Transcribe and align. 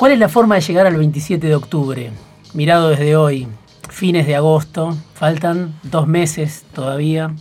¿Cuál 0.00 0.12
es 0.12 0.18
la 0.18 0.30
forma 0.30 0.54
de 0.54 0.62
llegar 0.62 0.86
al 0.86 0.96
27 0.96 1.46
de 1.46 1.54
octubre? 1.54 2.10
Mirado 2.54 2.88
desde 2.88 3.16
hoy, 3.16 3.46
fines 3.90 4.26
de 4.26 4.34
agosto, 4.34 4.96
faltan 5.12 5.74
dos 5.82 6.06
meses 6.06 6.64
todavía 6.72 7.34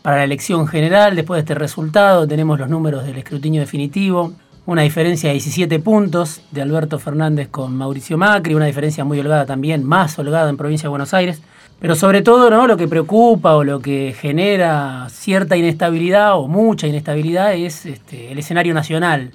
para 0.00 0.16
la 0.16 0.24
elección 0.24 0.66
general. 0.66 1.16
Después 1.16 1.36
de 1.36 1.40
este 1.40 1.54
resultado 1.54 2.26
tenemos 2.26 2.58
los 2.58 2.70
números 2.70 3.04
del 3.04 3.18
escrutinio 3.18 3.60
definitivo. 3.60 4.32
Una 4.64 4.80
diferencia 4.80 5.28
de 5.28 5.34
17 5.34 5.80
puntos 5.80 6.40
de 6.50 6.62
Alberto 6.62 6.98
Fernández 6.98 7.48
con 7.50 7.76
Mauricio 7.76 8.16
Macri, 8.16 8.54
una 8.54 8.64
diferencia 8.64 9.04
muy 9.04 9.20
holgada 9.20 9.44
también, 9.44 9.84
más 9.84 10.18
holgada 10.18 10.48
en 10.48 10.56
provincia 10.56 10.84
de 10.86 10.92
Buenos 10.92 11.12
Aires. 11.12 11.42
Pero 11.78 11.94
sobre 11.94 12.22
todo, 12.22 12.48
¿no? 12.48 12.66
Lo 12.66 12.78
que 12.78 12.88
preocupa 12.88 13.54
o 13.54 13.64
lo 13.64 13.80
que 13.80 14.16
genera 14.18 15.08
cierta 15.10 15.58
inestabilidad 15.58 16.38
o 16.38 16.48
mucha 16.48 16.86
inestabilidad 16.86 17.52
es 17.52 17.84
este, 17.84 18.32
el 18.32 18.38
escenario 18.38 18.72
nacional. 18.72 19.30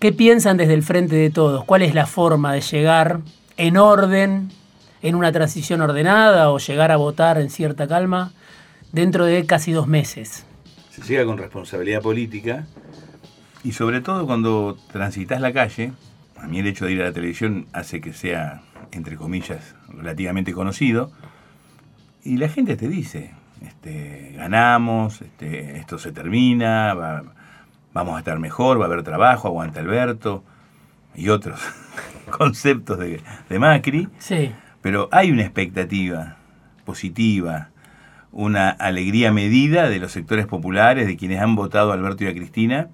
¿Qué 0.00 0.12
piensan 0.12 0.56
desde 0.56 0.72
el 0.72 0.82
frente 0.82 1.14
de 1.14 1.28
todos? 1.28 1.62
¿Cuál 1.64 1.82
es 1.82 1.94
la 1.94 2.06
forma 2.06 2.54
de 2.54 2.62
llegar 2.62 3.20
en 3.58 3.76
orden, 3.76 4.48
en 5.02 5.14
una 5.14 5.30
transición 5.30 5.82
ordenada 5.82 6.48
o 6.48 6.58
llegar 6.58 6.90
a 6.90 6.96
votar 6.96 7.38
en 7.38 7.50
cierta 7.50 7.86
calma 7.86 8.32
dentro 8.92 9.26
de 9.26 9.44
casi 9.44 9.72
dos 9.72 9.88
meses? 9.88 10.46
Se 10.88 11.02
llega 11.02 11.26
con 11.26 11.36
responsabilidad 11.36 12.00
política 12.00 12.66
y 13.62 13.72
sobre 13.72 14.00
todo 14.00 14.24
cuando 14.24 14.78
transitas 14.90 15.38
la 15.42 15.52
calle, 15.52 15.92
a 16.38 16.46
mí 16.46 16.60
el 16.60 16.66
hecho 16.68 16.86
de 16.86 16.92
ir 16.92 17.02
a 17.02 17.04
la 17.04 17.12
televisión 17.12 17.66
hace 17.74 18.00
que 18.00 18.14
sea, 18.14 18.62
entre 18.92 19.16
comillas, 19.16 19.74
relativamente 19.94 20.54
conocido, 20.54 21.12
y 22.24 22.38
la 22.38 22.48
gente 22.48 22.74
te 22.76 22.88
dice, 22.88 23.32
este, 23.60 24.32
ganamos, 24.34 25.20
este, 25.20 25.76
esto 25.76 25.98
se 25.98 26.10
termina, 26.10 26.94
vamos 27.92 28.16
a 28.16 28.18
estar 28.18 28.38
mejor, 28.38 28.80
va 28.80 28.84
a 28.84 28.86
haber 28.86 29.02
trabajo, 29.02 29.48
aguanta 29.48 29.80
Alberto, 29.80 30.44
y 31.14 31.28
otros 31.28 31.60
conceptos 32.30 32.98
de, 32.98 33.20
de 33.48 33.58
Macri. 33.58 34.08
Sí. 34.18 34.52
Pero 34.82 35.08
hay 35.12 35.30
una 35.30 35.42
expectativa 35.42 36.36
positiva, 36.84 37.68
una 38.32 38.70
alegría 38.70 39.32
medida 39.32 39.88
de 39.88 39.98
los 39.98 40.12
sectores 40.12 40.46
populares, 40.46 41.06
de 41.06 41.16
quienes 41.16 41.40
han 41.40 41.56
votado 41.56 41.90
a 41.90 41.94
Alberto 41.94 42.24
y 42.24 42.28
a 42.28 42.34
Cristina, 42.34 42.88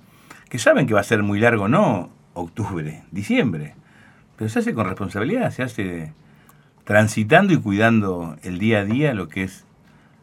que 0.48 0.59
saben 0.59 0.87
que 0.87 0.95
va 0.95 1.01
a 1.01 1.05
ser 1.05 1.23
muy 1.23 1.39
largo, 1.39 1.69
no 1.69 2.11
octubre, 2.34 3.03
diciembre, 3.11 3.75
pero 4.37 4.51
se 4.51 4.59
hace 4.59 4.75
con 4.75 4.87
responsabilidad, 4.87 5.51
se 5.51 5.62
hace 5.62 6.12
transitando 6.84 7.53
y 7.53 7.59
cuidando 7.59 8.37
el 8.43 8.59
día 8.59 8.81
a 8.81 8.84
día 8.84 9.15
lo 9.15 9.28
que 9.28 9.43
es 9.43 9.65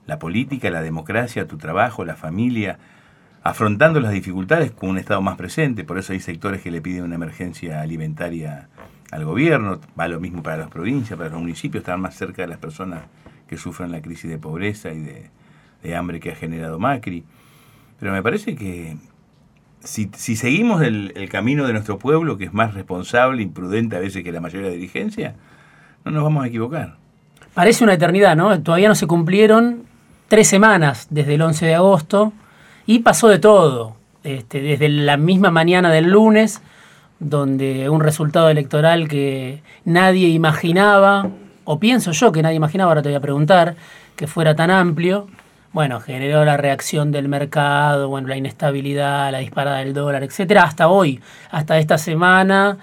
la 0.05 0.19
política, 0.19 0.69
la 0.69 0.81
democracia, 0.81 1.47
tu 1.47 1.57
trabajo, 1.57 2.05
la 2.05 2.15
familia, 2.15 2.77
afrontando 3.43 3.99
las 3.99 4.13
dificultades 4.13 4.71
con 4.71 4.89
un 4.89 4.97
Estado 4.97 5.21
más 5.21 5.35
presente, 5.35 5.83
por 5.83 5.97
eso 5.97 6.13
hay 6.13 6.21
sectores 6.21 6.61
que 6.61 6.71
le 6.71 6.81
piden 6.81 7.03
una 7.03 7.15
emergencia 7.15 7.81
alimentaria 7.81 8.69
al 9.11 9.25
gobierno, 9.25 9.79
va 9.99 10.07
lo 10.07 10.19
mismo 10.19 10.41
para 10.41 10.57
las 10.57 10.69
provincias, 10.69 11.17
para 11.17 11.29
los 11.29 11.39
municipios, 11.39 11.81
estar 11.81 11.97
más 11.97 12.15
cerca 12.15 12.41
de 12.41 12.47
las 12.47 12.57
personas 12.57 13.01
que 13.47 13.57
sufren 13.57 13.91
la 13.91 14.01
crisis 14.01 14.29
de 14.29 14.37
pobreza 14.37 14.91
y 14.91 15.01
de, 15.01 15.95
hambre 15.95 16.21
que 16.21 16.31
ha 16.31 16.35
generado 16.35 16.79
Macri. 16.79 17.25
Pero 17.99 18.13
me 18.13 18.23
parece 18.23 18.55
que 18.55 18.95
si, 19.81 20.09
seguimos 20.13 20.81
el, 20.81 21.27
camino 21.29 21.67
de 21.67 21.73
nuestro 21.73 21.99
pueblo, 21.99 22.37
que 22.37 22.45
es 22.45 22.53
más 22.53 22.73
responsable, 22.73 23.43
imprudente 23.43 23.97
a 23.97 23.99
veces 23.99 24.23
que 24.23 24.31
la 24.31 24.39
mayoría 24.39 24.69
de 24.69 24.75
dirigencia, 24.75 25.35
no 26.05 26.11
nos 26.11 26.23
vamos 26.23 26.45
a 26.45 26.47
equivocar. 26.47 26.95
Parece 27.53 27.83
una 27.83 27.93
eternidad, 27.93 28.37
¿no? 28.37 28.63
Todavía 28.63 28.87
no 28.87 28.95
se 28.95 29.05
cumplieron 29.05 29.83
tres 30.29 30.47
semanas 30.47 31.07
desde 31.09 31.35
el 31.35 31.41
11 31.41 31.65
de 31.65 31.75
agosto 31.75 32.33
y 32.85 32.99
pasó 32.99 33.27
de 33.27 33.39
todo. 33.39 33.95
Este, 34.23 34.61
desde 34.61 34.87
la 34.87 35.17
misma 35.17 35.51
mañana 35.51 35.91
del 35.91 36.09
lunes, 36.09 36.61
donde 37.19 37.89
un 37.89 37.99
resultado 37.99 38.49
electoral 38.49 39.07
que 39.07 39.61
nadie 39.85 40.29
imaginaba, 40.29 41.29
o 41.65 41.79
pienso 41.79 42.11
yo 42.11 42.31
que 42.31 42.41
nadie 42.41 42.55
imaginaba, 42.55 42.91
ahora 42.91 43.01
te 43.01 43.09
voy 43.09 43.17
a 43.17 43.21
preguntar, 43.21 43.75
que 44.15 44.27
fuera 44.27 44.55
tan 44.55 44.71
amplio, 44.71 45.27
bueno, 45.73 45.99
generó 45.99 46.45
la 46.45 46.55
reacción 46.55 47.11
del 47.11 47.27
mercado, 47.27 48.07
bueno, 48.07 48.27
la 48.27 48.37
inestabilidad, 48.37 49.31
la 49.31 49.39
disparada 49.39 49.79
del 49.79 49.93
dólar, 49.93 50.23
etcétera, 50.23 50.63
hasta 50.63 50.87
hoy, 50.87 51.19
hasta 51.51 51.79
esta 51.79 51.97
semana, 51.97 52.77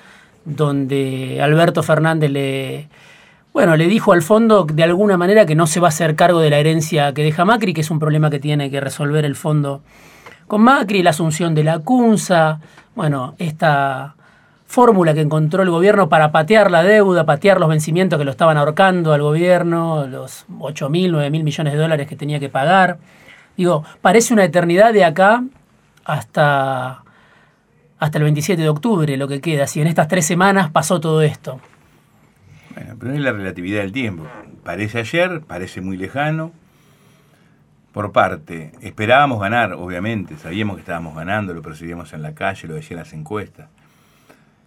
donde 0.44 1.40
Alberto 1.40 1.82
Fernández 1.82 2.30
le, 2.30 2.88
bueno, 3.60 3.76
le 3.76 3.88
dijo 3.88 4.14
al 4.14 4.22
fondo 4.22 4.64
de 4.64 4.82
alguna 4.84 5.18
manera 5.18 5.44
que 5.44 5.54
no 5.54 5.66
se 5.66 5.80
va 5.80 5.88
a 5.88 5.90
hacer 5.90 6.16
cargo 6.16 6.40
de 6.40 6.48
la 6.48 6.56
herencia 6.56 7.12
que 7.12 7.22
deja 7.22 7.44
Macri, 7.44 7.74
que 7.74 7.82
es 7.82 7.90
un 7.90 7.98
problema 7.98 8.30
que 8.30 8.38
tiene 8.38 8.70
que 8.70 8.80
resolver 8.80 9.26
el 9.26 9.36
fondo 9.36 9.82
con 10.46 10.62
Macri, 10.62 11.02
la 11.02 11.10
asunción 11.10 11.54
de 11.54 11.62
la 11.62 11.80
CUNSA, 11.80 12.58
bueno, 12.94 13.34
esta 13.36 14.14
fórmula 14.64 15.12
que 15.12 15.20
encontró 15.20 15.62
el 15.62 15.68
gobierno 15.68 16.08
para 16.08 16.32
patear 16.32 16.70
la 16.70 16.82
deuda, 16.82 17.26
patear 17.26 17.60
los 17.60 17.68
vencimientos 17.68 18.18
que 18.18 18.24
lo 18.24 18.30
estaban 18.30 18.56
ahorcando 18.56 19.12
al 19.12 19.20
gobierno, 19.20 20.06
los 20.06 20.46
8 20.58 20.88
mil, 20.88 21.12
9 21.12 21.28
mil 21.28 21.44
millones 21.44 21.74
de 21.74 21.78
dólares 21.78 22.08
que 22.08 22.16
tenía 22.16 22.40
que 22.40 22.48
pagar. 22.48 22.96
Digo, 23.58 23.84
parece 24.00 24.32
una 24.32 24.44
eternidad 24.44 24.94
de 24.94 25.04
acá 25.04 25.44
hasta, 26.06 27.02
hasta 27.98 28.16
el 28.16 28.24
27 28.24 28.62
de 28.62 28.70
octubre 28.70 29.18
lo 29.18 29.28
que 29.28 29.42
queda, 29.42 29.66
si 29.66 29.82
en 29.82 29.86
estas 29.86 30.08
tres 30.08 30.24
semanas 30.24 30.70
pasó 30.70 30.98
todo 30.98 31.20
esto. 31.20 31.60
Bueno, 32.74 32.96
pero 32.98 33.12
es 33.12 33.20
la 33.20 33.32
relatividad 33.32 33.80
del 33.80 33.92
tiempo. 33.92 34.26
Parece 34.64 34.98
ayer, 34.98 35.40
parece 35.40 35.80
muy 35.80 35.96
lejano. 35.96 36.52
Por 37.92 38.12
parte, 38.12 38.72
esperábamos 38.82 39.40
ganar, 39.40 39.72
obviamente, 39.72 40.36
sabíamos 40.36 40.76
que 40.76 40.80
estábamos 40.80 41.16
ganando, 41.16 41.52
lo 41.52 41.62
percibíamos 41.62 42.12
en 42.12 42.22
la 42.22 42.34
calle, 42.34 42.68
lo 42.68 42.74
decían 42.74 43.00
las 43.00 43.12
encuestas. 43.12 43.68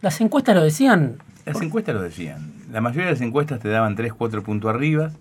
¿Las 0.01 0.19
encuestas 0.19 0.55
lo 0.55 0.61
decían? 0.61 1.19
Las 1.45 1.61
encuestas 1.61 1.95
lo 1.95 2.01
decían. 2.01 2.51
La 2.69 2.81
mayoría 2.81 3.05
de 3.05 3.11
las 3.11 3.21
encuestas 3.21 3.61
te 3.61 3.69
daban 3.69 3.95
3, 3.95 4.13
4 4.13 4.43
puntos 4.43 4.69
arriba. 4.69 5.11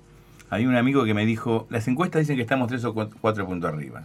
Hay 0.51 0.67
un 0.67 0.75
amigo 0.75 1.05
que 1.05 1.15
me 1.15 1.25
dijo, 1.25 1.69
las 1.71 1.87
encuestas 1.87 2.21
dicen 2.21 2.35
que 2.35 2.43
estamos 2.43 2.67
3 2.69 2.85
o 2.87 2.95
4 2.95 3.47
puntos 3.47 3.73
arriba. 3.73 4.03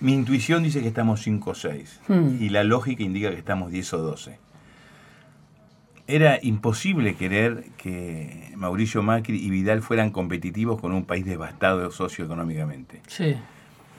Mi 0.00 0.12
intuición 0.12 0.62
dice 0.62 0.82
que 0.82 0.88
estamos 0.88 1.22
5 1.22 1.50
o 1.50 1.54
6. 1.54 2.00
Hmm. 2.08 2.36
Y 2.40 2.50
la 2.50 2.64
lógica 2.64 3.02
indica 3.02 3.30
que 3.30 3.38
estamos 3.38 3.70
10 3.70 3.94
o 3.94 3.98
12 3.98 4.51
era 6.14 6.38
imposible 6.42 7.14
querer 7.14 7.64
que 7.78 8.52
Mauricio 8.54 9.02
Macri 9.02 9.38
y 9.42 9.48
Vidal 9.48 9.80
fueran 9.80 10.10
competitivos 10.10 10.80
con 10.80 10.92
un 10.92 11.04
país 11.04 11.24
devastado 11.24 11.90
socioeconómicamente. 11.90 13.00
Sí. 13.06 13.36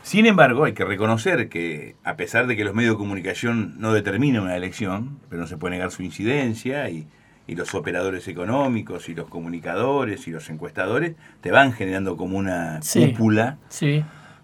Sin 0.04 0.26
embargo, 0.26 0.66
hay 0.66 0.74
que 0.74 0.86
reconocer 0.86 1.50
que, 1.50 1.96
a 2.04 2.16
pesar 2.16 2.46
de 2.46 2.56
que 2.56 2.64
los 2.64 2.76
medios 2.76 2.96
de 2.96 2.98
comunicación 2.98 3.76
no 3.80 3.94
determinan 3.94 4.44
una 4.44 4.56
elección, 4.56 5.18
pero 5.30 5.42
no 5.42 5.48
se 5.48 5.58
puede 5.58 5.76
negar 5.76 5.92
su 5.92 6.04
incidencia 6.04 6.90
y, 6.90 7.08
los 7.46 7.76
operadores 7.76 8.28
económicos 8.30 9.10
y 9.10 9.16
los 9.16 9.28
comunicadores 9.28 10.28
y 10.28 10.32
los 10.32 10.50
encuestadores 10.50 11.16
te 11.42 11.52
van 11.52 11.74
generando 11.74 12.18
como 12.18 12.38
una 12.38 12.80
cúpula 12.94 13.58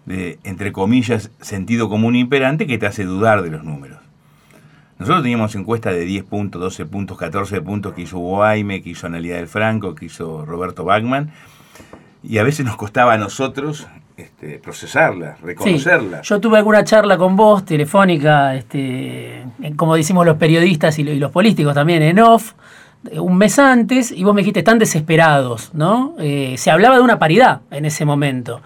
de, 0.06 0.38
entre 0.44 0.70
comillas, 0.70 1.30
sentido 1.40 1.88
común 1.88 2.14
imperante 2.14 2.66
que 2.66 2.78
te 2.78 2.86
hace 2.86 3.04
dudar 3.04 3.42
de 3.42 3.50
los 3.50 3.64
números. 3.64 3.98
Nosotros 5.00 5.22
teníamos 5.22 5.54
encuestas 5.54 5.94
de 5.94 6.04
10 6.04 6.24
puntos, 6.24 6.60
12 6.60 6.84
puntos, 6.84 7.16
14 7.16 7.62
puntos 7.62 7.94
que 7.94 8.02
hizo 8.02 8.18
Guaime, 8.18 8.82
que 8.82 8.90
hizo 8.90 9.06
Analia 9.06 9.36
del 9.36 9.48
Franco, 9.48 9.94
que 9.94 10.04
hizo 10.04 10.44
Roberto 10.44 10.84
Bachman, 10.84 11.30
y 12.22 12.36
a 12.36 12.42
veces 12.42 12.66
nos 12.66 12.76
costaba 12.76 13.14
a 13.14 13.16
nosotros 13.16 13.88
este, 14.18 14.58
procesarlas, 14.58 15.40
reconocerlas. 15.40 16.28
yo 16.28 16.38
tuve 16.38 16.58
alguna 16.58 16.84
charla 16.84 17.16
con 17.16 17.34
vos, 17.34 17.64
telefónica, 17.64 18.54
este, 18.54 19.42
como 19.76 19.96
decimos 19.96 20.26
los 20.26 20.36
periodistas 20.36 20.98
y 20.98 21.04
los 21.18 21.30
políticos 21.30 21.72
también, 21.72 22.02
en 22.02 22.18
off, 22.18 22.52
un 23.12 23.38
mes 23.38 23.58
antes, 23.58 24.12
y 24.12 24.22
vos 24.22 24.34
me 24.34 24.42
dijiste, 24.42 24.60
están 24.60 24.78
desesperados, 24.78 25.70
¿no? 25.72 26.14
Eh, 26.18 26.56
se 26.58 26.70
hablaba 26.70 26.96
de 26.96 27.02
una 27.02 27.18
paridad 27.18 27.62
en 27.70 27.86
ese 27.86 28.04
momento. 28.04 28.60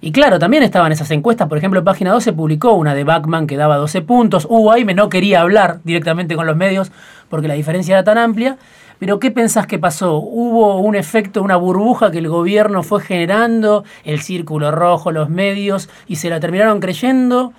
Y 0.00 0.12
claro, 0.12 0.38
también 0.38 0.62
estaban 0.62 0.92
esas 0.92 1.10
encuestas, 1.10 1.48
por 1.48 1.58
ejemplo, 1.58 1.80
en 1.80 1.84
página 1.84 2.12
12 2.12 2.32
publicó 2.32 2.72
una 2.72 2.94
de 2.94 3.02
Bachman 3.02 3.48
que 3.48 3.56
daba 3.56 3.76
12 3.76 4.02
puntos. 4.02 4.46
Hugo 4.48 4.70
Aime 4.70 4.94
no 4.94 5.08
quería 5.08 5.40
hablar 5.40 5.80
directamente 5.82 6.36
con 6.36 6.46
los 6.46 6.56
medios 6.56 6.92
porque 7.28 7.48
la 7.48 7.54
diferencia 7.54 7.94
era 7.94 8.04
tan 8.04 8.16
amplia. 8.16 8.58
Pero 9.00 9.18
¿qué 9.18 9.30
pensás 9.30 9.66
que 9.66 9.78
pasó? 9.78 10.16
¿Hubo 10.16 10.78
un 10.78 10.96
efecto, 10.96 11.42
una 11.42 11.56
burbuja 11.56 12.10
que 12.10 12.18
el 12.18 12.28
gobierno 12.28 12.82
fue 12.82 13.00
generando, 13.00 13.84
el 14.04 14.20
círculo 14.20 14.70
rojo, 14.72 15.12
los 15.12 15.30
medios, 15.30 15.88
y 16.08 16.16
se 16.16 16.30
la 16.30 16.40
terminaron 16.40 16.80
creyendo? 16.80 17.52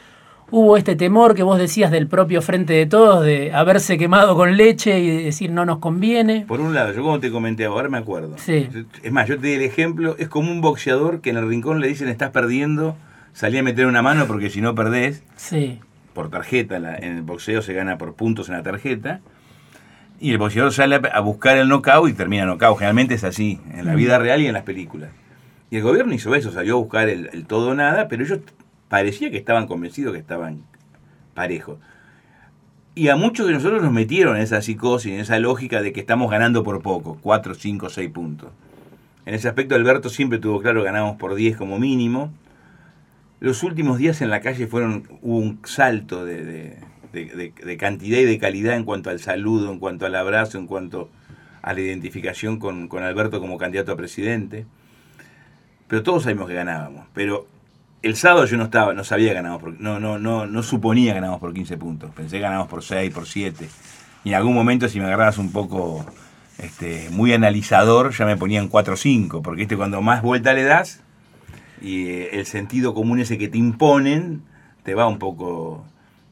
Hubo 0.52 0.78
este 0.78 0.96
temor 0.96 1.36
que 1.36 1.44
vos 1.44 1.58
decías 1.58 1.92
del 1.92 2.08
propio 2.08 2.42
frente 2.42 2.74
de 2.74 2.86
todos, 2.86 3.24
de 3.24 3.54
haberse 3.54 3.98
quemado 3.98 4.36
con 4.36 4.58
leche 4.58 5.00
y 5.00 5.24
decir 5.24 5.52
no 5.52 5.66
nos 5.66 5.80
conviene. 5.80 6.46
Por 6.48 6.62
un 6.62 6.74
lado, 6.74 6.94
yo 6.94 7.02
como 7.02 7.20
te 7.20 7.32
comenté 7.32 7.66
ahora 7.66 7.90
me 7.90 7.98
acuerdo. 7.98 8.36
Sí. 8.38 8.68
Es 9.04 9.12
más, 9.12 9.28
yo 9.28 9.40
te 9.40 9.48
di 9.48 9.54
el 9.54 9.62
ejemplo, 9.62 10.16
es 10.18 10.30
como 10.30 10.52
un 10.52 10.62
boxeador 10.62 11.22
que 11.22 11.30
en 11.30 11.38
el 11.38 11.48
rincón 11.48 11.80
le 11.80 11.88
dicen 11.88 12.08
estás 12.08 12.32
perdiendo, 12.32 12.96
salí 13.34 13.58
a 13.58 13.64
meter 13.64 13.86
una 13.86 14.02
mano 14.02 14.26
porque 14.28 14.50
si 14.50 14.62
no 14.62 14.76
perdés. 14.76 15.24
Sí. 15.36 15.80
Por 16.14 16.30
tarjeta, 16.30 16.78
en 16.78 17.18
el 17.18 17.22
boxeo 17.22 17.62
se 17.62 17.74
gana 17.74 17.98
por 17.98 18.14
puntos 18.16 18.50
en 18.50 18.56
la 18.56 18.64
tarjeta. 18.64 19.22
Y 20.22 20.32
el 20.32 20.38
boxeador 20.38 20.74
sale 20.74 21.00
a 21.14 21.20
buscar 21.22 21.58
el 21.58 21.70
knockout 21.70 22.10
y 22.10 22.14
termina 22.14 22.46
knockout. 22.46 22.78
Generalmente 22.78 23.14
es 23.14 23.24
así, 23.24 23.62
en 23.74 23.86
la 23.86 23.94
mm. 23.94 23.96
vida 23.96 24.20
real 24.20 24.42
y 24.42 24.48
en 24.48 24.54
las 24.54 24.64
películas. 24.64 25.12
Y 25.72 25.78
el 25.78 25.84
gobierno 25.84 26.14
hizo 26.14 26.34
eso, 26.36 26.52
salió 26.52 26.76
a 26.76 26.80
buscar 26.80 27.08
el, 27.08 27.30
el 27.32 27.46
todo 27.46 27.70
o 27.70 27.76
nada, 27.76 28.08
pero 28.10 28.24
ellos 28.24 28.40
parecía 28.90 29.32
que 29.32 29.38
estaban 29.38 29.68
convencidos 29.68 30.14
que 30.14 30.20
estaban 30.20 30.64
parejos. 31.34 31.78
Y 32.96 33.08
a 33.08 33.16
muchos 33.16 33.48
de 33.48 33.54
nosotros 33.54 33.82
nos 33.82 33.94
metieron 33.94 34.36
en 34.36 34.42
esa 34.42 34.62
psicosis, 34.62 35.14
en 35.14 35.20
esa 35.22 35.40
lógica 35.40 35.82
de 35.82 35.94
que 35.94 36.02
estamos 36.02 36.30
ganando 36.30 36.64
por 36.64 36.82
poco, 36.82 37.18
4, 37.22 37.56
5, 37.56 37.90
6 37.90 38.12
puntos. 38.12 38.50
En 39.26 39.36
ese 39.36 39.48
aspecto 39.48 39.76
Alberto 39.76 40.10
siempre 40.10 40.40
tuvo 40.40 40.60
claro 40.60 40.84
ganamos 40.84 41.16
por 41.18 41.36
10 41.36 41.56
como 41.56 41.80
mínimo. 41.80 42.34
Los 43.40 43.64
últimos 43.64 44.00
días 44.00 44.22
en 44.22 44.30
la 44.30 44.42
calle 44.42 44.68
fueron, 44.68 45.08
hubo 45.22 45.38
un 45.38 45.60
salto 45.64 46.26
de, 46.26 46.78
de, 47.14 47.78
cantidad 47.78 48.18
y 48.18 48.26
de 48.26 48.38
calidad 48.38 48.76
en 48.76 48.84
cuanto 48.84 49.10
al 49.10 49.20
saludo, 49.20 49.72
en 49.72 49.80
cuanto 49.80 50.06
al 50.06 50.16
abrazo, 50.16 50.58
en 50.58 50.68
cuanto 50.68 51.10
a 51.62 51.74
la 51.74 51.80
identificación 51.80 52.60
con, 52.60 52.88
con 52.88 53.04
Alberto 53.04 53.40
como 53.40 53.58
candidato 53.58 53.94
a 53.94 53.98
presidente. 53.98 54.66
Pero 55.88 56.04
todos 56.04 56.24
sabíamos 56.24 56.50
que 56.50 56.56
ganábamos. 56.56 57.08
Pero 57.14 57.48
el 58.02 58.16
sábado 58.16 58.46
yo 58.46 58.58
no 58.58 58.66
estaba, 58.66 58.94
no 58.94 59.04
sabía 59.04 59.30
que 59.30 59.36
ganábamos 59.36 59.62
por, 59.62 59.80
no, 59.80 60.00
no, 60.00 60.18
no, 60.20 60.46
no 60.46 60.64
suponía 60.64 61.12
que 61.12 61.16
ganábamos 61.16 61.42
por 61.42 61.54
15 61.54 61.78
puntos. 61.78 62.12
Pensé 62.12 62.38
que 62.38 62.42
ganábamos 62.42 62.70
por 62.70 62.84
6, 62.84 63.14
por 63.14 63.28
7. 63.28 63.68
Y 64.24 64.30
en 64.30 64.36
algún 64.36 64.54
momento 64.54 64.88
si 64.88 65.00
me 65.00 65.06
agarrabas 65.06 65.38
un 65.38 65.52
poco 65.52 66.06
este, 66.58 67.10
muy 67.12 67.34
analizador, 67.34 68.12
ya 68.12 68.26
me 68.26 68.38
ponían 68.38 68.68
4 68.68 68.94
o 68.94 68.98
5, 68.98 69.42
porque 69.42 69.64
este 69.64 69.78
cuando 69.78 70.02
más 70.02 70.22
vuelta 70.22 70.54
le 70.54 70.64
das 70.64 71.02
y 71.82 72.08
eh, 72.08 72.30
el 72.34 72.46
sentido 72.46 72.94
común 72.94 73.20
ese 73.20 73.38
que 73.38 73.48
te 73.48 73.58
imponen 73.58 74.44
te 74.84 74.96
va 74.96 75.08
un 75.08 75.20
poco 75.20 75.86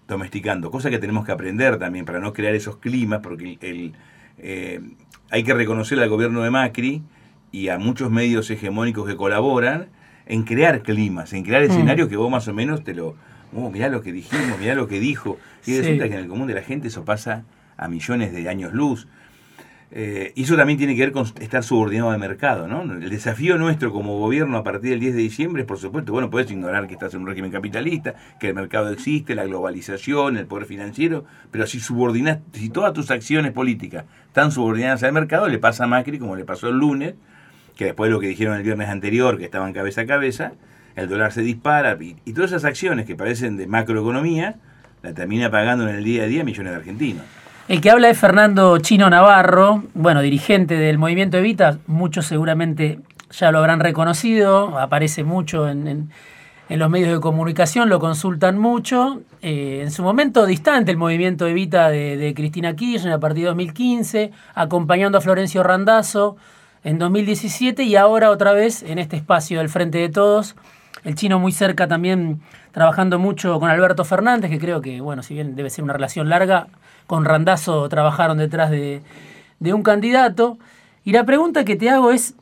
domesticando, 0.08 0.72
cosa 0.72 0.90
que 0.90 1.00
tenemos 1.00 1.26
que 1.26 1.34
aprender 1.34 1.78
también 1.80 2.06
para 2.06 2.20
no 2.20 2.32
crear 2.32 2.56
esos 2.56 2.78
climas, 2.78 3.20
porque 3.22 3.58
el, 3.62 3.94
eh, 4.38 4.82
hay 5.30 5.44
que 5.44 5.54
reconocer 5.54 6.00
al 6.00 6.10
gobierno 6.10 6.44
de 6.44 6.50
Macri 6.50 7.04
y 7.52 7.70
a 7.70 7.78
muchos 7.78 8.10
medios 8.10 8.50
hegemónicos 8.50 9.08
que 9.08 9.18
colaboran 9.18 9.90
en 10.28 10.44
crear 10.44 10.82
climas, 10.84 11.34
en 11.34 11.44
crear 11.44 11.62
mm. 11.64 11.72
escenarios 11.72 12.10
que 12.10 12.18
vos 12.18 12.30
más 12.30 12.48
o 12.48 12.54
menos 12.54 12.84
te 12.84 12.94
lo... 12.94 13.16
Oh, 13.56 13.72
mirá 13.72 13.88
lo 13.88 14.02
que 14.02 14.12
dijimos, 14.12 14.60
mirá 14.60 14.76
lo 14.76 14.88
que 14.88 15.00
dijo. 15.00 15.38
Y 15.66 15.78
resulta 15.78 16.10
que 16.10 16.16
en 16.16 16.20
el 16.20 16.28
común 16.28 16.48
de 16.48 16.54
la 16.54 16.62
gente 16.62 16.90
eso 16.90 17.06
pasa 17.06 17.46
a 17.78 17.88
millones 17.88 18.34
de 18.34 18.50
años 18.50 18.74
luz. 18.74 19.08
Eh, 19.90 20.34
y 20.36 20.44
eso 20.44 20.58
también 20.58 20.78
tiene 20.78 20.96
que 20.96 21.02
ver 21.02 21.14
con 21.14 21.26
estar 21.40 21.64
subordinado 21.64 22.12
al 22.12 22.20
mercado, 22.20 22.68
¿no? 22.68 22.82
El 22.82 23.10
desafío 23.10 23.58
nuestro 23.58 23.94
como 23.94 24.20
gobierno 24.20 24.58
a 24.58 24.64
partir 24.64 24.90
del 24.90 25.00
10 25.00 25.16
de 25.16 25.22
diciembre 25.22 25.62
es, 25.62 25.68
por 25.68 25.78
supuesto, 25.78 26.12
bueno, 26.12 26.30
puedes 26.30 26.52
ignorar 26.52 26.88
que 26.88 26.94
estás 26.94 27.14
en 27.14 27.22
un 27.22 27.28
régimen 27.28 27.52
capitalista, 27.52 28.16
que 28.38 28.50
el 28.50 28.54
mercado 28.54 28.90
existe, 28.90 29.34
la 29.34 29.46
globalización, 29.46 30.36
el 30.36 30.46
poder 30.46 30.66
financiero, 30.66 31.24
pero 31.52 31.66
si 31.68 31.80
subordinas, 31.80 32.40
si 32.52 32.70
todas 32.70 32.92
tus 32.92 33.12
acciones 33.12 33.54
políticas 33.54 34.04
están 34.28 34.52
subordinadas 34.52 35.04
al 35.04 35.14
mercado, 35.14 35.48
le 35.48 35.58
pasa 35.58 35.86
a 35.86 35.88
Macri 35.88 36.20
como 36.20 36.36
le 36.36 36.44
pasó 36.44 36.68
el 36.68 36.78
lunes, 36.78 37.16
que 37.78 37.86
después 37.86 38.10
de 38.10 38.14
lo 38.14 38.20
que 38.20 38.28
dijeron 38.28 38.58
el 38.58 38.64
viernes 38.64 38.90
anterior, 38.90 39.38
que 39.38 39.46
estaban 39.46 39.72
cabeza 39.72 40.02
a 40.02 40.06
cabeza, 40.06 40.52
el 40.96 41.08
dólar 41.08 41.32
se 41.32 41.42
dispara 41.42 41.96
y, 42.02 42.34
todas 42.34 42.52
esas 42.52 42.66
acciones 42.66 43.06
que 43.06 43.16
parecen 43.16 43.56
de 43.56 43.68
macroeconomía, 43.68 44.56
la 45.04 45.14
termina 45.14 45.52
pagando 45.52 45.88
en 45.88 45.96
el 45.96 46.04
día 46.04 46.24
a 46.24 46.26
día 46.26 46.44
millones 46.44 46.72
de 46.72 46.78
argentinos. 46.78 47.24
El 47.68 47.82
que 47.82 47.92
habla 47.92 48.10
es 48.10 48.18
Fernando 48.18 48.78
Chino 48.80 49.10
Navarro, 49.10 49.84
bueno, 49.94 50.22
dirigente 50.22 50.76
del 50.76 50.98
movimiento 50.98 51.38
Evita, 51.38 51.78
muchos 51.86 52.26
seguramente 52.26 53.00
ya 53.30 53.52
lo 53.52 53.60
habrán 53.60 53.80
reconocido, 53.80 54.80
aparece 54.80 55.24
mucho 55.24 55.70
en, 55.70 56.10
los 56.70 56.90
medios 56.90 57.12
de 57.12 57.20
comunicación, 57.20 57.90
lo 57.90 58.00
consultan 58.00 58.58
mucho. 58.58 59.22
Eh, 59.42 59.82
en 59.84 59.92
su 59.92 60.02
momento 60.02 60.46
distante 60.46 60.92
el 60.92 60.98
movimiento 60.98 61.46
Evita 61.46 61.90
de, 61.90 62.18
de, 62.18 62.34
Cristina 62.34 62.76
Kirchner 62.76 63.14
a 63.14 63.20
partir 63.20 63.44
de 63.44 63.50
2015, 63.50 64.32
acompañando 64.56 65.18
a 65.18 65.22
Florencio 65.22 65.62
Randazzo 65.62 66.38
en 66.84 67.00
2017 67.00 67.84
y 67.84 67.96
ahora 67.96 68.30
otra 68.30 68.54
vez 68.54 68.84
en 68.84 69.00
este 69.00 69.16
espacio 69.16 69.60
del 69.60 69.70
Frente 69.70 69.98
de 69.98 70.10
Todos. 70.10 70.56
El 71.04 71.16
chino 71.16 71.40
muy 71.40 71.52
cerca 71.52 71.88
también 71.88 72.42
trabajando 72.72 73.18
mucho 73.20 73.60
con 73.60 73.70
Alberto 73.70 74.04
Fernández, 74.04 74.52
que 74.52 74.60
creo 74.60 74.82
que, 74.82 75.02
bueno, 75.02 75.24
si 75.24 75.34
bien 75.34 75.56
debe 75.56 75.70
ser 75.70 75.84
una 75.84 75.94
relación 75.94 76.30
larga, 76.30 76.68
con 77.08 77.26
Randazo 77.26 77.88
trabajaron 77.90 78.38
detrás 78.38 78.70
de, 78.70 79.02
un 79.62 79.84
candidato. 79.84 80.58
Y 81.04 81.14
la 81.14 81.24
pregunta 81.24 81.64
que 81.64 81.76
te 81.76 81.90
hago 81.90 82.12
es, 82.12 82.36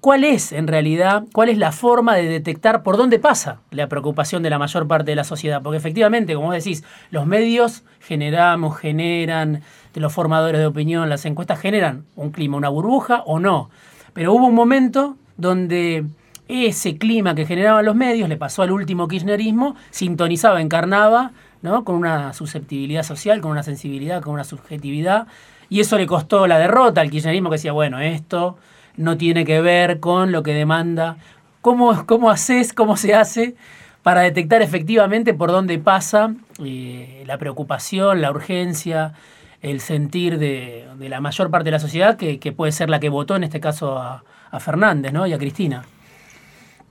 ¿cuál 0.00 0.24
es 0.24 0.52
en 0.52 0.68
realidad, 0.68 1.24
cuál 1.32 1.48
es 1.48 1.58
la 1.58 1.72
forma 1.72 2.14
de 2.14 2.28
detectar 2.28 2.82
por 2.82 2.96
dónde 2.96 3.18
pasa 3.18 3.60
la 3.70 3.88
preocupación 3.88 4.42
de 4.42 4.50
la 4.50 4.58
mayor 4.58 4.86
parte 4.86 5.10
de 5.10 5.16
la 5.16 5.24
sociedad? 5.24 5.60
Porque 5.62 5.78
efectivamente, 5.78 6.34
como 6.34 6.52
decís, 6.52 6.84
los 7.10 7.26
medios 7.26 7.82
generamos, 8.00 8.78
generan, 8.78 9.62
de 9.92 10.00
los 10.00 10.12
formadores 10.12 10.60
de 10.60 10.66
opinión, 10.66 11.08
las 11.08 11.24
encuestas 11.24 11.60
generan 11.60 12.04
un 12.16 12.30
clima, 12.30 12.56
una 12.56 12.68
burbuja 12.68 13.22
o 13.26 13.38
no. 13.38 13.70
Pero 14.12 14.32
hubo 14.32 14.46
un 14.46 14.54
momento 14.54 15.16
donde 15.36 16.04
ese 16.48 16.98
clima 16.98 17.34
que 17.34 17.46
generaban 17.46 17.84
los 17.84 17.94
medios, 17.94 18.28
le 18.28 18.36
pasó 18.36 18.62
al 18.62 18.72
último 18.72 19.08
kirchnerismo, 19.08 19.76
sintonizaba, 19.90 20.60
encarnaba 20.60 21.32
¿no? 21.62 21.84
con 21.84 21.96
una 21.96 22.32
susceptibilidad 22.32 23.02
social, 23.02 23.40
con 23.40 23.50
una 23.50 23.62
sensibilidad, 23.62 24.22
con 24.22 24.34
una 24.34 24.44
subjetividad, 24.44 25.26
y 25.68 25.80
eso 25.80 25.96
le 25.96 26.06
costó 26.06 26.46
la 26.46 26.58
derrota 26.58 27.00
al 27.00 27.10
kirchnerismo 27.10 27.48
que 27.48 27.54
decía, 27.54 27.72
bueno, 27.72 28.00
esto 28.00 28.58
no 28.96 29.16
tiene 29.16 29.44
que 29.44 29.60
ver 29.60 30.00
con 30.00 30.32
lo 30.32 30.42
que 30.42 30.52
demanda. 30.52 31.16
¿Cómo, 31.62 32.04
cómo 32.06 32.30
haces, 32.30 32.72
cómo 32.72 32.96
se 32.96 33.14
hace 33.14 33.54
para 34.02 34.22
detectar 34.22 34.62
efectivamente 34.62 35.32
por 35.32 35.50
dónde 35.50 35.78
pasa 35.78 36.34
eh, 36.62 37.22
la 37.26 37.38
preocupación, 37.38 38.20
la 38.20 38.30
urgencia, 38.30 39.14
el 39.62 39.80
sentir 39.80 40.38
de, 40.38 40.86
la 40.98 41.20
mayor 41.20 41.50
parte 41.50 41.66
de 41.66 41.70
la 41.70 41.78
sociedad, 41.78 42.16
que, 42.16 42.52
puede 42.52 42.72
ser 42.72 42.90
la 42.90 43.00
que 43.00 43.08
votó 43.08 43.36
en 43.36 43.44
este 43.44 43.60
caso 43.60 43.96
a, 43.98 44.22
Fernández 44.60 45.14
¿no? 45.14 45.26
y 45.26 45.32
a 45.32 45.38
Cristina? 45.38 45.82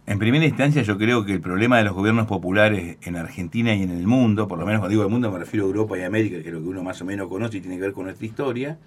En 0.07 0.17
primera 0.17 0.45
instancia 0.45 0.81
yo 0.81 0.97
creo 0.97 1.23
que 1.25 1.33
el 1.33 1.41
problema 1.41 1.77
de 1.77 1.83
los 1.83 1.93
gobiernos 1.93 2.25
populares 2.25 2.97
en 3.03 3.17
Argentina 3.17 3.75
y 3.75 3.83
en 3.83 3.91
el 3.91 4.07
mundo, 4.07 4.47
por 4.47 4.57
lo 4.57 4.65
menos 4.65 4.79
cuando 4.79 4.89
digo 4.89 5.03
el 5.03 5.09
mundo 5.09 5.31
me 5.31 5.37
refiero 5.37 5.65
a 5.65 5.67
Europa 5.67 5.97
y 5.97 6.01
América, 6.01 6.41
que 6.41 6.47
es 6.47 6.53
lo 6.53 6.59
que 6.59 6.69
uno 6.69 6.81
más 6.81 6.99
o 7.01 7.05
menos 7.05 7.27
conoce 7.27 7.57
y 7.57 7.61
tiene 7.61 7.75
que 7.75 7.83
ver 7.83 7.93
con 7.93 8.05
nuestra 8.05 8.25
historia, 8.25 8.77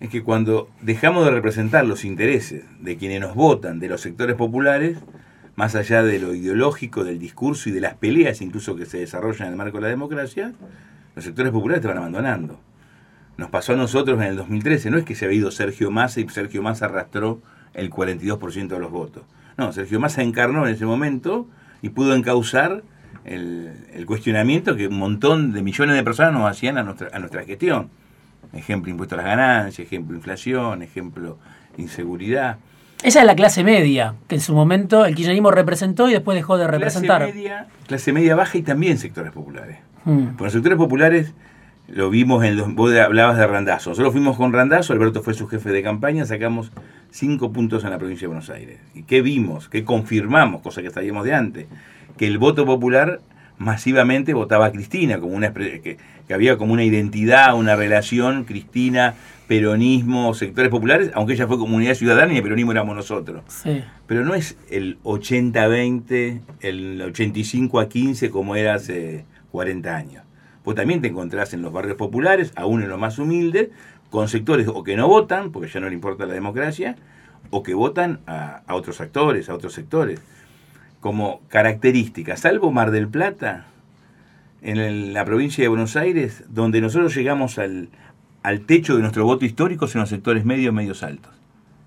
es 0.00 0.10
que 0.10 0.22
cuando 0.22 0.68
dejamos 0.82 1.24
de 1.24 1.30
representar 1.30 1.86
los 1.86 2.04
intereses 2.04 2.64
de 2.80 2.96
quienes 2.98 3.20
nos 3.20 3.34
votan, 3.34 3.78
de 3.78 3.88
los 3.88 4.00
sectores 4.02 4.36
populares, 4.36 4.98
más 5.54 5.76
allá 5.76 6.02
de 6.02 6.18
lo 6.18 6.34
ideológico, 6.34 7.04
del 7.04 7.18
discurso 7.18 7.68
y 7.68 7.72
de 7.72 7.80
las 7.80 7.94
peleas 7.94 8.42
incluso 8.42 8.76
que 8.76 8.84
se 8.84 8.98
desarrollan 8.98 9.46
en 9.46 9.52
el 9.52 9.56
marco 9.56 9.78
de 9.78 9.82
la 9.82 9.88
democracia, 9.88 10.52
los 11.14 11.24
sectores 11.24 11.52
populares 11.52 11.80
te 11.80 11.88
van 11.88 11.98
abandonando. 11.98 12.60
Nos 13.36 13.50
pasó 13.50 13.72
a 13.72 13.76
nosotros 13.76 14.20
en 14.20 14.26
el 14.26 14.36
2013, 14.36 14.90
no 14.90 14.98
es 14.98 15.04
que 15.04 15.14
se 15.14 15.24
había 15.24 15.38
ido 15.38 15.50
Sergio 15.50 15.90
Massa 15.90 16.20
y 16.20 16.28
Sergio 16.28 16.62
Massa 16.62 16.86
arrastró 16.86 17.40
el 17.74 17.90
42% 17.90 18.68
de 18.68 18.78
los 18.78 18.90
votos. 18.90 19.24
No, 19.56 19.72
Sergio 19.72 20.00
Massa 20.00 20.22
encarnó 20.22 20.66
en 20.66 20.74
ese 20.74 20.86
momento 20.86 21.46
y 21.80 21.90
pudo 21.90 22.14
encauzar 22.14 22.82
el, 23.24 24.04
cuestionamiento 24.06 24.76
que 24.76 24.88
un 24.88 24.98
montón 24.98 25.52
de 25.52 25.62
millones 25.62 25.96
de 25.96 26.02
personas 26.02 26.32
nos 26.32 26.50
hacían 26.50 26.78
a 26.78 26.82
nuestra, 26.82 27.08
a 27.12 27.18
nuestra 27.18 27.44
gestión. 27.44 27.90
Ejemplo, 28.52 28.90
impuesto 28.90 29.14
a 29.14 29.18
las 29.18 29.26
ganancias, 29.26 29.86
ejemplo, 29.86 30.16
inflación, 30.16 30.82
ejemplo, 30.82 31.38
inseguridad. 31.78 32.58
Esa 33.02 33.20
es 33.20 33.26
la 33.26 33.34
clase 33.34 33.64
media, 33.64 34.14
que 34.28 34.36
en 34.36 34.40
su 34.40 34.54
momento 34.54 35.04
el 35.04 35.14
kirchnerismo 35.14 35.50
representó 35.50 36.08
y 36.08 36.12
después 36.12 36.36
dejó 36.36 36.58
de 36.58 36.68
representar. 36.68 37.22
Clase 37.22 37.34
media, 37.34 37.66
clase 37.86 38.12
media 38.12 38.36
baja 38.36 38.58
y 38.58 38.62
también 38.62 38.98
sectores 38.98 39.32
populares. 39.32 39.78
Hmm. 40.04 40.36
Por 40.36 40.46
los 40.46 40.52
sectores 40.52 40.78
populares 40.78 41.32
lo 41.88 42.10
vimos 42.10 42.44
en 42.44 42.56
los, 42.56 42.74
vos 42.74 42.94
hablabas 42.94 43.36
de 43.36 43.46
Randazo. 43.46 43.90
Nosotros 43.90 44.12
fuimos 44.12 44.36
con 44.36 44.52
Randazo, 44.52 44.92
Alberto 44.92 45.22
fue 45.22 45.34
su 45.34 45.46
jefe 45.46 45.70
de 45.70 45.82
campaña, 45.82 46.24
sacamos 46.24 46.72
cinco 47.10 47.52
puntos 47.52 47.84
en 47.84 47.90
la 47.90 47.98
provincia 47.98 48.24
de 48.24 48.28
Buenos 48.28 48.50
Aires. 48.50 48.78
¿Y 48.94 49.02
qué 49.02 49.22
vimos? 49.22 49.68
¿Qué 49.68 49.84
confirmamos? 49.84 50.62
Cosa 50.62 50.82
que 50.82 50.90
sabíamos 50.90 51.24
de 51.24 51.34
antes. 51.34 51.66
Que 52.16 52.26
el 52.26 52.38
voto 52.38 52.64
popular 52.64 53.20
masivamente 53.58 54.34
votaba 54.34 54.66
a 54.66 54.72
Cristina, 54.72 55.18
como 55.18 55.34
una, 55.34 55.52
que, 55.52 55.98
había 56.32 56.56
como 56.56 56.72
una 56.72 56.84
identidad, 56.84 57.54
una 57.54 57.76
relación, 57.76 58.44
Cristina, 58.44 59.14
peronismo, 59.46 60.34
sectores 60.34 60.70
populares, 60.70 61.10
aunque 61.14 61.34
ella 61.34 61.46
fue 61.46 61.58
comunidad 61.58 61.94
ciudadana 61.94 62.32
y 62.32 62.38
el 62.38 62.42
peronismo 62.42 62.72
éramos 62.72 62.96
nosotros. 62.96 63.42
Pero 64.06 64.24
no 64.24 64.34
es 64.34 64.56
el 64.70 64.98
80-20, 65.02 66.40
el 66.60 67.02
85 67.02 67.80
a 67.80 67.88
15 67.88 68.30
como 68.30 68.56
era 68.56 68.74
hace 68.74 69.24
40 69.50 69.94
años. 69.94 70.22
Vos 70.64 70.74
también 70.74 71.00
te 71.00 71.08
encontrás 71.08 71.54
en 71.54 71.62
los 71.62 71.72
barrios 71.72 71.96
populares, 71.96 72.52
aún 72.56 72.82
en 72.82 72.88
los 72.88 72.98
más 72.98 73.18
humildes, 73.18 73.70
con 74.10 74.28
sectores 74.28 74.68
o 74.68 74.84
que 74.84 74.96
no 74.96 75.08
votan, 75.08 75.50
porque 75.50 75.68
ya 75.68 75.80
no 75.80 75.88
le 75.88 75.94
importa 75.94 76.26
la 76.26 76.34
democracia, 76.34 76.96
o 77.50 77.62
que 77.62 77.74
votan 77.74 78.20
a, 78.26 78.62
otros 78.68 79.00
actores, 79.00 79.48
a 79.48 79.54
otros 79.54 79.72
sectores. 79.72 80.20
Como 81.00 81.40
característica, 81.48 82.36
salvo 82.36 82.70
Mar 82.70 82.90
del 82.90 83.08
Plata, 83.08 83.66
en 84.60 85.12
la 85.12 85.24
provincia 85.24 85.62
de 85.62 85.68
Buenos 85.68 85.96
Aires, 85.96 86.44
donde 86.48 86.80
nosotros 86.80 87.14
llegamos 87.16 87.58
al, 87.58 87.88
al 88.42 88.60
techo 88.60 88.94
de 88.94 89.02
nuestro 89.02 89.24
voto 89.24 89.44
histórico 89.44 89.86
en 89.92 90.00
los 90.00 90.08
sectores 90.08 90.44
medios, 90.44 90.72
medios 90.72 91.02
altos 91.02 91.32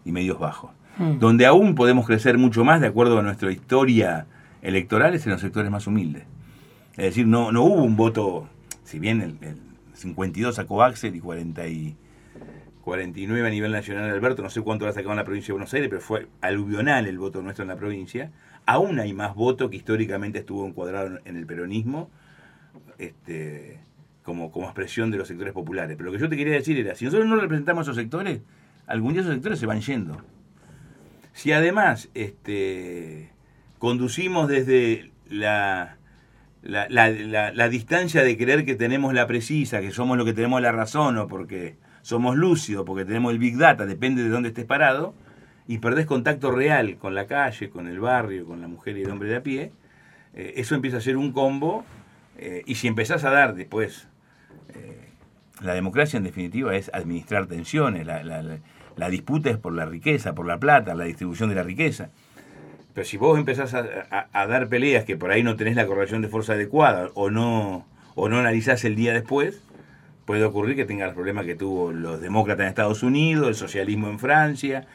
y 0.03 0.11
medios 0.11 0.39
bajos. 0.39 0.71
Hmm. 0.97 1.19
Donde 1.19 1.45
aún 1.45 1.75
podemos 1.75 2.05
crecer 2.05 2.37
mucho 2.37 2.65
más 2.65 2.81
de 2.81 2.87
acuerdo 2.87 3.19
a 3.19 3.21
nuestra 3.21 3.51
historia 3.51 4.25
electoral 4.61 5.13
es 5.13 5.25
en 5.25 5.31
los 5.31 5.41
sectores 5.41 5.71
más 5.71 5.87
humildes. 5.87 6.23
Es 6.97 7.05
decir, 7.05 7.27
no, 7.27 7.51
no 7.51 7.63
hubo 7.63 7.83
un 7.83 7.95
voto 7.95 8.49
si 8.85 8.99
bien 8.99 9.21
el, 9.21 9.37
52 9.93 10.55
sacó 10.55 10.83
Axel 10.83 11.15
y 11.15 11.19
40 11.19 11.67
y 11.67 11.95
49 12.83 13.47
a 13.47 13.49
nivel 13.49 13.71
nacional 13.71 14.09
Alberto, 14.09 14.43
no 14.43 14.49
sé 14.49 14.61
cuánto 14.61 14.87
ha 14.87 14.91
sacado 14.93 15.11
en 15.11 15.17
la 15.17 15.23
provincia 15.23 15.47
de 15.47 15.53
Buenos 15.53 15.73
Aires, 15.73 15.89
pero 15.89 16.01
fue 16.01 16.27
aluvional 16.41 17.07
el 17.07 17.17
voto 17.17 17.41
nuestro 17.41 17.63
en 17.63 17.69
la 17.69 17.75
provincia, 17.75 18.31
aún 18.65 18.99
hay 18.99 19.13
más 19.13 19.33
voto 19.35 19.69
que 19.69 19.77
históricamente 19.77 20.39
estuvo 20.39 20.65
encuadrado 20.67 21.19
en 21.25 21.35
el 21.35 21.45
peronismo, 21.45 22.09
este, 22.99 23.79
como, 24.23 24.51
como 24.51 24.67
expresión 24.67 25.09
de 25.11 25.17
los 25.17 25.27
sectores 25.27 25.53
populares. 25.53 25.97
Pero 25.97 26.11
lo 26.11 26.11
que 26.11 26.21
yo 26.21 26.29
te 26.29 26.37
quería 26.37 26.53
decir 26.53 26.77
era, 26.77 26.95
si 26.95 27.05
nosotros 27.05 27.27
no 27.27 27.37
representamos 27.37 27.87
a 27.87 27.91
esos 27.91 27.97
sectores, 27.97 28.41
algún 28.85 29.13
día 29.13 29.21
esos 29.21 29.33
sectores 29.33 29.59
se 29.59 29.65
van 29.65 29.81
yendo. 29.81 30.17
Si 31.33 31.51
además 31.51 32.09
este, 32.13 33.31
conducimos 33.79 34.47
desde 34.47 35.11
la, 35.29 35.97
la, 36.65 36.87
la, 36.89 37.51
la, 37.51 37.69
distancia 37.69 38.23
de 38.23 38.37
creer 38.37 38.65
que 38.65 38.75
tenemos 38.75 39.13
la 39.13 39.27
precisa, 39.27 39.81
que 39.81 39.91
somos 39.91 40.17
lo 40.17 40.25
que 40.25 40.33
tenemos 40.33 40.61
la 40.61 40.71
razón 40.71 41.17
o 41.17 41.27
porque 41.27 41.75
somos 42.01 42.35
lúcidos, 42.35 42.85
porque 42.85 43.05
tenemos 43.05 43.31
el 43.31 43.39
big 43.39 43.57
data, 43.57 43.85
depende 43.85 44.23
de 44.23 44.29
dónde 44.29 44.49
estés 44.49 44.65
parado, 44.65 45.13
y 45.67 45.77
perdés 45.77 46.05
contacto 46.05 46.51
real 46.51 46.97
con 46.97 47.15
la 47.15 47.27
calle, 47.27 47.69
con 47.69 47.87
el 47.87 47.99
barrio, 47.99 48.45
con 48.45 48.61
la 48.61 48.67
mujer 48.67 48.97
y 48.97 49.03
el 49.03 49.11
hombre 49.11 49.29
de 49.29 49.35
a 49.37 49.43
pie, 49.43 49.71
eh, 50.33 50.53
eso 50.57 50.75
empieza 50.75 50.97
a 50.97 51.01
ser 51.01 51.17
un 51.17 51.31
combo, 51.31 51.85
eh, 52.37 52.63
y 52.65 52.75
si 52.75 52.87
empezás 52.87 53.23
a 53.23 53.29
dar 53.29 53.55
después, 53.55 54.07
eh, 54.73 55.09
la 55.61 55.73
democracia 55.73 56.17
en 56.17 56.23
definitiva 56.23 56.75
es 56.75 56.91
administrar 56.93 57.47
tensiones, 57.47 58.05
la, 58.05 59.09
disputa 59.09 59.49
es 59.49 59.57
por 59.57 59.73
la 59.73 59.85
riqueza, 59.85 60.35
por 60.35 60.45
la 60.45 60.59
plata, 60.59 60.95
la 60.95 61.05
distribución 61.05 61.49
de 61.49 61.55
la 61.55 61.63
riqueza. 61.63 62.09
Pero 62.95 63.05
si 63.05 63.17
vos 63.17 63.37
empezás 63.37 63.73
a, 63.73 64.29
a, 64.31 64.47
dar 64.47 64.69
peleas 64.69 65.03
que 65.03 65.17
por 65.17 65.29
ahí 65.29 65.43
no 65.43 65.57
tenés 65.57 65.75
la 65.75 65.85
correlación 65.85 66.21
de 66.21 66.29
fuerza 66.29 66.53
adecuada 66.53 67.09
o 67.13 67.29
no, 67.29 67.85
o 68.15 68.29
no 68.29 68.39
analizás 68.39 68.85
el 68.85 68.95
día 68.95 69.11
después, 69.11 69.61
puede 70.23 70.45
ocurrir 70.45 70.77
que 70.77 70.85
tenga 70.85 71.05
los 71.05 71.13
problemas 71.13 71.45
que 71.45 71.55
tuvo 71.55 71.91
los 71.91 72.21
demócratas 72.21 72.63
en 72.63 72.69
Estados 72.69 73.03
Unidos, 73.03 73.49
el 73.49 73.55
socialismo 73.55 74.07
en 74.07 74.17
Francia, 74.17 74.87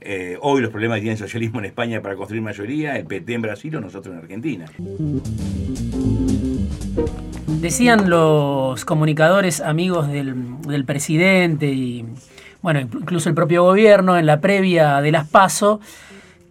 eh, 0.00 0.36
hoy 0.42 0.62
los 0.62 0.72
problemas 0.72 0.96
que 0.96 1.02
tiene 1.02 1.12
el 1.12 1.18
socialismo 1.18 1.60
en 1.60 1.66
España 1.66 2.02
para 2.02 2.16
construir 2.16 2.42
mayoría, 2.42 2.96
el 2.96 3.06
PT 3.06 3.34
en 3.34 3.42
Brasil 3.42 3.76
o 3.76 3.80
nosotros 3.80 4.12
en 4.12 4.20
Argentina. 4.20 4.66
Decían 7.60 8.10
los 8.10 8.84
comunicadores 8.84 9.60
amigos 9.60 10.08
del, 10.08 10.60
del 10.62 10.84
presidente 10.84 11.66
y, 11.66 12.04
bueno, 12.62 12.80
incluso 12.80 13.28
el 13.28 13.36
propio 13.36 13.62
gobierno 13.62 14.18
en 14.18 14.26
la 14.26 14.40
previa 14.40 15.00
de 15.00 15.12
las 15.12 15.28
PASO, 15.28 15.80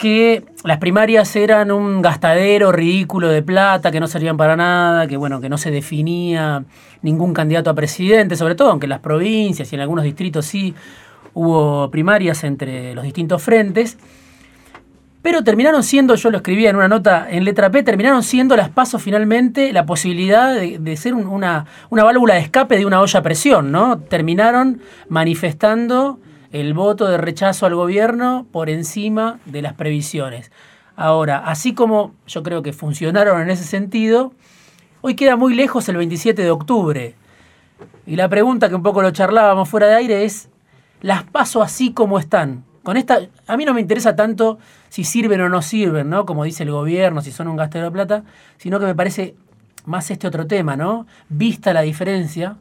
que 0.03 0.43
las 0.65 0.79
primarias 0.79 1.33
eran 1.33 1.71
un 1.71 2.01
gastadero 2.01 2.73
ridículo 2.73 3.29
de 3.29 3.41
plata, 3.41 3.89
que 3.89 4.01
no 4.01 4.07
servían 4.07 4.35
para 4.35 4.57
nada, 4.57 5.07
que 5.07 5.15
bueno, 5.15 5.39
que 5.39 5.47
no 5.47 5.57
se 5.57 5.71
definía 5.71 6.65
ningún 7.01 7.33
candidato 7.33 7.69
a 7.69 7.73
presidente, 7.73 8.35
sobre 8.35 8.55
todo 8.55 8.71
aunque 8.71 8.85
en 8.85 8.89
las 8.89 8.99
provincias 8.99 9.71
y 9.71 9.75
en 9.75 9.81
algunos 9.81 10.03
distritos 10.03 10.45
sí 10.45 10.75
hubo 11.33 11.89
primarias 11.89 12.43
entre 12.43 12.93
los 12.93 13.05
distintos 13.05 13.41
frentes. 13.41 13.97
Pero 15.21 15.41
terminaron 15.41 15.83
siendo, 15.83 16.15
yo 16.15 16.31
lo 16.31 16.35
escribía 16.39 16.69
en 16.69 16.75
una 16.75 16.89
nota 16.89 17.25
en 17.29 17.45
letra 17.45 17.71
P, 17.71 17.81
terminaron 17.81 18.23
siendo 18.23 18.57
las 18.57 18.67
pasos 18.67 19.01
finalmente 19.01 19.71
la 19.71 19.85
posibilidad 19.85 20.53
de, 20.53 20.97
ser 20.97 21.13
una, 21.13 21.65
una 21.89 22.03
válvula 22.03 22.33
de 22.33 22.41
escape 22.41 22.75
de 22.75 22.85
una 22.85 22.99
olla 22.99 23.19
a 23.19 23.23
presión, 23.23 23.71
¿no? 23.71 23.99
Terminaron 23.99 24.81
manifestando 25.07 26.19
el 26.53 26.75
voto 26.75 27.07
de 27.07 27.17
rechazo 27.17 27.65
al 27.65 27.73
gobierno 27.73 28.45
por 28.51 28.69
encima 28.69 29.39
de 29.45 29.63
las 29.63 29.73
previsiones. 29.73 30.51
Ahora, 30.95 31.39
así 31.39 31.73
como 31.73 32.13
yo 32.27 32.43
creo 32.43 32.61
que 32.61 32.73
funcionaron 32.73 33.41
en 33.41 33.49
ese 33.49 33.63
sentido, 33.63 34.33
hoy 35.01 35.15
queda 35.15 35.35
muy 35.35 35.55
lejos 35.55 35.89
el 35.89 35.97
27 35.97 36.43
de 36.43 36.51
octubre. 36.51 37.15
Y 38.05 38.15
la 38.17 38.29
pregunta 38.29 38.69
que 38.69 38.75
un 38.75 38.83
poco 38.83 39.01
lo 39.01 39.09
charlábamos 39.09 39.67
fuera 39.67 39.87
de 39.87 39.95
aire 39.95 40.25
es, 40.25 40.49
¿las 41.01 41.23
paso 41.23 41.63
así 41.63 41.91
como 41.91 42.19
están? 42.19 42.63
Con 42.83 42.97
esta, 42.97 43.19
a 43.47 43.57
mí 43.57 43.65
no 43.65 43.73
me 43.73 43.81
interesa 43.81 44.15
tanto 44.15 44.59
si 44.89 45.03
sirven 45.05 45.41
o 45.41 45.49
no 45.49 45.63
sirven, 45.63 46.11
¿no? 46.11 46.27
Como 46.27 46.43
dice 46.43 46.61
el 46.61 46.71
gobierno, 46.71 47.21
si 47.21 47.31
son 47.31 47.47
un 47.47 47.55
gastero 47.55 47.85
de 47.85 47.91
plata, 47.91 48.23
sino 48.57 48.79
que 48.79 48.85
me 48.85 48.93
parece 48.93 49.35
más 49.85 50.11
este 50.11 50.27
otro 50.27 50.45
tema, 50.45 50.75
¿no? 50.75 51.07
Vista 51.29 51.73
la 51.73 51.81
diferencia, 51.81 52.57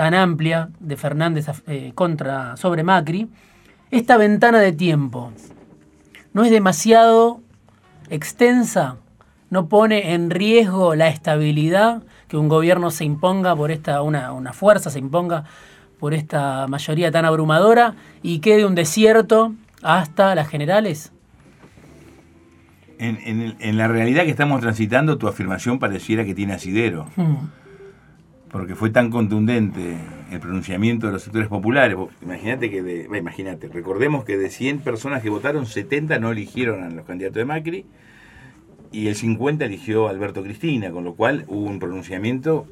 tan 0.00 0.14
amplia 0.14 0.70
de 0.80 0.96
Fernández 0.96 1.44
eh, 1.66 1.92
contra 1.94 2.56
sobre 2.56 2.82
Macri, 2.82 3.28
esta 3.90 4.16
ventana 4.16 4.58
de 4.58 4.72
tiempo 4.72 5.30
no 6.32 6.42
es 6.42 6.50
demasiado 6.50 7.42
extensa, 8.08 8.96
no 9.50 9.68
pone 9.68 10.14
en 10.14 10.30
riesgo 10.30 10.94
la 10.94 11.08
estabilidad 11.08 12.02
que 12.28 12.38
un 12.38 12.48
gobierno 12.48 12.90
se 12.90 13.04
imponga 13.04 13.54
por 13.54 13.70
esta, 13.70 14.00
una, 14.00 14.32
una 14.32 14.54
fuerza 14.54 14.88
se 14.88 14.98
imponga 14.98 15.44
por 15.98 16.14
esta 16.14 16.66
mayoría 16.66 17.10
tan 17.10 17.26
abrumadora 17.26 17.94
y 18.22 18.38
quede 18.38 18.64
un 18.64 18.74
desierto 18.74 19.52
hasta 19.82 20.34
las 20.34 20.48
generales? 20.48 21.12
En, 22.98 23.18
en, 23.22 23.54
en, 23.60 23.76
la 23.76 23.86
realidad 23.86 24.22
que 24.22 24.30
estamos 24.30 24.62
transitando, 24.62 25.18
tu 25.18 25.28
afirmación 25.28 25.78
pareciera 25.78 26.24
que 26.24 26.34
tiene 26.34 26.54
asidero. 26.54 27.06
Hmm 27.16 27.59
porque 28.50 28.74
fue 28.74 28.90
tan 28.90 29.10
contundente 29.10 29.96
el 30.30 30.40
pronunciamiento 30.40 31.06
de 31.06 31.12
los 31.12 31.22
sectores 31.22 31.48
populares. 31.48 31.96
Imagínate 32.22 32.70
que 32.70 32.82
de, 32.82 33.08
imagínate, 33.16 33.68
recordemos 33.68 34.24
que 34.24 34.36
de 34.36 34.50
100 34.50 34.80
personas 34.80 35.22
que 35.22 35.30
votaron, 35.30 35.66
70 35.66 36.18
no 36.18 36.32
eligieron 36.32 36.82
a 36.82 36.90
los 36.90 37.06
candidatos 37.06 37.36
de 37.36 37.44
Macri 37.44 37.86
y 38.90 39.06
el 39.06 39.14
50 39.14 39.64
eligió 39.64 40.08
a 40.08 40.10
Alberto 40.10 40.42
Cristina, 40.42 40.90
con 40.90 41.04
lo 41.04 41.14
cual 41.14 41.44
hubo 41.46 41.66
un 41.66 41.78
pronunciamiento 41.78 42.66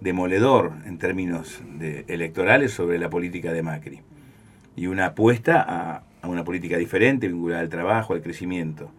demoledor 0.00 0.72
en 0.86 0.98
términos 0.98 1.62
de 1.78 2.04
electorales 2.08 2.72
sobre 2.72 2.98
la 2.98 3.08
política 3.08 3.52
de 3.52 3.62
Macri 3.62 4.00
y 4.74 4.86
una 4.86 5.06
apuesta 5.06 5.62
a, 5.62 6.02
a 6.22 6.28
una 6.28 6.42
política 6.42 6.76
diferente 6.76 7.28
vinculada 7.28 7.60
al 7.60 7.68
trabajo, 7.68 8.14
al 8.14 8.22
crecimiento. 8.22 8.90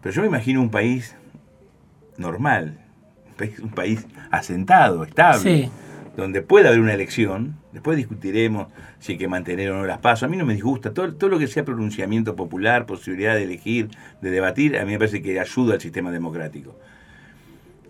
Pero 0.00 0.14
yo 0.14 0.22
me 0.22 0.28
imagino 0.28 0.62
un 0.62 0.70
país 0.70 1.14
normal, 2.16 2.83
un 3.62 3.70
país 3.70 4.06
asentado, 4.30 5.04
estable, 5.04 5.70
donde 6.16 6.42
puede 6.42 6.68
haber 6.68 6.80
una 6.80 6.94
elección, 6.94 7.56
después 7.72 7.96
discutiremos 7.96 8.68
si 9.00 9.12
hay 9.12 9.18
que 9.18 9.28
mantener 9.28 9.70
o 9.70 9.78
no 9.78 9.86
las 9.86 9.98
pasos. 9.98 10.24
A 10.24 10.28
mí 10.28 10.36
no 10.36 10.46
me 10.46 10.54
disgusta, 10.54 10.92
todo, 10.92 11.14
todo 11.14 11.30
lo 11.30 11.38
que 11.38 11.46
sea 11.46 11.64
pronunciamiento 11.64 12.36
popular, 12.36 12.86
posibilidad 12.86 13.34
de 13.34 13.44
elegir, 13.44 13.88
de 14.20 14.30
debatir, 14.30 14.78
a 14.78 14.84
mí 14.84 14.92
me 14.92 14.98
parece 14.98 15.22
que 15.22 15.40
ayuda 15.40 15.74
al 15.74 15.80
sistema 15.80 16.12
democrático. 16.12 16.76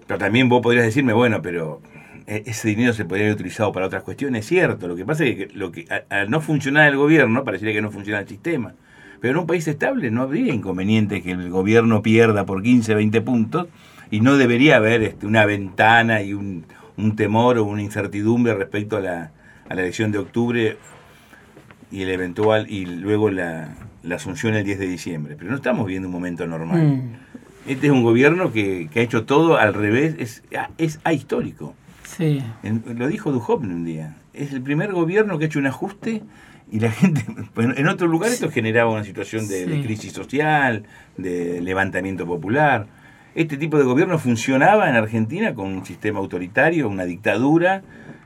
Pero 0.07 0.19
también 0.19 0.49
vos 0.49 0.63
podrías 0.63 0.85
decirme, 0.85 1.13
bueno, 1.13 1.43
pero 1.43 1.81
e-, 2.27 2.45
ese 2.47 2.69
dinero 2.69 2.93
se 2.93 3.05
podría 3.05 3.27
haber 3.27 3.35
utilizado 3.35 3.73
para 3.73 3.87
otras 3.87 4.03
cuestiones, 4.03 4.45
es 4.45 4.49
cierto. 4.49 4.89
Lo 4.89 4.97
que 4.97 5.05
pasa 5.05 5.25
es 5.25 5.37
que, 5.37 5.49
lo 5.55 5.73
que 5.73 5.87
al 6.09 6.31
no 6.31 6.41
funcionar 6.41 6.89
el 6.89 6.97
gobierno, 6.97 7.45
parecería 7.45 7.75
que 7.75 7.83
no 7.83 7.91
funciona 7.91 8.21
el 8.21 8.29
sistema. 8.29 8.75
Pero 9.21 9.33
en 9.33 9.39
un 9.39 9.47
país 9.47 9.67
estable 9.69 10.11
no 10.11 10.23
habría 10.23 10.53
inconveniente 10.53 11.23
que 11.23 11.31
el 11.31 11.49
gobierno 11.49 12.03
pierda 12.03 12.45
por 12.45 12.63
15, 12.63 12.95
20 12.95 13.21
puntos 13.23 13.69
y 14.15 14.21
no 14.21 14.37
debería 14.37 14.77
haber 14.77 15.03
este, 15.03 15.27
una 15.27 15.45
ventana 15.45 16.23
y 16.23 16.35
un, 16.35 16.65
temor 17.17 17.59
o 17.59 17.65
una 17.65 17.83
incertidumbre 17.83 18.55
respecto 18.55 18.97
a 18.97 19.01
la, 19.01 19.33
a 19.69 19.75
la, 19.75 19.83
elección 19.83 20.13
de 20.13 20.19
octubre 20.19 20.77
y 21.91 22.03
el 22.03 22.11
eventual 22.11 22.71
y 22.71 22.87
luego 22.87 23.29
la, 23.29 23.75
asunción 24.13 24.55
el 24.55 24.65
10 24.65 24.79
de 24.79 24.87
diciembre. 24.87 25.35
Pero 25.37 25.51
no 25.51 25.57
estamos 25.57 25.89
viendo 25.89 26.07
un 26.07 26.15
momento 26.15 26.47
normal. 26.47 26.81
Mm. 26.81 27.17
Este 27.67 27.89
es 27.89 27.93
un 27.93 28.05
gobierno 28.05 28.53
que, 28.53 28.89
ha 28.95 29.01
hecho 29.01 29.25
todo 29.25 29.57
al 29.57 29.75
revés, 29.75 30.15
es, 30.21 30.45
es 30.79 31.01
ahistórico. 31.03 31.75
Sí. 32.05 32.41
lo 32.63 33.09
dijo 33.09 33.33
Duhovne 33.33 33.75
un 33.75 33.85
día. 33.85 34.15
Es 34.33 34.53
el 34.53 34.63
primer 34.63 34.93
gobierno 34.93 35.39
que 35.39 35.47
ha 35.47 35.49
hecho 35.49 35.59
un 35.59 35.67
ajuste 35.67 36.23
y 36.71 36.79
la 36.79 36.93
gente, 36.93 37.25
en 37.57 37.89
otro 37.89 38.07
lugar 38.07 38.31
esto 38.31 38.49
generaba 38.49 38.93
una 38.93 39.03
situación 39.03 39.49
de, 39.49 39.67
de 39.67 39.83
crisis 39.83 40.13
social, 40.13 40.85
de 41.17 41.61
levantamiento 41.61 42.25
popular 42.27 42.87
este 43.35 43.57
tipo 43.57 43.79
de 43.79 43.85
gobierno 43.85 44.19
funcionaba 44.19 44.89
en 44.89 44.97
Argentina 44.97 45.55
con 45.55 45.67
un 45.67 45.85
sistema 45.85 46.21
autoritario, 46.21 46.89
una 46.89 47.05
dictadura, 47.05 47.83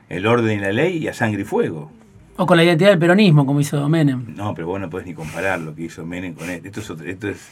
el 0.07 0.27
orden 0.27 0.59
y 0.59 0.61
la 0.61 0.71
ley 0.71 0.97
y 0.97 1.07
a 1.07 1.13
sangre 1.13 1.41
y 1.41 1.45
fuego. 1.45 1.91
O 2.37 2.45
con 2.45 2.57
la 2.57 2.63
identidad 2.63 2.91
del 2.91 2.99
peronismo, 2.99 3.45
como 3.45 3.59
hizo 3.59 3.89
Menem. 3.89 4.35
No, 4.35 4.53
pero 4.53 4.67
vos 4.67 4.79
no 4.79 4.89
podés 4.89 5.07
ni 5.07 5.13
comparar 5.13 5.59
lo 5.59 5.75
que 5.75 5.83
hizo 5.83 6.05
Menem 6.05 6.33
con 6.33 6.49
esto. 6.49 6.67
Esto 6.67 6.93
es, 6.93 7.01
esto 7.01 7.27
es 7.27 7.49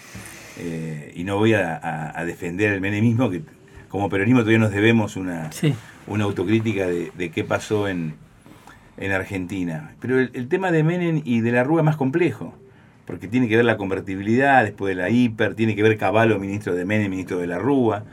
eh, 0.60 1.14
y 1.16 1.24
no 1.24 1.38
voy 1.38 1.54
a, 1.54 2.14
defender 2.26 2.74
el 2.74 2.82
menemismo, 2.82 3.30
que 3.30 3.42
como 3.90 4.10
peronismo 4.10 4.42
todavía 4.42 4.60
nos 4.60 4.72
debemos 4.72 5.16
una, 5.16 5.50
una 6.08 6.24
autocrítica 6.24 6.88
de, 6.88 7.32
qué 7.34 7.44
pasó 7.44 7.88
en, 7.88 8.16
en 8.98 9.12
Argentina. 9.12 9.92
Pero 10.00 10.20
el, 10.20 10.32
el, 10.34 10.48
tema 10.48 10.72
de 10.72 10.84
Menem 10.84 11.22
y 11.26 11.42
de 11.42 11.52
la 11.52 11.64
Rúa 11.64 11.82
es 11.82 11.86
más 11.86 11.98
complejo 11.98 12.54
porque 13.08 13.30
tiene 13.30 13.48
que 13.48 13.56
ver 13.56 13.64
la 13.64 13.78
convertibilidad 13.78 14.64
después 14.64 14.94
de 14.94 15.02
la 15.02 15.10
hiper, 15.10 15.56
tiene 15.56 15.76
que 15.76 15.82
ver 15.82 15.98
Caballo, 15.98 16.38
ministro 16.40 16.76
de 16.76 16.84
Menem, 16.84 17.10
ministro 17.10 17.40
de 17.40 17.48
la 17.48 17.58
Rúa. 17.58 18.04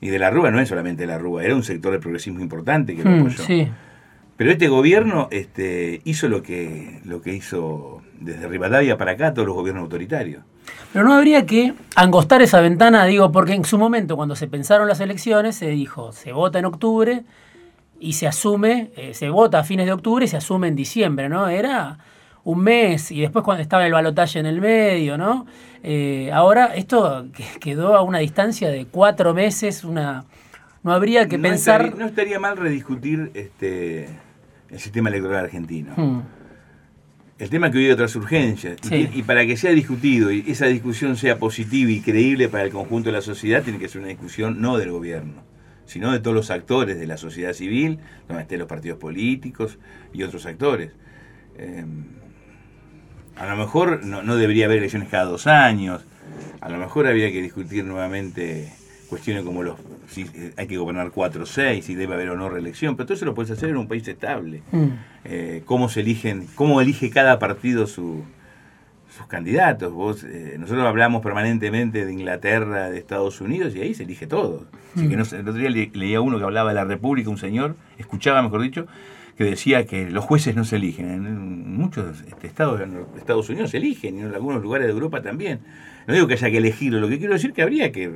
Y 0.00 0.10
de 0.10 0.18
la 0.20 0.30
Rúa 0.30 0.52
no 0.52 0.60
es 0.60 0.68
solamente 0.68 1.06
la 1.06 1.18
Rúa, 1.18 1.44
era 1.44 1.56
un 1.56 1.64
sector 1.64 1.90
de 1.92 1.98
progresismo 1.98 2.40
importante 2.40 2.94
que 2.94 3.02
lo 3.02 3.10
hmm, 3.10 3.20
apoyó. 3.20 3.44
Pero 4.36 4.52
este 4.52 4.68
gobierno 4.68 5.26
este, 5.32 6.00
hizo 6.04 6.28
lo 6.28 6.44
que, 6.44 7.00
lo 7.04 7.20
que 7.20 7.34
hizo 7.34 8.00
desde 8.20 8.46
Rivadavia 8.46 8.96
para 8.96 9.12
acá 9.12 9.34
todos 9.34 9.46
los 9.48 9.56
gobiernos 9.56 9.82
autoritarios. 9.82 10.44
Pero 10.92 11.04
no 11.04 11.14
habría 11.14 11.44
que 11.44 11.74
angostar 11.96 12.40
esa 12.40 12.60
ventana, 12.60 13.04
digo, 13.06 13.32
porque 13.32 13.54
en 13.54 13.64
su 13.64 13.76
momento, 13.76 14.14
cuando 14.16 14.36
se 14.36 14.46
pensaron 14.46 14.86
las 14.86 15.00
elecciones, 15.00 15.56
se 15.56 15.66
dijo, 15.70 16.12
se 16.12 16.32
vota 16.32 16.60
en 16.60 16.66
octubre 16.66 17.24
y 17.98 18.12
se 18.12 18.28
asume, 18.28 18.92
eh, 18.96 19.14
se 19.14 19.30
vota 19.30 19.58
a 19.58 19.64
fines 19.64 19.86
de 19.86 19.92
octubre 19.92 20.24
y 20.24 20.28
se 20.28 20.36
asume 20.36 20.68
en 20.68 20.76
diciembre, 20.76 21.28
¿no? 21.28 21.48
Era 21.48 21.98
un 22.48 22.60
mes 22.60 23.12
y 23.12 23.20
después 23.20 23.44
cuando 23.44 23.62
estaba 23.62 23.84
el 23.84 23.92
balotaje 23.92 24.38
en 24.38 24.46
el 24.46 24.62
medio, 24.62 25.18
¿no? 25.18 25.44
Eh, 25.82 26.30
ahora 26.32 26.74
esto 26.74 27.26
quedó 27.60 27.94
a 27.94 28.00
una 28.00 28.20
distancia 28.20 28.70
de 28.70 28.86
cuatro 28.86 29.34
meses, 29.34 29.84
una, 29.84 30.24
no 30.82 30.92
habría 30.92 31.28
que 31.28 31.38
pensar... 31.38 31.82
Estaría, 31.82 32.00
no 32.00 32.08
estaría 32.08 32.40
mal 32.40 32.56
rediscutir 32.56 33.30
este, 33.34 34.08
el 34.70 34.80
sistema 34.80 35.10
electoral 35.10 35.44
argentino. 35.44 35.92
Hmm. 35.94 36.22
El 37.38 37.50
tema 37.50 37.70
que 37.70 37.78
hoy 37.78 37.84
hay 37.84 37.90
otras 37.90 38.16
urgencias. 38.16 38.78
Y, 38.90 39.22
para 39.24 39.44
que 39.44 39.58
sea 39.58 39.72
discutido 39.72 40.32
y 40.32 40.42
esa 40.48 40.66
discusión 40.66 41.18
sea 41.18 41.38
positiva 41.38 41.90
y 41.90 42.00
creíble 42.00 42.48
para 42.48 42.64
el 42.64 42.70
conjunto 42.70 43.10
de 43.10 43.12
la 43.12 43.20
sociedad, 43.20 43.62
tiene 43.62 43.78
que 43.78 43.88
ser 43.88 44.00
una 44.00 44.08
discusión 44.08 44.62
no 44.62 44.78
del 44.78 44.90
gobierno, 44.90 45.42
sino 45.84 46.12
de 46.12 46.20
todos 46.20 46.34
los 46.34 46.50
actores 46.50 46.98
de 46.98 47.06
la 47.06 47.18
sociedad 47.18 47.52
civil, 47.52 47.98
donde 48.26 48.44
estén 48.44 48.58
los 48.58 48.68
partidos 48.68 48.98
políticos 48.98 49.78
y 50.14 50.22
otros 50.22 50.46
actores. 50.46 50.92
Eh, 51.58 51.84
a 53.38 53.46
lo 53.46 53.56
mejor 53.56 54.04
no, 54.04 54.22
no 54.22 54.36
debería 54.36 54.66
haber 54.66 54.78
elecciones 54.78 55.08
cada 55.08 55.24
dos 55.24 55.46
años, 55.46 56.04
a 56.60 56.68
lo 56.68 56.78
mejor 56.78 57.06
habría 57.06 57.30
que 57.30 57.42
discutir 57.42 57.84
nuevamente 57.84 58.72
cuestiones 59.08 59.42
como 59.42 59.62
los 59.62 59.76
si 60.08 60.22
eh, 60.22 60.52
hay 60.56 60.66
que 60.66 60.76
gobernar 60.76 61.10
4 61.10 61.42
o 61.42 61.46
6, 61.46 61.84
si 61.84 61.94
debe 61.94 62.14
haber 62.14 62.30
o 62.30 62.36
no 62.36 62.48
reelección, 62.48 62.96
pero 62.96 63.06
todo 63.06 63.14
eso 63.14 63.24
lo 63.24 63.34
puedes 63.34 63.50
hacer 63.50 63.70
en 63.70 63.76
un 63.76 63.88
país 63.88 64.06
estable. 64.08 64.62
Mm. 64.72 64.86
Eh, 65.24 65.62
cómo 65.64 65.88
se 65.88 66.00
eligen, 66.00 66.46
cómo 66.54 66.80
elige 66.80 67.10
cada 67.10 67.38
partido 67.38 67.86
su, 67.86 68.24
sus 69.14 69.26
candidatos. 69.26 69.92
Vos, 69.92 70.24
eh, 70.24 70.56
nosotros 70.58 70.86
hablamos 70.86 71.22
permanentemente 71.22 72.06
de 72.06 72.12
Inglaterra, 72.12 72.90
de 72.90 72.98
Estados 72.98 73.40
Unidos, 73.40 73.74
y 73.74 73.82
ahí 73.82 73.94
se 73.94 74.04
elige 74.04 74.26
todo. 74.26 74.66
Así 74.96 75.08
que 75.08 75.16
mm. 75.16 75.18
no, 75.18 75.24
el 75.24 75.48
otro 75.48 75.54
día 75.54 75.70
leía 75.70 76.20
uno 76.20 76.38
que 76.38 76.44
hablaba 76.44 76.70
de 76.70 76.76
la 76.76 76.84
República, 76.84 77.28
un 77.28 77.38
señor, 77.38 77.76
escuchaba, 77.98 78.42
mejor 78.42 78.62
dicho, 78.62 78.86
que 79.38 79.44
decía 79.44 79.86
que 79.86 80.10
los 80.10 80.24
jueces 80.24 80.56
no 80.56 80.64
se 80.64 80.76
eligen. 80.76 81.10
En 81.10 81.76
muchos 81.76 82.24
este, 82.26 82.48
estados 82.48 82.80
de 82.80 82.86
Estados 83.16 83.48
Unidos 83.48 83.70
se 83.70 83.76
eligen, 83.76 84.18
y 84.18 84.22
en 84.22 84.34
algunos 84.34 84.60
lugares 84.60 84.88
de 84.88 84.92
Europa 84.92 85.22
también. 85.22 85.60
No 86.08 86.14
digo 86.14 86.26
que 86.26 86.34
haya 86.34 86.50
que 86.50 86.58
elegirlo, 86.58 86.98
lo 86.98 87.08
que 87.08 87.18
quiero 87.18 87.34
decir 87.34 87.50
es 87.50 87.54
que 87.54 87.62
habría 87.62 87.92
que 87.92 88.10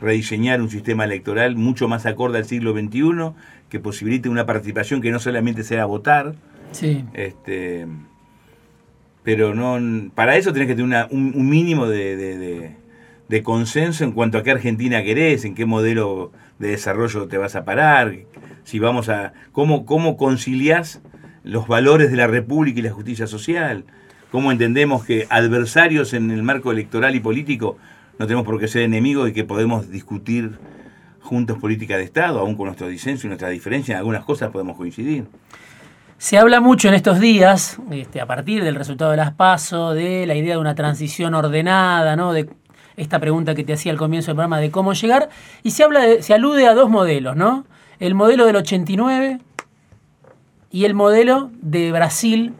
rediseñar 0.00 0.62
un 0.62 0.70
sistema 0.70 1.04
electoral 1.04 1.56
mucho 1.56 1.88
más 1.88 2.06
acorde 2.06 2.38
al 2.38 2.44
siglo 2.44 2.74
XXI, 2.74 3.32
que 3.68 3.80
posibilite 3.80 4.28
una 4.28 4.46
participación 4.46 5.00
que 5.00 5.10
no 5.10 5.18
solamente 5.18 5.64
sea 5.64 5.84
votar. 5.84 6.36
Sí. 6.70 7.04
Este, 7.12 7.88
pero 9.24 9.56
no 9.56 10.12
para 10.14 10.36
eso 10.36 10.52
tenés 10.52 10.68
que 10.68 10.76
tener 10.76 11.08
un, 11.10 11.50
mínimo 11.50 11.88
de, 11.88 12.76
consenso 13.42 14.04
en 14.04 14.12
cuanto 14.12 14.38
a 14.38 14.44
qué 14.44 14.52
Argentina 14.52 15.02
querés, 15.02 15.44
en 15.44 15.56
qué 15.56 15.66
modelo 15.66 16.30
de 16.58 16.68
desarrollo 16.68 17.28
te 17.28 17.38
vas 17.38 17.56
a 17.56 17.64
parar, 17.64 18.14
si 18.64 18.78
vamos 18.78 19.08
a 19.08 19.32
cómo 19.52 19.86
cómo 19.86 20.16
conciliás 20.16 21.00
los 21.44 21.68
valores 21.68 22.10
de 22.10 22.16
la 22.16 22.26
República 22.26 22.80
y 22.80 22.82
la 22.82 22.90
justicia 22.90 23.26
social, 23.26 23.84
cómo 24.30 24.52
entendemos 24.52 25.04
que 25.04 25.26
adversarios 25.30 26.12
en 26.12 26.30
el 26.30 26.42
marco 26.42 26.72
electoral 26.72 27.14
y 27.14 27.20
político 27.20 27.76
no 28.18 28.26
tenemos 28.26 28.44
por 28.44 28.58
qué 28.58 28.66
ser 28.66 28.82
enemigos 28.82 29.30
y 29.30 29.32
que 29.32 29.44
podemos 29.44 29.90
discutir 29.90 30.58
juntos 31.20 31.58
política 31.58 31.96
de 31.96 32.04
Estado, 32.04 32.40
aún 32.40 32.56
con 32.56 32.66
nuestro 32.66 32.88
disenso 32.88 33.26
y 33.26 33.28
nuestra 33.28 33.48
diferencia, 33.48 33.92
en 33.92 33.98
algunas 33.98 34.24
cosas 34.24 34.50
podemos 34.50 34.76
coincidir. 34.76 35.26
Se 36.16 36.36
habla 36.36 36.60
mucho 36.60 36.88
en 36.88 36.94
estos 36.94 37.20
días, 37.20 37.78
este, 37.92 38.20
a 38.20 38.26
partir 38.26 38.64
del 38.64 38.74
resultado 38.74 39.12
de 39.12 39.18
las 39.18 39.34
PASO, 39.34 39.94
de 39.94 40.26
la 40.26 40.34
idea 40.34 40.54
de 40.54 40.60
una 40.60 40.74
transición 40.74 41.34
ordenada, 41.34 42.16
¿no? 42.16 42.32
de 42.32 42.48
esta 42.98 43.18
pregunta 43.18 43.54
que 43.54 43.64
te 43.64 43.72
hacía 43.72 43.92
al 43.92 43.98
comienzo 43.98 44.28
del 44.28 44.36
programa 44.36 44.60
de 44.60 44.70
cómo 44.70 44.92
llegar, 44.92 45.30
y 45.62 45.70
se, 45.70 45.84
habla 45.84 46.02
se 46.20 46.34
alude 46.34 46.66
a 46.66 46.74
dos 46.74 46.90
modelos, 46.90 47.36
¿no? 47.36 47.64
El 47.98 48.14
modelo 48.14 48.46
del 48.46 48.56
89 48.56 49.40
y 50.70 50.84
el 50.84 50.94
modelo 50.94 51.50
de 51.62 51.90
Brasil 51.92 52.54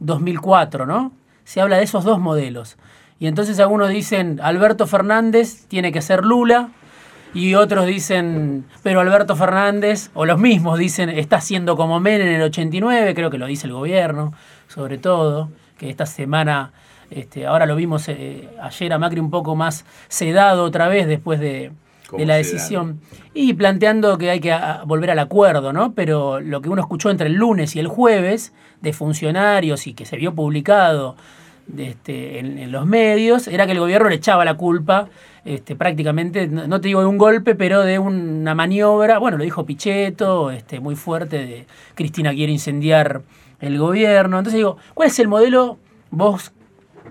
2004, 0.00 0.86
¿no? 0.86 1.12
Se 1.44 1.60
habla 1.60 1.78
de 1.78 1.84
esos 1.84 2.04
dos 2.04 2.20
modelos. 2.20 2.76
Y 3.18 3.26
entonces 3.26 3.58
algunos 3.58 3.88
dicen, 3.88 4.38
Alberto 4.42 4.86
Fernández 4.86 5.66
tiene 5.66 5.90
que 5.90 6.02
ser 6.02 6.24
Lula, 6.24 6.70
y 7.34 7.54
otros 7.54 7.86
dicen, 7.86 8.64
pero 8.82 9.00
Alberto 9.00 9.36
Fernández, 9.36 10.10
o 10.14 10.24
los 10.24 10.38
mismos 10.38 10.78
dicen, 10.78 11.10
está 11.10 11.36
haciendo 11.36 11.76
como 11.76 12.00
Men 12.00 12.22
en 12.22 12.28
el 12.28 12.42
89, 12.42 13.14
creo 13.14 13.30
que 13.30 13.38
lo 13.38 13.46
dice 13.46 13.66
el 13.66 13.74
gobierno, 13.74 14.32
sobre 14.66 14.98
todo, 14.98 15.50
que 15.76 15.90
esta 15.90 16.06
semana, 16.06 16.72
este, 17.10 17.46
ahora 17.46 17.66
lo 17.66 17.76
vimos 17.76 18.08
eh, 18.08 18.48
ayer 18.60 18.92
a 18.92 18.98
Macri 18.98 19.20
un 19.20 19.30
poco 19.30 19.56
más 19.56 19.84
sedado 20.08 20.64
otra 20.64 20.88
vez 20.88 21.06
después 21.06 21.40
de, 21.40 21.72
la 22.16 22.36
decisión, 22.36 23.00
y 23.34 23.52
planteando 23.52 24.16
que 24.16 24.30
hay 24.30 24.40
que 24.40 24.56
volver 24.86 25.10
al 25.10 25.18
acuerdo, 25.18 25.74
¿no? 25.74 25.92
Pero 25.92 26.40
lo 26.40 26.62
que 26.62 26.70
uno 26.70 26.80
escuchó 26.80 27.10
entre 27.10 27.26
el 27.26 27.34
lunes 27.34 27.76
y 27.76 27.80
el 27.80 27.86
jueves 27.86 28.54
de 28.80 28.94
funcionarios 28.94 29.86
y 29.86 29.92
que 29.92 30.06
se 30.06 30.16
vio 30.16 30.34
publicado 30.34 31.16
este, 31.76 32.38
en, 32.38 32.72
los 32.72 32.86
medios 32.86 33.46
era 33.46 33.66
que 33.66 33.72
el 33.72 33.78
gobierno 33.78 34.08
le 34.08 34.14
echaba 34.14 34.42
la 34.46 34.54
culpa 34.54 35.10
este, 35.44 35.76
prácticamente, 35.76 36.48
no, 36.48 36.80
te 36.80 36.88
digo 36.88 37.00
de 37.00 37.06
un 37.06 37.18
golpe, 37.18 37.54
pero 37.54 37.82
de 37.82 37.98
una 37.98 38.54
maniobra, 38.54 39.18
bueno, 39.18 39.36
lo 39.36 39.44
dijo 39.44 39.66
Pichetto, 39.66 40.50
este, 40.50 40.80
muy 40.80 40.96
fuerte, 40.96 41.46
de 41.46 41.66
Cristina 41.94 42.32
quiere 42.32 42.52
incendiar 42.52 43.22
el 43.60 43.78
gobierno. 43.78 44.38
Entonces 44.38 44.56
digo, 44.56 44.78
¿cuál 44.94 45.08
es 45.08 45.18
el 45.18 45.28
modelo 45.28 45.78
vos 46.10 46.52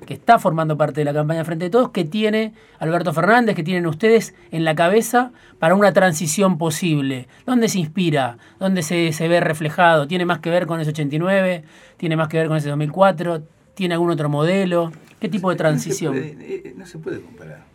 que 0.05 0.13
está 0.13 0.39
formando 0.39 0.77
parte 0.77 1.01
de 1.01 1.05
la 1.05 1.13
campaña 1.13 1.43
Frente 1.45 1.65
de 1.65 1.71
Todos, 1.71 1.89
que 1.89 2.03
tiene 2.03 2.53
Alberto 2.79 3.13
Fernández, 3.13 3.55
que 3.55 3.63
tienen 3.63 3.85
ustedes 3.87 4.35
en 4.51 4.63
la 4.63 4.75
cabeza 4.75 5.31
para 5.59 5.75
una 5.75 5.93
transición 5.93 6.57
posible? 6.57 7.27
¿Dónde 7.45 7.69
se 7.69 7.79
inspira? 7.79 8.37
¿Dónde 8.59 8.83
se, 8.83 9.13
se 9.13 9.27
ve 9.27 9.39
reflejado? 9.39 10.07
¿Tiene 10.07 10.25
más 10.25 10.39
que 10.39 10.49
ver 10.49 10.67
con 10.67 10.79
ese 10.79 10.91
89? 10.91 11.63
¿Tiene 11.97 12.15
más 12.15 12.27
que 12.27 12.37
ver 12.37 12.47
con 12.47 12.57
ese 12.57 12.69
2004? 12.69 13.43
¿Tiene 13.73 13.93
algún 13.93 14.11
otro 14.11 14.29
modelo? 14.29 14.91
¿Qué 15.19 15.29
tipo 15.29 15.49
de 15.49 15.55
transición? 15.55 16.15
Eh, 16.15 16.73
no 16.77 16.85
se 16.85 16.99
puede, 16.99 17.21
comparar. 17.21 17.65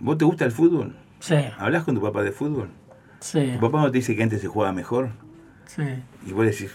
¿Vos 0.00 0.18
te 0.18 0.24
gusta 0.24 0.44
el 0.44 0.52
fútbol? 0.52 0.96
Sí. 1.20 1.36
¿Hablas 1.58 1.84
con 1.84 1.94
tu 1.94 2.00
papá 2.02 2.22
de 2.22 2.32
fútbol? 2.32 2.70
Sí. 3.20 3.52
¿Tu 3.54 3.60
papá 3.60 3.82
no 3.82 3.90
te 3.90 3.98
dice 3.98 4.14
que 4.14 4.22
antes 4.22 4.40
se 4.40 4.46
jugaba 4.46 4.72
mejor? 4.72 5.10
Sí. 5.66 5.82
Y 6.26 6.32
vos 6.32 6.46
decís. 6.46 6.70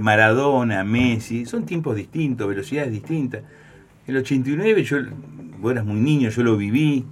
Maradona, 0.00 0.84
Messi, 0.84 1.46
son 1.46 1.66
tiempos 1.66 1.96
distintos, 1.96 2.48
velocidades 2.48 2.92
distintas. 2.92 3.42
El 4.06 4.16
89, 4.16 4.84
yo, 4.84 4.98
vos 5.58 5.72
eras 5.72 5.84
muy 5.84 6.00
niño, 6.00 6.30
yo 6.30 6.42
lo 6.42 6.56
viví. 6.56 7.04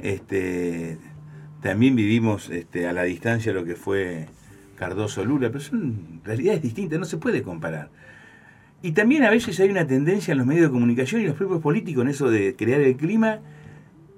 Este, 0.00 0.98
también 1.62 1.96
vivimos 1.96 2.50
este, 2.50 2.86
a 2.86 2.92
la 2.92 3.04
distancia 3.04 3.52
lo 3.52 3.64
que 3.64 3.74
fue 3.74 4.26
Cardoso 4.76 5.24
Lula, 5.24 5.48
pero 5.48 5.60
son 5.60 6.20
realidades 6.24 6.62
distintas, 6.62 6.98
no 6.98 7.06
se 7.06 7.16
puede 7.16 7.42
comparar. 7.42 7.88
Y 8.82 8.92
también 8.92 9.24
a 9.24 9.30
veces 9.30 9.58
hay 9.60 9.70
una 9.70 9.86
tendencia 9.86 10.32
en 10.32 10.38
los 10.38 10.46
medios 10.46 10.66
de 10.66 10.72
comunicación 10.72 11.22
y 11.22 11.26
los 11.26 11.36
propios 11.36 11.62
políticos 11.62 12.02
en 12.02 12.10
eso 12.10 12.28
de 12.30 12.54
crear 12.54 12.82
el 12.82 12.96
clima. 12.96 13.40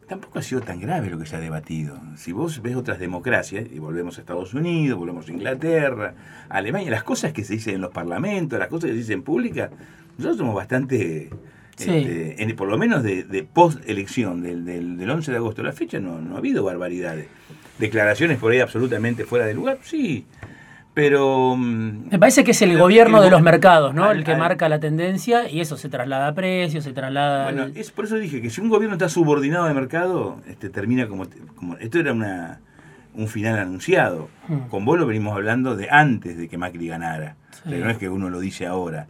Tampoco 0.07 0.39
ha 0.39 0.43
sido 0.43 0.61
tan 0.61 0.81
grave 0.81 1.11
lo 1.11 1.19
que 1.19 1.27
se 1.27 1.35
ha 1.35 1.41
debatido. 1.41 2.01
Si 2.17 2.31
vos 2.31 2.63
ves 2.63 2.77
otras 2.77 3.01
democracias, 3.01 3.67
y 3.73 3.81
volvemos 3.81 4.19
a 4.19 4.21
Estados 4.21 4.55
Unidos, 4.55 4.99
volvemos 4.99 5.29
a 5.29 5.33
Inglaterra, 5.33 6.15
Alemania, 6.49 6.91
las 6.91 7.03
cosas 7.03 7.33
que 7.33 7.43
se 7.43 7.55
dicen 7.55 7.75
en 7.77 7.81
los 7.81 7.91
parlamentos, 7.91 8.59
las 8.59 8.69
cosas 8.69 8.89
que 8.89 8.93
se 8.93 9.01
dicen 9.01 9.23
públicas, 9.23 9.71
nosotros 10.17 10.39
somos 10.39 10.55
bastante, 10.55 11.31
este, 11.77 12.55
por 12.55 12.69
lo 12.69 12.79
menos 12.79 13.03
de, 13.03 13.49
post-elección 13.53 14.43
del, 14.43 14.65
del, 14.65 15.11
11 15.11 15.33
de 15.33 15.37
agosto, 15.39 15.63
la 15.65 15.73
fecha 15.73 15.99
no, 15.99 16.21
no 16.21 16.37
ha 16.37 16.39
habido 16.39 16.63
barbaridades. 16.63 17.27
Declaraciones 17.79 18.39
por 18.39 18.53
ahí 18.53 18.61
absolutamente 18.61 19.25
fuera 19.25 19.45
de 19.45 19.55
lugar, 19.55 19.79
sí, 19.83 20.25
pero... 20.97 21.59
Me 21.59 22.19
parece 22.19 22.43
que 22.43 22.53
es 22.53 22.63
el 22.63 22.79
gobierno 22.79 23.21
de 23.21 23.29
los 23.29 23.43
mercados, 23.43 23.93
¿no? 23.93 24.11
el 24.11 24.25
que 24.25 24.35
marca 24.35 24.67
la 24.71 24.81
tendencia 24.81 25.47
y 25.47 25.61
eso 25.61 25.77
se 25.77 25.91
traslada 25.91 26.29
a 26.29 26.35
precios, 26.35 26.85
se 26.85 26.95
traslada... 26.95 27.53
Bueno, 27.53 27.67
es, 27.75 27.91
por 27.91 28.07
eso 28.07 28.17
dije 28.17 28.41
que 28.41 28.49
si 28.49 28.63
un 28.63 28.71
gobierno 28.71 28.95
está 28.95 29.11
subordinado 29.11 29.67
al 29.67 29.75
mercado, 29.75 30.41
este, 30.49 30.71
termina 30.71 31.07
como, 31.07 31.27
como... 31.55 31.77
Esto 31.77 31.99
era 31.99 32.15
una, 32.15 32.61
un 33.13 33.29
final 33.29 33.59
anunciado. 33.59 34.31
Hmm. 34.49 34.71
Con 34.71 34.87
vos 34.87 34.99
lo 34.99 35.05
venimos 35.07 35.35
hablando 35.35 35.77
de 35.77 35.91
antes 35.91 36.39
de 36.39 36.49
que 36.49 36.57
Macri 36.57 36.89
ganara. 36.89 37.37
No 37.67 37.91
es 37.91 37.99
que 37.99 38.09
uno 38.09 38.31
lo 38.31 38.41
dice 38.41 38.67
ahora. 38.67 39.07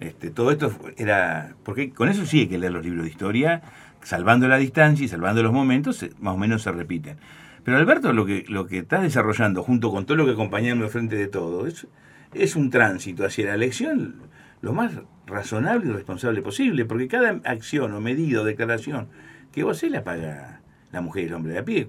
Este, 0.00 0.30
todo 0.30 0.50
esto 0.50 0.72
era... 0.96 1.52
Porque 1.62 1.90
con 1.90 2.08
eso 2.08 2.26
sí 2.26 2.40
hay 2.40 2.48
que 2.48 2.58
leer 2.58 2.72
los 2.72 2.84
libros 2.84 3.04
de 3.04 3.10
historia, 3.10 3.62
salvando 4.02 4.48
la 4.48 4.56
distancia 4.56 5.04
y 5.04 5.08
salvando 5.08 5.44
los 5.44 5.52
momentos, 5.52 6.04
más 6.18 6.34
o 6.34 6.38
menos 6.38 6.62
se 6.62 6.72
repiten. 6.72 7.18
Pero 7.64 7.78
Alberto 7.78 8.12
lo 8.12 8.26
que, 8.26 8.44
lo 8.48 8.66
que 8.66 8.78
está 8.78 9.00
desarrollando, 9.00 9.62
junto 9.62 9.90
con 9.90 10.04
todo 10.04 10.16
lo 10.16 10.26
que 10.26 10.32
acompañamos 10.32 10.92
frente 10.92 11.16
de 11.16 11.28
todo, 11.28 11.66
es, 11.66 11.86
es 12.34 12.56
un 12.56 12.70
tránsito 12.70 13.24
hacia 13.24 13.46
la 13.46 13.54
elección 13.54 14.16
lo 14.60 14.72
más 14.72 14.92
razonable 15.26 15.90
y 15.90 15.92
responsable 15.92 16.40
posible, 16.40 16.84
porque 16.84 17.08
cada 17.08 17.40
acción 17.44 17.92
o 17.92 18.00
medida 18.00 18.40
o 18.40 18.44
declaración 18.44 19.08
que 19.52 19.62
vos 19.62 19.76
haces 19.76 19.90
la 19.90 20.04
paga 20.04 20.60
la 20.90 21.00
mujer 21.00 21.24
y 21.24 21.26
el 21.26 21.34
hombre 21.34 21.52
de 21.52 21.58
a 21.58 21.64
pie. 21.64 21.88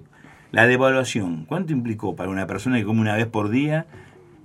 La 0.52 0.66
devaluación, 0.66 1.44
¿cuánto 1.46 1.72
implicó 1.72 2.16
para 2.16 2.30
una 2.30 2.46
persona 2.46 2.76
que 2.76 2.84
come 2.84 3.00
una 3.00 3.16
vez 3.16 3.26
por 3.26 3.50
día 3.50 3.86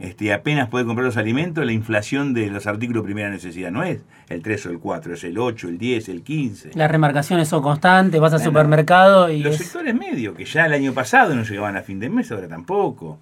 este, 0.02 0.34
apenas 0.34 0.68
puede 0.68 0.84
comprar 0.86 1.06
los 1.06 1.18
alimentos, 1.18 1.64
la 1.64 1.74
inflación 1.74 2.34
de 2.34 2.48
los 2.48 2.66
artículos 2.66 3.04
de 3.04 3.06
primera 3.06 3.30
necesidad 3.30 3.70
no 3.70 3.84
es 3.84 4.00
el 4.30 4.42
3 4.42 4.66
o 4.66 4.70
el 4.72 4.80
4, 4.80 5.14
es 5.14 5.24
el 5.24 5.38
8, 5.38 5.68
el 5.68 5.78
10, 5.78 6.10
el 6.10 6.24
15. 6.24 6.72
Las 6.74 6.90
remarcaciones 6.90 7.48
son 7.48 7.62
constantes, 7.62 8.20
vas 8.20 8.34
al 8.34 8.42
supermercado 8.42 9.30
y... 9.30 9.44
Los 9.44 9.58
sectores 9.58 9.94
medios, 9.94 10.36
que 10.36 10.46
ya 10.46 10.66
el 10.66 10.74
año 10.74 10.94
pasado 10.94 11.36
no 11.36 11.44
llegaban 11.44 11.78
a 11.78 11.84
fin 11.84 12.00
de 12.00 12.10
mes, 12.10 12.32
ahora 12.32 12.48
tampoco. 12.48 13.20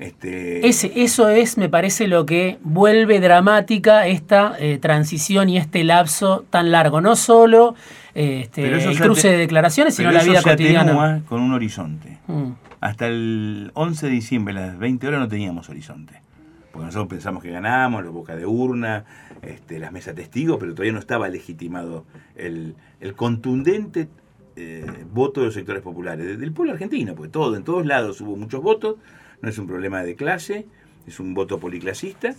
Este... 0.00 0.66
Ese, 0.66 0.92
eso 0.96 1.28
es, 1.28 1.56
me 1.58 1.68
parece, 1.68 2.08
lo 2.08 2.26
que 2.26 2.58
vuelve 2.62 3.20
dramática 3.20 4.08
esta 4.08 4.56
eh, 4.58 4.78
transición 4.78 5.48
y 5.48 5.58
este 5.58 5.84
lapso 5.84 6.44
tan 6.50 6.72
largo. 6.72 7.00
No 7.00 7.14
solo 7.14 7.76
este, 8.14 8.74
el 8.74 8.98
cruce 8.98 9.28
de 9.28 9.36
declaraciones, 9.36 9.94
sino 9.94 10.10
la 10.10 10.24
vida 10.24 10.42
cotidiana. 10.42 11.22
con 11.28 11.40
un 11.40 11.52
horizonte. 11.52 12.18
Mm. 12.26 12.65
Hasta 12.80 13.06
el 13.06 13.70
11 13.74 14.06
de 14.06 14.12
diciembre 14.12 14.56
a 14.56 14.66
las 14.66 14.78
20 14.78 15.06
horas 15.08 15.20
no 15.20 15.28
teníamos 15.28 15.68
horizonte. 15.68 16.20
Porque 16.72 16.86
nosotros 16.86 17.08
pensamos 17.08 17.42
que 17.42 17.50
ganamos, 17.50 18.04
los 18.04 18.12
boca 18.12 18.36
de 18.36 18.44
urna, 18.44 19.04
este, 19.42 19.78
las 19.78 19.92
mesas 19.92 20.14
testigos, 20.14 20.58
pero 20.58 20.72
todavía 20.72 20.92
no 20.92 20.98
estaba 20.98 21.28
legitimado 21.28 22.04
el, 22.34 22.74
contundente 23.16 24.08
eh, 24.56 24.84
voto 25.10 25.40
de 25.40 25.46
los 25.46 25.54
sectores 25.54 25.82
populares, 25.82 26.38
del 26.38 26.52
pueblo 26.52 26.74
argentino, 26.74 27.14
porque 27.14 27.30
todo, 27.30 27.56
en 27.56 27.64
todos 27.64 27.86
lados 27.86 28.20
hubo 28.20 28.36
muchos 28.36 28.62
votos, 28.62 28.96
no 29.40 29.48
es 29.48 29.58
un 29.58 29.66
problema 29.66 30.02
de 30.02 30.16
clase, 30.16 30.66
es 31.06 31.18
un 31.18 31.32
voto 31.32 31.58
policlasista, 31.58 32.34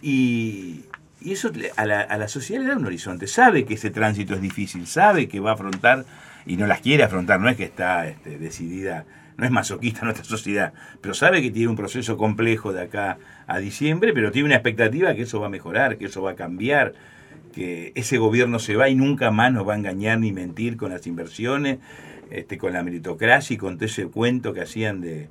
y, 0.00 0.84
eso 1.24 1.50
a 1.76 1.86
la, 1.86 2.00
a 2.00 2.18
la, 2.18 2.28
sociedad 2.28 2.62
le 2.62 2.68
da 2.68 2.76
un 2.76 2.86
horizonte, 2.86 3.26
sabe 3.26 3.64
que 3.64 3.74
ese 3.74 3.90
tránsito 3.90 4.34
es 4.34 4.40
difícil, 4.40 4.86
sabe 4.86 5.28
que 5.28 5.40
va 5.40 5.50
a 5.50 5.54
afrontar, 5.54 6.04
y 6.46 6.56
no 6.56 6.66
las 6.66 6.80
quiere 6.80 7.02
afrontar, 7.02 7.40
no 7.40 7.48
es 7.48 7.56
que 7.56 7.64
está 7.64 8.08
este, 8.08 8.38
decidida 8.38 9.06
no 9.42 9.46
es 9.46 9.52
masoquista 9.52 10.04
nuestra 10.04 10.24
sociedad, 10.24 10.72
pero 11.00 11.14
sabe 11.14 11.42
que 11.42 11.50
tiene 11.50 11.68
un 11.68 11.74
proceso 11.74 12.16
complejo 12.16 12.72
de 12.72 12.82
acá 12.82 13.18
a 13.48 13.58
diciembre, 13.58 14.12
pero 14.12 14.30
tiene 14.30 14.46
una 14.46 14.54
expectativa 14.54 15.14
que 15.16 15.22
eso 15.22 15.40
va 15.40 15.46
a 15.46 15.50
mejorar, 15.50 15.98
que 15.98 16.04
eso 16.04 16.22
va 16.22 16.30
a 16.30 16.34
cambiar, 16.36 16.94
que 17.52 17.90
ese 17.96 18.18
gobierno 18.18 18.60
se 18.60 18.76
va 18.76 18.88
y 18.88 18.94
nunca 18.94 19.32
más 19.32 19.52
nos 19.52 19.66
va 19.68 19.74
a 19.74 19.76
engañar 19.76 20.20
ni 20.20 20.30
mentir 20.30 20.76
con 20.76 20.92
las 20.92 21.08
inversiones, 21.08 21.78
este, 22.30 22.56
con 22.56 22.72
la 22.72 22.84
meritocracia 22.84 23.54
y 23.54 23.56
con 23.56 23.78
todo 23.78 23.86
ese 23.86 24.06
cuento 24.06 24.52
que 24.52 24.60
hacían 24.60 25.00
de, 25.00 25.28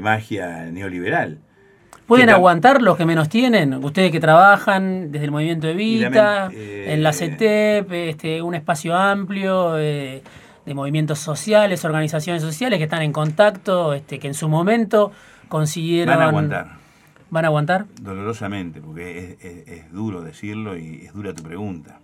magia 0.00 0.66
neoliberal. 0.70 1.38
¿Pueden 2.06 2.30
aguantar 2.30 2.82
los 2.82 2.96
que 2.96 3.04
menos 3.04 3.28
tienen? 3.28 3.74
Ustedes 3.82 4.12
que 4.12 4.20
trabajan 4.20 5.10
desde 5.10 5.24
el 5.24 5.32
movimiento 5.32 5.66
Evita, 5.66 6.50
en 6.52 7.02
la 7.02 7.12
CETEP, 7.12 7.90
este, 7.90 8.42
un 8.42 8.54
espacio 8.54 8.94
amplio, 8.94 9.76
eh, 9.76 10.22
de 10.66 10.74
movimientos 10.74 11.18
sociales, 11.18 11.84
organizaciones 11.84 12.42
sociales 12.42 12.78
que 12.78 12.84
están 12.84 13.02
en 13.02 13.12
contacto, 13.12 13.92
este, 13.92 14.18
que 14.18 14.28
en 14.28 14.34
su 14.34 14.48
momento 14.48 15.12
consiguieron... 15.48 16.14
Van 16.14 16.22
a 16.22 16.28
aguantar. 16.28 16.84
¿Van 17.30 17.44
a 17.44 17.48
aguantar? 17.48 17.86
Dolorosamente, 18.00 18.80
porque 18.80 19.36
es, 19.66 19.92
duro 19.92 20.22
decirlo 20.22 20.76
y 20.76 21.06
es 21.06 21.12
dura 21.12 21.34
tu 21.34 21.42
pregunta. 21.42 21.98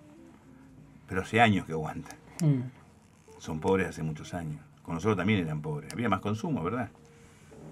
Pero 1.09 1.23
hace 1.23 1.41
años 1.41 1.67
que 1.67 1.73
aguantan. 1.73 2.17
Mm. 2.41 2.63
Son 3.39 3.61
pobres 3.61 3.89
hace 3.89 4.03
muchos 4.03 4.35
años. 4.35 4.61
Con 4.83 4.95
nosotros 4.95 5.17
también 5.17 5.41
eran 5.41 5.63
pobres. 5.63 5.93
Había 5.93 6.09
más 6.09 6.21
consumo, 6.21 6.63
¿verdad? 6.63 6.89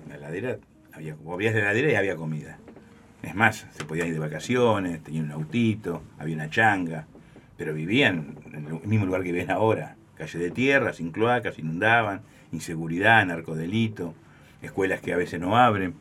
la 0.09 0.17
heladera, 0.17 0.57
había, 0.93 1.17
había 1.31 1.51
la 1.53 1.59
heladera 1.59 1.93
y 1.93 1.95
había 1.97 2.17
comida. 2.17 2.59
Es 3.23 3.35
más, 3.35 3.67
se 3.73 3.85
podían 3.85 4.07
ir 4.09 4.15
de 4.15 4.21
vacaciones, 4.21 5.03
tenían 5.03 5.27
un 5.27 5.33
autito, 5.33 6.03
había 6.19 6.37
una 6.37 6.49
changa, 6.49 7.07
pero 7.57 7.75
vivían 7.75 8.37
en 8.47 8.67
el 8.67 8.87
mismo 8.87 9.05
lugar 9.05 9.23
que 9.23 9.33
viven 9.33 9.51
ahora 9.51 9.98
calle 10.19 10.39
de 10.39 10.51
tierra, 10.51 10.93
sin 10.93 11.11
cloacas, 11.11 11.59
inundaban, 11.59 12.23
inseguridad, 12.53 13.25
narcodelito, 13.27 14.15
escuelas 14.63 15.01
que 15.01 15.13
a 15.13 15.17
veces 15.17 15.41
no 15.41 15.57
abren. 15.57 15.95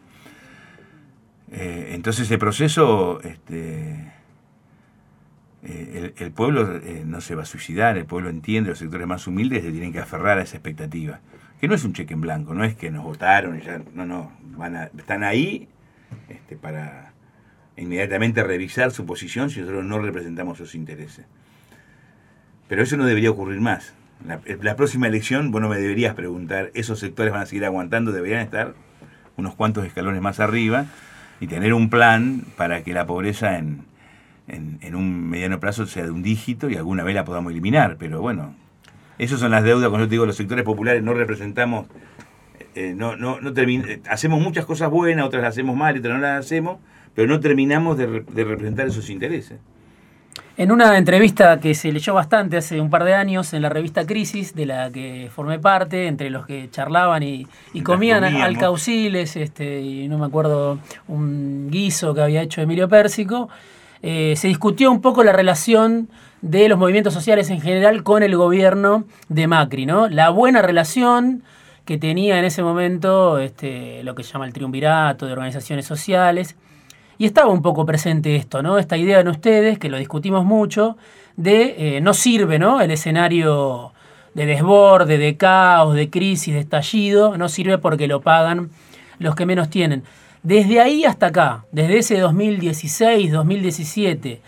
Eh, 1.51 1.91
entonces 1.93 2.25
ese 2.25 2.37
proceso, 2.37 3.21
este, 3.21 4.11
eh, 5.63 6.13
el, 6.17 6.31
pueblo 6.31 6.77
eh, 6.77 7.03
no 7.05 7.21
se 7.21 7.35
va 7.35 7.43
a 7.43 7.45
suicidar, 7.45 7.97
el 7.97 8.05
pueblo 8.05 8.29
entiende, 8.29 8.69
los 8.69 8.79
sectores 8.79 9.07
más 9.07 9.27
humildes 9.27 9.63
se 9.63 9.71
tienen 9.71 9.93
que 9.93 9.99
aferrar 9.99 10.39
a 10.39 10.41
esa 10.41 10.57
expectativa, 10.57 11.21
que 11.61 11.67
no 11.67 11.75
es 11.75 11.83
un 11.85 11.93
cheque 11.93 12.13
en 12.13 12.21
blanco, 12.21 12.53
no 12.53 12.63
es 12.63 12.75
que 12.75 12.91
nos 12.91 13.03
votaron 13.03 13.57
y 13.57 13.61
ya, 13.61 13.81
no, 13.93 14.05
no, 14.05 14.31
van 14.57 14.75
están 14.97 15.23
ahí 15.23 15.69
este, 16.29 16.57
para 16.57 17.13
inmediatamente 17.77 18.43
revisar 18.43 18.91
su 18.91 19.05
posición 19.05 19.49
si 19.49 19.61
nosotros 19.61 19.85
no 19.85 19.99
representamos 19.99 20.57
sus 20.57 20.75
intereses. 20.75 21.25
Pero 22.67 22.83
eso 22.83 22.97
no 22.97 23.05
debería 23.05 23.31
ocurrir 23.31 23.61
más. 23.61 23.93
La, 24.25 24.75
próxima 24.75 25.07
elección, 25.07 25.51
bueno, 25.51 25.69
me 25.69 25.77
deberías 25.77 26.15
preguntar, 26.15 26.71
¿esos 26.73 26.99
sectores 26.99 27.31
van 27.31 27.43
a 27.43 27.45
seguir 27.45 27.65
aguantando? 27.65 28.11
Deberían 28.11 28.41
estar 28.41 28.73
unos 29.37 29.55
cuantos 29.55 29.85
escalones 29.85 30.21
más 30.21 30.39
arriba 30.39 30.85
y 31.39 31.47
tener 31.47 31.73
un 31.73 31.89
plan 31.89 32.43
para 32.57 32.83
que 32.83 32.93
la 32.93 33.05
pobreza 33.05 33.57
en, 33.57 33.85
en, 34.47 34.95
un 34.95 35.29
mediano 35.29 35.59
plazo 35.59 35.85
sea 35.85 36.03
de 36.03 36.11
un 36.11 36.23
dígito 36.23 36.69
y 36.69 36.75
alguna 36.75 37.03
vez 37.03 37.13
la 37.13 37.25
podamos 37.25 37.51
eliminar. 37.51 37.97
Pero 37.99 38.19
bueno, 38.19 38.55
esas 39.19 39.39
son 39.39 39.51
las 39.51 39.63
deudas, 39.63 39.89
cuando 39.89 40.05
yo 40.05 40.09
te 40.09 40.15
digo, 40.15 40.25
los 40.25 40.35
sectores 40.35 40.65
populares 40.65 41.03
no 41.03 41.13
representamos, 41.13 41.87
eh, 42.75 42.93
no, 42.95 43.15
no, 43.15 43.39
no 43.39 43.53
hacemos 44.09 44.41
muchas 44.41 44.65
cosas 44.65 44.89
buenas, 44.89 45.25
otras 45.25 45.43
las 45.43 45.53
hacemos 45.53 45.75
mal 45.75 45.97
otras 45.97 46.15
no 46.15 46.19
las 46.19 46.43
hacemos, 46.43 46.79
pero 47.13 47.27
no 47.27 47.39
terminamos 47.39 47.97
de, 47.97 48.21
de 48.21 48.43
representar 48.43 48.87
esos 48.87 49.09
intereses. 49.09 49.59
En 50.59 50.71
una 50.71 50.97
entrevista 50.97 51.59
que 51.59 51.75
se 51.75 51.91
leyó 51.91 52.15
bastante 52.15 52.57
hace 52.57 52.81
un 52.81 52.89
par 52.89 53.03
de 53.03 53.13
años 53.13 53.53
en 53.53 53.61
la 53.61 53.69
revista 53.69 54.07
Crisis, 54.07 54.55
de 54.55 54.65
la 54.65 54.89
que 54.89 55.29
formé 55.31 55.59
parte, 55.59 56.07
entre 56.07 56.31
los 56.31 56.47
que 56.47 56.67
charlaban 56.71 57.21
y, 57.21 57.45
comían 57.83 58.23
alcauciles, 58.23 59.35
este, 59.35 59.81
y 59.81 60.07
no 60.07 60.17
me 60.17 60.25
acuerdo, 60.25 60.79
un 61.07 61.69
guiso 61.69 62.15
que 62.15 62.21
había 62.21 62.41
hecho 62.41 62.61
Emilio 62.61 62.89
Pérsico, 62.89 63.49
eh, 64.01 64.33
se 64.35 64.47
discutió 64.47 64.91
un 64.91 64.99
poco 64.99 65.23
la 65.23 65.31
relación 65.31 66.09
de 66.41 66.67
los 66.69 66.79
movimientos 66.79 67.13
sociales 67.13 67.51
en 67.51 67.61
general 67.61 68.01
con 68.01 68.23
el 68.23 68.35
gobierno 68.35 69.03
de 69.29 69.45
Macri, 69.45 69.85
¿no? 69.85 70.09
La 70.09 70.31
buena 70.31 70.63
relación 70.63 71.43
que 71.85 71.99
tenía 71.99 72.39
en 72.39 72.45
ese 72.45 72.63
momento 72.63 73.37
este, 73.37 74.01
lo 74.03 74.15
que 74.15 74.23
se 74.23 74.33
llama 74.33 74.47
el 74.47 74.53
triunvirato 74.53 75.27
de 75.27 75.33
organizaciones 75.33 75.85
sociales 75.85 76.55
y 77.17 77.25
estaba 77.25 77.51
un 77.51 77.61
poco 77.61 77.85
presente 77.85 78.35
esto, 78.35 78.61
¿no? 78.61 78.77
Esta 78.77 78.97
idea 78.97 79.19
en 79.19 79.27
ustedes, 79.27 79.79
que 79.79 79.89
lo 79.89 79.97
discutimos 79.97 80.45
mucho, 80.45 80.97
de 81.35 81.97
eh, 81.97 82.01
no 82.01 82.13
sirve, 82.13 82.59
¿no? 82.59 82.81
El 82.81 82.91
escenario 82.91 83.93
de 84.33 84.45
desborde, 84.45 85.17
de 85.17 85.35
caos, 85.35 85.95
de 85.95 86.09
crisis, 86.09 86.53
de 86.53 86.59
estallido, 86.59 87.37
no 87.37 87.49
sirve 87.49 87.79
porque 87.79 88.07
lo 88.07 88.21
pagan 88.21 88.69
los 89.19 89.35
que 89.35 89.45
menos 89.45 89.69
tienen. 89.69 90.03
Desde 90.43 90.79
ahí 90.79 91.05
hasta 91.05 91.27
acá, 91.27 91.65
desde 91.71 91.97
ese 91.97 92.19
2016, 92.19 93.31
2017, 93.31 94.41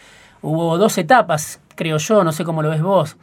hubo 0.43 0.77
dos 0.77 0.97
etapas, 0.97 1.59
creo 1.75 1.97
yo, 1.97 2.23
no 2.23 2.31
sé 2.31 2.43
cómo 2.43 2.61
lo 2.61 2.69
ves 2.69 2.81
vos, 2.81 3.17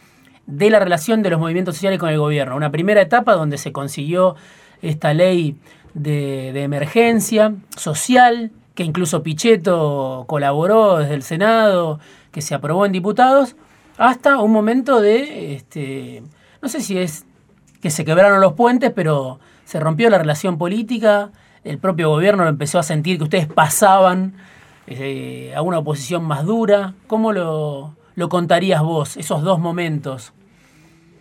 de 0.46 0.70
la 0.70 0.80
relación 0.80 1.22
de 1.22 1.30
los 1.30 1.40
movimientos 1.40 1.76
sociales 1.76 2.00
con 2.00 2.10
el 2.10 2.18
gobierno. 2.18 2.56
Una 2.56 2.70
primera 2.70 3.00
etapa 3.00 3.34
donde 3.34 3.58
se 3.58 3.72
consiguió 3.72 4.34
esta 4.82 5.14
ley 5.14 5.56
de, 5.94 6.50
de 6.52 6.62
emergencia 6.64 7.54
social, 7.76 8.50
que 8.76 8.84
incluso 8.84 9.24
Pichetto 9.24 10.24
colaboró 10.28 10.98
desde 10.98 11.14
el 11.14 11.22
Senado, 11.22 11.98
que 12.30 12.42
se 12.42 12.54
aprobó 12.54 12.86
en 12.86 12.92
diputados, 12.92 13.56
hasta 13.96 14.38
un 14.38 14.52
momento 14.52 15.00
de, 15.00 15.54
este, 15.54 16.22
no 16.62 16.68
sé 16.68 16.82
si 16.82 16.98
es 16.98 17.24
que 17.80 17.90
se 17.90 18.04
quebraron 18.04 18.40
los 18.40 18.52
puentes, 18.52 18.92
pero 18.94 19.40
se 19.64 19.80
rompió 19.80 20.10
la 20.10 20.18
relación 20.18 20.58
política, 20.58 21.32
el 21.64 21.78
propio 21.78 22.10
gobierno 22.10 22.46
empezó 22.46 22.78
a 22.78 22.82
sentir 22.82 23.16
que 23.16 23.24
ustedes 23.24 23.46
pasaban 23.48 24.34
eh, 24.86 25.52
a 25.56 25.62
una 25.62 25.78
oposición 25.78 26.24
más 26.24 26.44
dura. 26.44 26.94
¿Cómo 27.06 27.32
lo, 27.32 27.96
lo 28.14 28.28
contarías 28.28 28.82
vos, 28.82 29.16
esos 29.16 29.42
dos 29.42 29.58
momentos? 29.58 30.32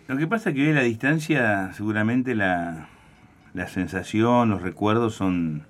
Lo 0.06 0.16
que 0.16 0.26
pasa 0.26 0.50
es 0.50 0.56
que 0.56 0.72
la 0.72 0.82
distancia 0.82 1.72
seguramente 1.72 2.34
la, 2.36 2.88
la 3.54 3.66
sensación, 3.66 4.50
los 4.50 4.62
recuerdos 4.62 5.14
son 5.14 5.66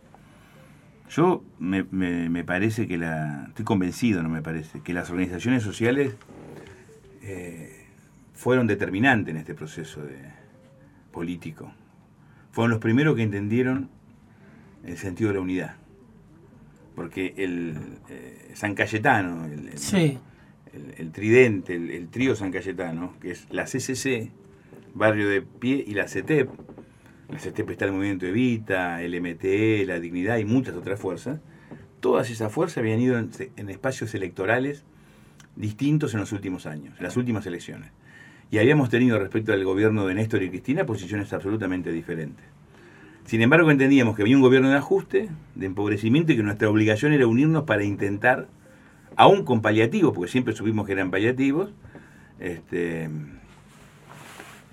yo 1.08 1.44
me, 1.58 1.84
me, 1.84 2.44
parece 2.44 2.86
que 2.86 2.98
la. 2.98 3.46
Estoy 3.48 3.64
convencido, 3.64 4.22
no 4.22 4.28
me 4.28 4.42
parece, 4.42 4.80
que 4.80 4.92
las 4.92 5.10
organizaciones 5.10 5.62
sociales 5.62 6.14
eh, 7.22 7.86
fueron 8.34 8.66
determinantes 8.66 9.32
en 9.32 9.38
este 9.38 9.54
proceso 9.54 10.02
de, 10.02 10.16
político. 11.12 11.72
Fueron 12.50 12.72
los 12.72 12.80
primeros 12.80 13.16
que 13.16 13.22
entendieron 13.22 13.88
el 14.84 14.98
sentido 14.98 15.28
de 15.28 15.34
la 15.34 15.40
unidad. 15.40 15.76
Porque 16.94 17.34
el 17.36 17.78
eh, 18.08 18.50
San 18.54 18.74
Cayetano, 18.74 19.46
el, 19.46 19.70
el, 20.96 21.12
tridente, 21.12 21.74
el, 21.74 22.08
trío 22.08 22.34
San 22.34 22.52
Cayetano, 22.52 23.14
que 23.20 23.30
es 23.32 23.46
la 23.50 23.64
CCC, 23.64 24.30
Barrio 24.94 25.28
de 25.28 25.42
Pie 25.42 25.84
y 25.86 25.94
la 25.94 26.08
CETEP, 26.08 26.50
la 27.28 27.38
CETEP 27.38 27.70
está 27.70 27.86
el 27.86 27.92
movimiento 27.92 28.26
Evita, 28.26 29.02
el 29.02 29.20
MTE, 29.20 29.84
la 29.86 29.98
Dignidad 29.98 30.38
y 30.38 30.44
muchas 30.44 30.74
otras 30.74 31.00
fuerzas, 31.00 31.40
todas 32.00 32.30
esas 32.30 32.52
fuerzas 32.52 32.78
habían 32.78 33.00
ido 33.00 33.18
en, 33.18 33.68
espacios 33.68 34.14
electorales 34.14 34.84
distintos 35.56 36.14
en 36.14 36.20
los 36.20 36.32
últimos 36.32 36.66
años, 36.66 36.94
en 36.98 37.04
las 37.04 37.16
últimas 37.16 37.46
elecciones. 37.46 37.90
Y 38.50 38.58
habíamos 38.58 38.90
tenido 38.90 39.18
respecto 39.18 39.52
al 39.52 39.64
gobierno 39.64 40.06
de 40.06 40.14
Néstor 40.14 40.42
y 40.42 40.50
Cristina 40.50 40.86
posiciones 40.86 41.32
absolutamente 41.32 41.90
diferentes. 41.90 42.44
Sin 43.24 43.42
embargo, 43.42 43.72
entendíamos 43.72 44.14
que 44.14 44.22
había 44.22 44.36
un 44.36 44.42
gobierno 44.42 44.70
de 44.70 44.76
ajuste, 44.76 45.28
de 45.56 45.66
empobrecimiento 45.66 46.32
y 46.32 46.36
que 46.36 46.44
nuestra 46.44 46.70
obligación 46.70 47.12
era 47.12 47.26
unirnos 47.26 47.64
para 47.64 47.82
intentar, 47.82 48.46
aún 49.16 49.44
con 49.44 49.62
paliativos, 49.62 50.14
porque 50.14 50.30
siempre 50.30 50.54
supimos 50.54 50.86
que 50.86 50.92
eran 50.92 51.10
paliativos, 51.10 51.72
este, 52.38 53.10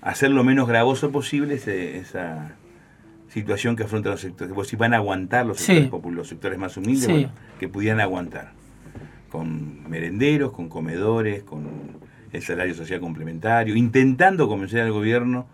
hacer 0.04 0.30
lo 0.30 0.44
menos 0.44 0.68
gravoso 0.68 1.10
posible 1.10 1.54
esa 1.54 2.56
situación 3.28 3.74
que 3.74 3.84
afrontan 3.84 4.12
los 4.12 4.20
sectores, 4.20 4.54
que 4.54 4.64
si 4.64 4.76
van 4.76 4.92
a 4.94 4.98
aguantar 4.98 5.46
los 5.46 5.58
sectores, 5.58 6.14
los 6.14 6.28
sectores 6.28 6.58
más 6.58 6.76
humildes, 6.76 7.28
que 7.58 7.68
pudieran 7.68 8.00
aguantar, 8.00 8.52
con 9.30 9.88
merenderos, 9.88 10.52
con 10.52 10.68
comedores, 10.68 11.42
con 11.42 11.66
el 12.32 12.42
salario 12.42 12.74
social 12.74 13.00
complementario, 13.00 13.74
intentando 13.74 14.46
convencer 14.46 14.82
al 14.82 14.92
gobierno 14.92 15.46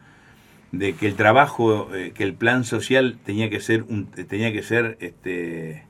de 0.73 0.95
que 0.95 1.07
el 1.07 1.15
trabajo, 1.15 1.95
eh, 1.95 2.13
que 2.13 2.25
el 2.25 2.35
plan 2.35 2.65
social 2.65 3.19
tenía 3.25 3.51
que 3.51 3.61
ser, 3.61 3.85
un, 3.85 4.07
tenía 4.07 4.53
que 4.53 4.63
ser 4.63 4.97
este, 5.01 5.85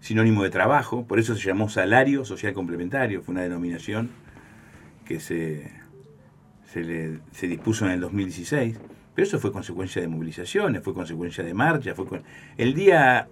sinónimo 0.00 0.42
de 0.42 0.50
trabajo, 0.50 1.06
por 1.06 1.18
eso 1.18 1.34
se 1.34 1.46
llamó 1.46 1.68
salario 1.68 2.24
social 2.24 2.52
complementario, 2.52 3.22
fue 3.22 3.32
una 3.32 3.42
denominación 3.42 4.10
que 5.04 5.20
se, 5.20 5.70
se, 6.82 7.18
se 7.32 7.46
dispuso 7.46 7.86
en 7.86 7.92
el 7.92 8.00
2016, 8.00 8.78
pero 9.14 9.26
eso 9.26 9.38
fue 9.38 9.52
consecuencia 9.52 10.02
de 10.02 10.08
movilizaciones, 10.08 10.82
fue 10.82 10.92
consecuencia 10.92 11.44
de 11.44 11.54
marcha, 11.54 11.94
fue 11.94 12.06
el 12.56 12.74
día, 12.74 13.28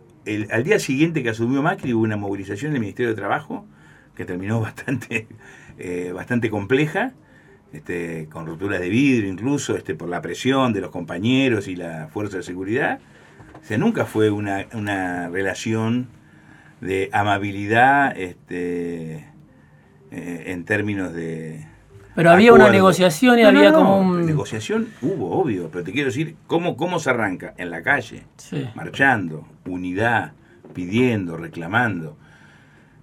al 0.50 0.64
día 0.64 0.78
siguiente 0.78 1.22
que 1.22 1.30
asumió 1.30 1.62
Macri 1.62 1.92
hubo 1.92 2.04
una 2.04 2.16
movilización 2.16 2.70
en 2.70 2.76
el 2.76 2.80
Ministerio 2.80 3.10
de 3.10 3.16
Trabajo 3.16 3.66
que 4.14 4.24
terminó 4.24 4.60
bastante, 4.62 5.26
eh, 5.78 6.12
bastante 6.14 6.50
compleja, 6.50 7.12
este, 7.72 8.28
con 8.30 8.46
rupturas 8.46 8.80
de 8.80 8.88
vidrio 8.88 9.30
incluso, 9.30 9.76
este, 9.76 9.94
por 9.94 10.08
la 10.08 10.22
presión 10.22 10.72
de 10.72 10.80
los 10.80 10.90
compañeros 10.90 11.68
y 11.68 11.76
la 11.76 12.08
fuerza 12.08 12.36
de 12.36 12.42
seguridad. 12.42 13.00
O 13.60 13.64
sea, 13.64 13.78
nunca 13.78 14.04
fue 14.04 14.30
una, 14.30 14.66
una 14.74 15.28
relación 15.28 16.08
de 16.80 17.08
amabilidad 17.12 18.16
este, 18.18 19.24
eh, 20.10 20.44
en 20.46 20.64
términos 20.64 21.12
de... 21.14 21.71
Pero 22.14 22.30
había 22.30 22.52
una 22.52 22.68
negociación 22.70 23.38
y 23.38 23.42
había 23.42 23.72
como 23.72 23.98
un... 23.98 24.26
Negociación 24.26 24.88
hubo, 25.00 25.30
obvio, 25.30 25.70
pero 25.70 25.84
te 25.84 25.92
quiero 25.92 26.08
decir, 26.08 26.36
¿cómo, 26.46 26.76
cómo 26.76 26.98
se 26.98 27.10
arranca? 27.10 27.54
En 27.56 27.70
la 27.70 27.82
calle, 27.82 28.24
marchando, 28.74 29.46
unidad, 29.66 30.32
pidiendo, 30.74 31.36
reclamando. 31.36 32.16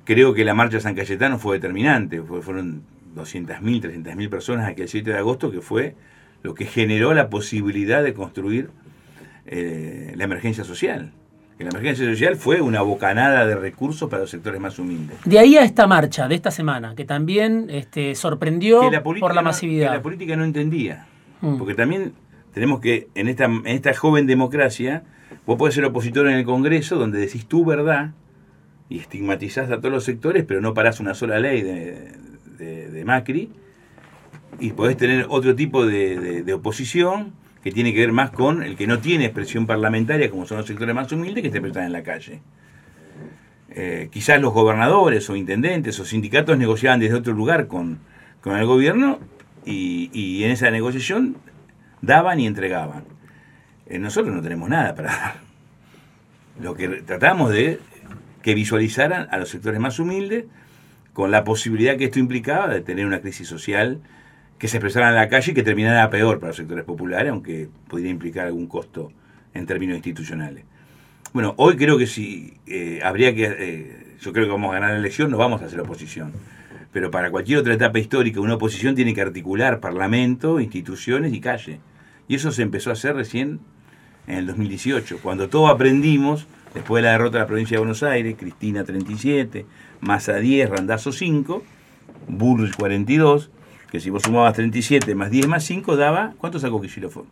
Creo 0.05 0.33
que 0.33 0.45
la 0.45 0.53
marcha 0.53 0.77
de 0.77 0.81
San 0.81 0.95
Cayetano 0.95 1.39
fue 1.39 1.57
determinante, 1.57 2.21
fueron 2.21 2.83
200.000, 3.15 3.59
300.000 3.61 4.29
personas 4.29 4.67
aquel 4.67 4.87
7 4.87 5.09
de 5.09 5.17
agosto, 5.17 5.51
que 5.51 5.61
fue 5.61 5.95
lo 6.43 6.53
que 6.53 6.65
generó 6.65 7.13
la 7.13 7.29
posibilidad 7.29 8.03
de 8.03 8.13
construir 8.13 8.69
eh, 9.45 10.13
la 10.15 10.23
emergencia 10.23 10.63
social. 10.63 11.11
Que 11.59 11.65
la 11.65 11.71
emergencia 11.71 12.05
social 12.05 12.37
fue 12.37 12.61
una 12.61 12.81
bocanada 12.81 13.45
de 13.45 13.53
recursos 13.53 14.09
para 14.09 14.21
los 14.21 14.31
sectores 14.31 14.61
más 14.61 14.79
humildes. 14.79 15.17
De 15.25 15.39
ahí 15.39 15.57
a 15.57 15.63
esta 15.63 15.87
marcha 15.87 16.29
de 16.29 16.35
esta 16.35 16.51
semana, 16.51 16.95
que 16.95 17.03
también 17.03 17.67
este, 17.69 18.15
sorprendió 18.15 18.89
por 19.19 19.35
la 19.35 19.41
masividad. 19.41 19.89
que 19.89 19.97
la 19.97 20.01
política 20.01 20.37
no 20.37 20.45
entendía. 20.45 21.05
Mm. 21.41 21.57
Porque 21.57 21.75
también 21.75 22.13
tenemos 22.53 22.79
que, 22.79 23.09
en 23.13 23.27
esta, 23.27 23.43
en 23.43 23.67
esta 23.67 23.93
joven 23.93 24.25
democracia, 24.25 25.03
vos 25.45 25.57
podés 25.57 25.75
ser 25.75 25.83
opositor 25.83 26.29
en 26.29 26.37
el 26.37 26.45
Congreso, 26.45 26.95
donde 26.95 27.19
decís 27.19 27.45
tu 27.45 27.65
verdad 27.65 28.11
y 28.87 28.99
estigmatizás 28.99 29.69
a 29.69 29.79
todos 29.79 29.91
los 29.91 30.05
sectores, 30.05 30.45
pero 30.47 30.61
no 30.61 30.73
parás 30.73 31.01
una 31.01 31.13
sola 31.13 31.39
ley 31.39 31.61
de, 31.61 32.13
de, 32.57 33.03
Macri, 33.03 33.49
y 34.61 34.71
podés 34.71 34.95
tener 34.95 35.25
otro 35.27 35.55
tipo 35.55 35.85
de, 35.85 36.53
oposición 36.53 37.33
que 37.63 37.71
tiene 37.71 37.93
que 37.93 37.99
ver 37.99 38.11
más 38.11 38.31
con 38.31 38.63
el 38.63 38.75
que 38.75 38.87
no 38.87 38.99
tiene 38.99 39.25
expresión 39.25 39.65
parlamentaria, 39.65 40.29
como 40.29 40.45
son 40.45 40.57
los 40.57 40.67
sectores 40.67 40.95
más 40.95 41.11
humildes, 41.11 41.43
que 41.43 41.49
te 41.49 41.59
presentan 41.59 41.85
en 41.85 41.93
la 41.93 42.03
calle. 42.03 42.41
Eh, 43.71 44.09
quizás 44.11 44.41
los 44.41 44.53
gobernadores 44.53 45.29
o 45.29 45.35
intendentes 45.35 45.99
o 45.99 46.05
sindicatos 46.05 46.57
negociaban 46.57 46.99
desde 46.99 47.15
otro 47.15 47.33
lugar 47.33 47.67
con, 47.67 47.99
el 48.45 48.65
gobierno 48.65 49.19
y, 49.65 50.43
en 50.43 50.51
esa 50.51 50.71
negociación 50.71 51.37
daban 52.01 52.39
y 52.39 52.47
entregaban. 52.47 53.03
Eh, 53.87 53.99
nosotros 53.99 54.33
no 54.33 54.41
tenemos 54.41 54.69
nada 54.69 54.95
para 54.95 55.09
dar. 55.11 55.35
Lo 56.61 56.73
que 56.73 56.87
tratamos 56.87 57.51
de 57.51 57.79
que 58.41 58.53
visualizaran 58.55 59.27
a 59.31 59.37
los 59.37 59.49
sectores 59.49 59.79
más 59.79 59.99
humildes 59.99 60.45
con 61.13 61.31
la 61.31 61.43
posibilidad 61.43 61.97
que 61.97 62.05
esto 62.05 62.19
implicaba 62.19 62.69
de 62.69 62.81
tener 62.81 63.05
una 63.05 63.19
crisis 63.19 63.47
social 63.47 63.99
que 64.59 64.67
se 64.67 64.77
expresara 64.77 65.09
en 65.09 65.15
la 65.15 65.29
calle 65.29 65.53
y 65.53 65.55
que 65.55 65.63
terminara 65.63 66.09
peor 66.09 66.39
para 66.39 66.49
los 66.49 66.57
sectores 66.57 66.83
populares, 66.83 67.31
aunque 67.31 67.69
podría 67.87 68.11
implicar 68.11 68.45
algún 68.45 68.67
costo 68.67 69.11
en 69.53 69.65
términos 69.65 69.95
institucionales. 69.95 70.65
Bueno, 71.31 71.53
hoy 71.57 71.77
creo 71.77 71.97
que 71.97 72.07
si 72.07 72.55
eh, 72.67 72.99
habría 73.03 73.33
que, 73.33 73.45
eh, 73.57 74.15
yo 74.19 74.33
creo 74.33 74.45
que 74.45 74.51
vamos 74.51 74.71
a 74.71 74.73
ganar 74.73 74.91
la 74.91 74.97
elección, 74.97 75.31
no 75.31 75.37
vamos 75.37 75.61
a 75.61 75.65
hacer 75.65 75.79
oposición. 75.79 76.33
Pero 76.91 77.09
para 77.09 77.31
cualquier 77.31 77.59
otra 77.59 77.73
etapa 77.73 77.99
histórica, 77.99 78.41
una 78.41 78.55
oposición 78.55 78.95
tiene 78.95 79.13
que 79.13 79.21
articular 79.21 79.79
parlamento, 79.79 80.59
instituciones 80.59 81.33
y 81.33 81.39
calle. 81.39 81.79
Y 82.27 82.35
eso 82.35 82.51
se 82.51 82.63
empezó 82.63 82.89
a 82.89 82.93
hacer 82.93 83.15
recién 83.15 83.59
en 84.27 84.39
el 84.39 84.47
2018, 84.47 85.19
cuando 85.23 85.49
todos 85.49 85.71
aprendimos, 85.71 86.47
después 86.73 87.01
de 87.01 87.07
la 87.07 87.13
derrota 87.13 87.37
de 87.37 87.43
la 87.43 87.47
provincia 87.47 87.75
de 87.75 87.79
Buenos 87.79 88.03
Aires, 88.03 88.35
Cristina 88.37 88.83
37, 88.83 89.65
Massa 90.01 90.35
10, 90.35 90.69
Randazo 90.69 91.11
5, 91.11 91.63
Bullrich 92.27 92.75
42, 92.75 93.51
que 93.91 93.99
si 93.99 94.09
vos 94.09 94.23
sumabas 94.23 94.53
37 94.53 95.15
más 95.15 95.31
10 95.31 95.47
más 95.47 95.63
5 95.63 95.95
daba, 95.95 96.33
¿cuánto 96.37 96.59
sacó 96.59 96.79
fue? 96.79 97.23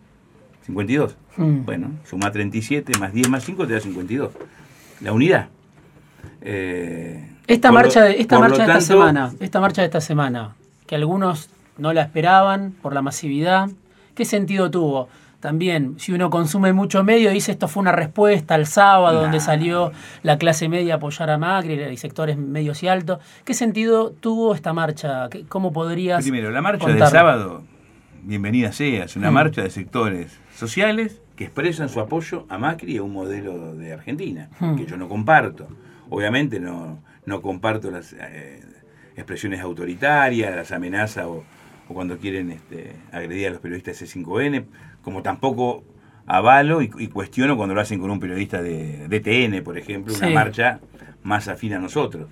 52. 0.66 1.16
Hmm. 1.38 1.66
Bueno, 1.66 1.92
suma 2.04 2.32
37 2.32 2.98
más 3.00 3.14
10 3.14 3.30
más 3.30 3.44
5 3.44 3.68
te 3.68 3.74
da 3.74 3.80
52. 3.80 4.32
La 5.02 5.14
unidad. 5.14 5.48
Eh, 6.42 7.30
esta 7.48 7.72
marcha, 7.72 8.04
de, 8.04 8.20
esta 8.20 8.40
marcha 8.40 8.58
de 8.58 8.64
esta 8.64 8.82
semana, 8.82 9.34
esta 9.40 9.60
marcha 9.62 9.82
de 9.82 9.86
esta 9.86 10.02
semana, 10.02 10.56
que 10.86 10.96
algunos 10.96 11.50
no 11.78 11.94
la 11.94 12.02
esperaban 12.02 12.74
por 12.82 12.94
la 12.94 13.02
masividad, 13.02 13.70
¿qué 14.16 14.26
sentido 14.26 14.70
tuvo? 14.70 15.08
También, 15.40 16.00
si 16.00 16.14
uno 16.14 16.30
consume 16.30 16.74
mucho 16.74 17.04
medio, 17.04 17.30
dice 17.30 17.52
esto 17.52 17.68
fue 17.68 17.82
una 17.82 17.92
respuesta 17.92 18.56
al 18.56 18.66
sábado 18.66 19.22
donde 19.22 19.40
salió 19.40 19.92
la 20.24 20.38
clase 20.38 20.68
media 20.68 20.96
a 20.96 20.98
apoyar 20.98 21.30
a 21.30 21.38
Macri 21.38 21.76
y 21.76 21.98
sectores 21.98 22.38
medios 22.38 22.82
y 22.82 22.88
altos. 22.88 23.20
¿Qué 23.46 23.54
sentido 23.54 24.12
tuvo 24.12 24.56
esta 24.56 24.74
marcha? 24.74 25.30
¿Cómo 25.48 25.72
podrías 25.72 26.24
Primero, 26.24 26.50
la 26.50 26.62
marcha 26.62 26.88
del 26.88 27.06
sábado, 27.08 27.64
bienvenida 28.24 28.72
sea, 28.72 29.06
es 29.06 29.16
una 29.16 29.30
mm. 29.30 29.34
marcha 29.34 29.62
de 29.62 29.70
sectores 29.70 30.40
sociales 30.56 31.22
que 31.36 31.44
expresan 31.44 31.88
su 31.88 32.00
apoyo 32.00 32.48
a 32.50 32.58
Macri 32.58 32.96
y 32.96 32.98
a 32.98 33.04
un 33.04 33.14
modelo 33.14 33.76
de 33.76 33.94
Argentina, 33.94 34.50
mm. 34.60 34.76
que 34.76 34.86
yo 34.88 34.98
no 34.98 35.08
comparto. 35.08 35.68
Obviamente 36.10 36.60
no, 36.60 37.00
no 37.26 37.42
comparto 37.44 37.92
las 37.92 38.14
eh, 38.14 38.64
expresiones 39.16 39.62
autoritarias, 39.62 40.56
las 40.56 40.72
amenazas 40.72 41.26
o, 41.26 41.44
cuando 41.88 42.18
quieren 42.18 42.52
este, 42.52 42.96
agredir 43.12 43.48
a 43.48 43.52
los 43.52 43.60
periodistas 43.60 44.02
C5N, 44.02 44.66
como 45.08 45.24
tampoco 45.24 45.86
avalo 46.26 46.82
y, 46.82 46.90
cuestiono 46.90 47.56
cuando 47.56 47.74
lo 47.74 47.80
hacen 47.80 47.98
con 47.98 48.12
un 48.12 48.20
periodista 48.20 48.62
de, 48.62 49.08
TN, 49.22 49.64
por 49.64 49.78
ejemplo, 49.78 50.14
una 50.14 50.30
marcha 50.32 50.82
más 51.24 51.48
afín 51.48 51.72
a 51.76 51.80
nosotros. 51.80 52.28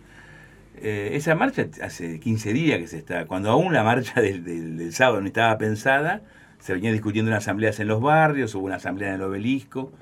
Eh, 0.82 1.12
esa 1.14 1.36
marcha 1.36 1.68
hace 1.82 2.20
15 2.20 2.52
días 2.52 2.80
que 2.80 2.88
se 2.88 2.98
está, 2.98 3.28
cuando 3.28 3.50
aún 3.50 3.72
la 3.72 3.86
marcha 3.86 4.20
del, 4.20 4.92
sábado 4.92 5.22
no 5.22 5.28
estaba 5.28 5.58
pensada, 5.58 6.24
se 6.60 6.74
venía 6.74 6.92
discutiendo 6.92 7.32
en 7.32 7.38
asambleas 7.38 7.80
en 7.80 7.88
los 7.88 8.02
barrios, 8.02 8.54
hubo 8.56 8.66
una 8.66 8.76
asamblea 8.76 9.08
en 9.08 9.16
el 9.16 9.22
obelisco, 9.22 9.94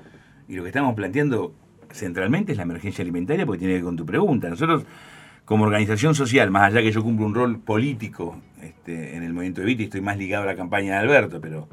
y 0.48 0.56
lo 0.56 0.64
que 0.64 0.70
estamos 0.70 0.96
planteando 0.96 1.54
centralmente 1.92 2.50
es 2.50 2.58
la 2.58 2.64
emergencia 2.64 3.02
alimentaria 3.02 3.46
porque 3.46 3.60
tiene 3.60 3.74
que 3.74 3.78
ver 3.78 3.84
con 3.84 3.96
tu 3.96 4.04
pregunta. 4.04 4.48
Nosotros, 4.48 4.84
como 5.44 5.62
organización 5.62 6.16
social, 6.16 6.50
más 6.50 6.72
allá 6.72 6.82
que 6.82 6.90
yo 6.90 7.04
cumplo 7.04 7.24
un 7.24 7.36
rol 7.36 7.60
político 7.60 8.36
este, 8.60 9.14
en 9.14 9.22
el 9.22 9.32
movimiento 9.32 9.60
de 9.60 9.68
Vita 9.68 9.82
y 9.82 9.84
estoy 9.84 10.00
más 10.00 10.18
ligado 10.18 10.42
a 10.42 10.46
la 10.46 10.56
campaña 10.56 10.94
de 10.94 10.98
Alberto, 10.98 11.40
pero 11.40 11.68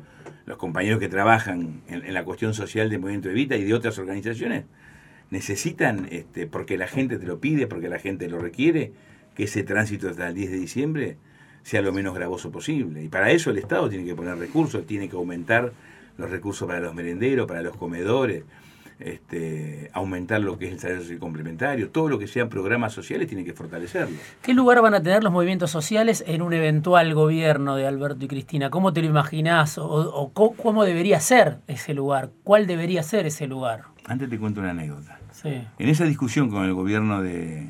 los 0.51 0.57
compañeros 0.57 0.99
que 0.99 1.07
trabajan 1.07 1.79
en, 1.87 2.13
la 2.13 2.25
cuestión 2.25 2.53
social 2.53 2.89
del 2.89 2.99
Movimiento 2.99 3.29
Evita 3.29 3.55
y 3.55 3.63
de 3.63 3.73
otras 3.73 3.97
organizaciones, 3.97 4.65
necesitan, 5.29 6.09
este, 6.11 6.45
porque 6.45 6.77
la 6.77 6.87
gente 6.87 7.17
te 7.17 7.25
lo 7.25 7.39
pide, 7.39 7.67
porque 7.67 7.87
la 7.87 7.99
gente 7.99 8.27
lo 8.27 8.37
requiere, 8.37 8.91
que 9.33 9.45
ese 9.45 9.63
tránsito 9.63 10.09
hasta 10.09 10.27
el 10.27 10.35
10 10.35 10.51
de 10.51 10.57
diciembre 10.59 11.17
sea 11.63 11.81
lo 11.81 11.93
menos 11.93 12.13
gravoso 12.13 12.51
posible. 12.51 13.01
Y 13.01 13.07
para 13.07 13.31
eso 13.31 13.49
el 13.49 13.59
Estado 13.59 13.87
tiene 13.87 14.03
que 14.03 14.13
poner 14.13 14.37
recursos, 14.37 14.85
tiene 14.85 15.07
que 15.07 15.15
aumentar 15.15 15.71
los 16.17 16.29
recursos 16.29 16.67
para 16.67 16.81
los 16.81 16.93
merenderos, 16.93 17.47
para 17.47 17.61
los 17.61 17.77
comedores, 17.77 18.43
este, 19.03 19.89
aumentar 19.93 20.41
lo 20.41 20.57
que 20.57 20.67
es 20.67 20.73
el 20.73 20.79
salario 20.79 21.01
social 21.01 21.19
complementario, 21.19 21.89
todo 21.89 22.09
lo 22.09 22.19
que 22.19 22.27
sean 22.27 22.49
programas 22.49 22.93
sociales 22.93 23.27
tiene 23.27 23.43
que 23.43 23.53
fortalecerlo. 23.53 24.15
¿Qué 24.41 24.53
lugar 24.53 24.81
van 24.81 24.93
a 24.93 25.01
tener 25.01 25.23
los 25.23 25.31
movimientos 25.31 25.71
sociales 25.71 26.23
en 26.27 26.41
un 26.41 26.53
eventual 26.53 27.13
gobierno 27.13 27.75
de 27.75 27.87
Alberto 27.87 28.25
y 28.25 28.27
Cristina? 28.27 28.69
¿Cómo 28.69 28.93
te 28.93 29.01
lo 29.01 29.07
imaginás 29.07 29.77
o, 29.77 30.31
cómo 30.33 30.83
debería 30.83 31.19
ser 31.19 31.59
ese 31.67 31.93
lugar? 31.93 32.31
¿Cuál 32.43 32.67
debería 32.67 33.03
ser 33.03 33.25
ese 33.25 33.47
lugar? 33.47 33.83
Antes 34.05 34.29
te 34.29 34.39
cuento 34.39 34.61
una 34.61 34.71
anécdota. 34.71 35.19
En 35.43 35.89
esa 35.89 36.05
discusión 36.05 36.49
con 36.49 36.65
el 36.65 36.73
gobierno 36.73 37.21
de, 37.21 37.69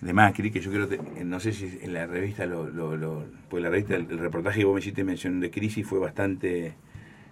de 0.00 0.12
Macri, 0.12 0.50
que 0.50 0.60
yo 0.60 0.70
creo, 0.70 0.88
que, 0.88 0.98
no 1.24 1.40
sé 1.40 1.52
si 1.52 1.78
en 1.80 1.94
la 1.94 2.06
revista, 2.06 2.44
lo, 2.44 3.24
pues 3.48 3.62
la 3.62 3.70
revista, 3.70 3.96
el, 3.96 4.06
reportaje 4.18 4.60
que 4.60 4.64
vos 4.66 4.74
me 4.74 4.80
hiciste 4.80 5.04
mención 5.04 5.40
de 5.40 5.50
crisis 5.50 5.86
fue 5.86 5.98
bastante... 5.98 6.74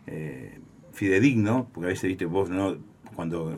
Eh, 0.07 0.59
fidedigno, 0.93 1.69
porque 1.73 1.87
a 1.87 1.89
veces, 1.89 2.09
viste, 2.09 2.25
vos 2.25 2.51
no, 2.51 2.77
cuando 3.15 3.57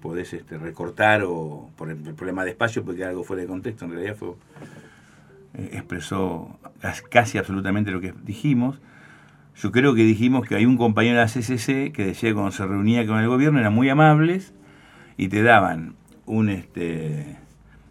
podés 0.00 0.32
este, 0.32 0.58
recortar 0.58 1.22
o 1.24 1.70
por 1.76 1.90
el, 1.90 1.98
problema 1.98 2.44
de 2.44 2.50
espacio 2.50 2.84
porque 2.84 3.04
algo 3.04 3.24
fuera 3.24 3.42
de 3.42 3.48
contexto, 3.48 3.84
en 3.84 3.92
realidad 3.92 4.16
fue, 4.16 4.30
eh, 5.54 5.70
expresó 5.72 6.58
casi 7.10 7.38
absolutamente 7.38 7.90
lo 7.90 8.00
que 8.00 8.14
dijimos. 8.24 8.80
Yo 9.56 9.72
creo 9.72 9.94
que 9.94 10.02
dijimos 10.02 10.46
que 10.46 10.54
hay 10.54 10.64
un 10.64 10.76
compañero 10.76 11.16
de 11.16 11.22
la 11.22 11.28
CCC 11.28 11.92
que 11.92 12.06
decía 12.06 12.30
que 12.30 12.34
cuando 12.34 12.52
se 12.52 12.66
reunía 12.66 13.06
con 13.06 13.18
el 13.18 13.28
gobierno 13.28 13.58
eran 13.58 13.74
muy 13.74 13.88
amables 13.88 14.54
y 15.16 15.28
te 15.28 15.42
daban 15.42 15.96
un 16.24 16.48
este 16.48 17.36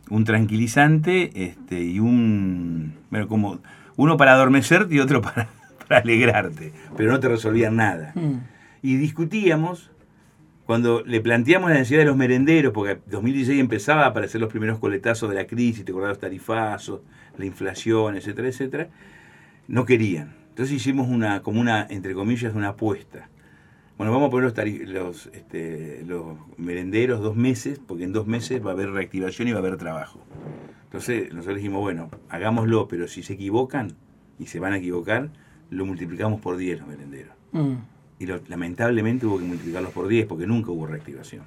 un 0.09 0.23
tranquilizante 0.23 1.29
este 1.43 1.83
y 1.83 1.99
un 1.99 2.95
bueno 3.11 3.27
como 3.27 3.59
uno 3.97 4.17
para 4.17 4.33
adormecerte 4.33 4.95
y 4.95 4.99
otro 4.99 5.21
para 5.21 5.49
alegrarte, 5.89 6.73
pero 6.97 7.11
no 7.11 7.19
te 7.19 7.27
resolvían 7.27 7.75
nada. 7.75 8.13
Mm. 8.15 8.37
Y 8.81 8.95
discutíamos 8.95 9.91
cuando 10.65 11.03
le 11.03 11.19
planteamos 11.21 11.69
la 11.69 11.77
necesidad 11.77 12.01
de 12.01 12.05
los 12.05 12.17
merenderos, 12.17 12.73
porque 12.73 12.99
2016 13.07 13.59
empezaba 13.59 14.03
a 14.03 14.07
aparecer 14.07 14.39
los 14.39 14.49
primeros 14.49 14.79
coletazos 14.79 15.29
de 15.29 15.35
la 15.35 15.47
crisis, 15.47 15.83
te 15.83 15.91
acordás 15.91 16.09
los 16.09 16.19
tarifazos, 16.19 17.01
la 17.37 17.45
inflación, 17.45 18.15
etcétera, 18.15 18.47
etcétera, 18.47 18.89
no 19.67 19.85
querían. 19.85 20.35
Entonces 20.49 20.75
hicimos 20.75 21.07
una, 21.07 21.41
como 21.41 21.59
una, 21.59 21.87
entre 21.89 22.13
comillas, 22.13 22.53
una 22.53 22.69
apuesta. 22.69 23.29
Bueno, 23.97 24.13
vamos 24.13 24.27
a 24.27 24.31
poner 24.31 24.53
los, 24.53 24.87
los, 24.87 25.29
este, 25.33 26.03
los 26.05 26.37
merenderos 26.57 27.19
dos 27.21 27.35
meses, 27.35 27.79
porque 27.79 28.03
en 28.03 28.13
dos 28.13 28.27
meses 28.27 28.63
va 28.63 28.69
a 28.71 28.73
haber 28.73 28.91
reactivación 28.91 29.47
y 29.47 29.51
va 29.51 29.57
a 29.57 29.61
haber 29.61 29.77
trabajo. 29.77 30.19
Entonces 30.83 31.33
nosotros 31.33 31.57
dijimos, 31.57 31.81
bueno, 31.81 32.09
hagámoslo, 32.29 32.87
pero 32.87 33.07
si 33.07 33.23
se 33.23 33.33
equivocan, 33.33 33.95
y 34.39 34.47
se 34.47 34.59
van 34.59 34.73
a 34.73 34.77
equivocar, 34.77 35.29
lo 35.69 35.85
multiplicamos 35.85 36.39
por 36.39 36.57
10 36.57 36.79
los 36.79 36.87
merenderos. 36.87 37.33
Mm. 37.51 37.73
Y 38.19 38.25
lamentablemente 38.25 39.25
hubo 39.25 39.39
que 39.39 39.45
multiplicarlos 39.45 39.91
por 39.93 40.07
10 40.07 40.27
porque 40.27 40.45
nunca 40.45 40.71
hubo 40.71 40.85
reactivación. 40.85 41.43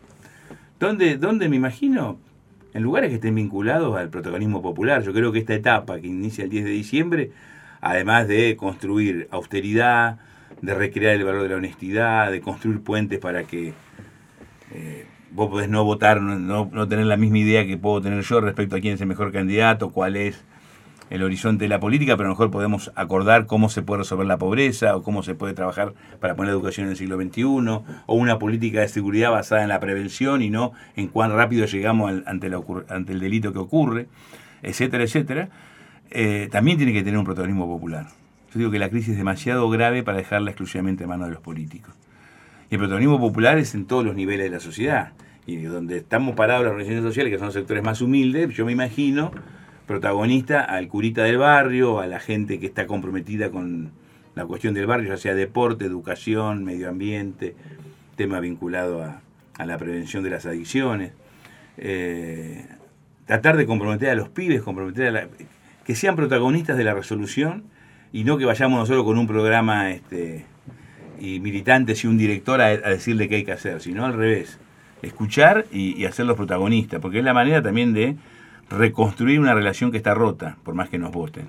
¿Dónde, 0.81 1.19
¿Dónde 1.19 1.49
me 1.49 1.57
imagino? 1.57 2.19
En 2.75 2.83
lugares 2.83 3.11
que 3.11 3.17
estén 3.17 3.35
vinculados 3.35 3.97
al 3.97 4.09
protagonismo 4.09 4.63
popular. 4.63 5.03
Yo 5.03 5.13
creo 5.13 5.31
que 5.33 5.39
esta 5.39 5.55
etapa 5.55 6.01
que 6.01 6.07
inicia 6.07 6.45
el 6.45 6.51
10 6.51 6.65
de 6.65 6.71
diciembre, 6.71 7.31
además 7.83 8.27
de 8.27 8.57
construir 8.57 9.29
austeridad, 9.31 10.19
de 10.63 10.75
recrear 10.75 11.17
el 11.17 11.25
valor 11.25 11.43
de 11.43 11.49
la 11.51 11.57
honestidad, 11.57 12.31
de 12.33 12.41
construir 12.41 12.81
puentes 12.81 13.19
para 13.19 13.45
que 13.45 13.75
eh, 14.75 15.05
vos 15.33 15.51
podés 15.51 15.69
no 15.69 15.85
votar, 15.85 16.23
no- 16.23 16.71
no 16.73 16.89
tener 16.89 17.05
la 17.07 17.17
misma 17.19 17.39
idea 17.39 17.67
que 17.67 17.77
puedo 17.77 18.01
tener 18.01 18.23
yo 18.23 18.41
respecto 18.41 18.77
a 18.77 18.81
quién 18.81 18.95
es 18.95 19.01
el 19.03 19.07
mejor 19.09 19.31
candidato, 19.33 19.91
cuál 19.91 20.17
es 20.17 20.43
el 21.11 21.23
horizonte 21.23 21.65
de 21.65 21.69
la 21.69 21.81
política, 21.81 22.17
pero 22.17 22.29
a 22.29 22.31
lo 22.31 22.35
mejor 22.35 22.51
podemos 22.51 22.91
acordar 22.95 23.47
cómo 23.47 23.69
se 23.69 23.83
puede 23.83 23.99
resolver 24.03 24.27
la 24.27 24.39
pobreza 24.39 24.97
o 24.97 25.03
cómo 25.03 25.23
se 25.23 25.35
puede 25.35 25.53
trabajar 25.55 25.93
para 26.21 26.35
poner 26.37 26.53
educación 26.53 26.87
en 26.87 26.93
el 26.93 26.97
siglo 26.97 27.21
XXI, 27.21 27.43
o 27.45 28.15
una 28.15 28.39
política 28.39 28.81
de 28.81 28.89
seguridad 28.89 29.31
basada 29.31 29.63
en 29.63 29.69
la 29.69 29.81
prevención 29.81 30.43
y 30.43 30.49
no 30.51 30.73
en 30.97 31.09
cuán 31.09 31.33
rápido 31.33 31.67
llegamos 31.67 32.11
al- 32.11 32.25
ante, 32.27 32.49
la 32.49 32.61
ante 32.89 33.13
el 33.13 33.21
delito 33.21 33.53
que 33.53 33.59
ocurre, 33.59 34.07
etcétera, 34.63 35.05
etcétera, 35.05 35.49
eh, 36.11 36.49
también 36.51 36.77
tiene 36.77 36.93
que 36.93 37.03
tener 37.03 37.19
un 37.19 37.25
protagonismo 37.25 37.67
popular. 37.67 38.07
Yo 38.53 38.59
digo 38.59 38.71
que 38.71 38.79
la 38.79 38.91
crisis 38.91 39.11
es 39.11 39.17
demasiado 39.17 39.69
grave 39.71 40.03
para 40.03 40.19
dejarla 40.19 40.51
exclusivamente 40.51 41.05
en 41.05 41.09
manos 41.11 41.29
de 41.29 41.35
los 41.35 41.43
políticos. 41.43 41.95
Y 42.71 42.75
el 42.75 42.79
protagonismo 42.79 43.19
popular 43.19 43.59
es 43.59 43.75
en 43.75 43.87
todos 43.87 44.05
los 44.05 44.15
niveles 44.15 44.45
de 44.45 44.51
la 44.51 44.61
sociedad. 44.61 45.13
Y 45.47 45.57
donde 45.57 45.97
estamos 45.99 46.35
parados 46.37 46.63
las 46.65 46.71
organizaciones 46.73 47.05
sociales, 47.05 47.33
que 47.33 47.39
son 47.39 47.47
los 47.47 47.55
sectores 47.55 47.83
más 47.83 48.01
humildes, 48.01 48.55
yo 48.55 48.65
me 48.65 48.73
imagino 48.73 49.33
protagonista 49.87 50.61
al 50.63 50.89
curita 50.89 51.25
del 51.25 51.39
barrio, 51.39 52.01
a 52.01 52.07
la 52.07 52.21
gente 52.21 52.59
que 52.59 52.67
está 52.67 52.87
comprometida 52.87 53.51
con 53.51 53.91
la 54.35 54.47
cuestión 54.47 54.75
del 54.75 54.87
barrio, 54.87 55.11
ya 55.11 55.17
sea 55.17 55.35
deporte, 55.35 55.85
educación, 55.85 56.65
medio 56.65 56.89
ambiente, 56.89 57.55
tema 58.17 58.41
vinculado 58.41 59.03
a, 59.03 59.21
a 59.59 59.67
la 59.67 59.79
prevención 59.79 60.23
de 60.23 60.31
las 60.31 60.47
adicciones. 60.47 61.13
Eh, 61.77 62.67
tratar 63.27 63.57
de 63.57 63.67
comprometer 63.67 64.11
a 64.11 64.15
los 64.15 64.29
pibes, 64.29 64.63
comprometer 64.63 65.09
a 65.09 65.11
la, 65.11 65.29
que 65.85 65.95
sean 65.95 66.17
protagonistas 66.17 66.77
de 66.77 66.85
la 66.85 66.95
resolución 66.95 67.65
y 68.13 68.25
no 68.25 68.39
que 68.39 68.45
vayamos 68.45 68.79
nosotros 68.79 69.05
con 69.05 69.19
un 69.19 69.27
programa 69.27 69.91
este, 69.91 70.45
y 71.19 71.41
militantes 71.41 72.05
y 72.05 72.07
un 72.07 72.19
director 72.19 72.61
a, 72.61 72.67
a 72.67 72.91
decirle 72.91 73.29
qué 73.29 73.37
hay 73.37 73.45
que 73.45 73.53
hacer, 73.53 73.81
sino 73.81 74.05
al 74.05 74.15
revés, 74.15 74.59
escuchar 75.03 75.67
y, 75.73 76.01
y 76.01 76.05
hacerlos 76.05 76.37
protagonistas, 76.37 77.01
porque 77.01 77.19
es 77.19 77.25
la 77.25 77.35
manera 77.35 77.63
también 77.63 77.93
de 77.93 78.17
reconstruir 78.77 79.41
una 79.41 79.55
relación 79.55 79.91
que 79.91 79.97
está 79.97 80.15
rota, 80.15 80.57
por 80.65 80.75
más 80.75 80.89
que 80.89 80.99
nos 80.99 81.13
voten, 81.13 81.49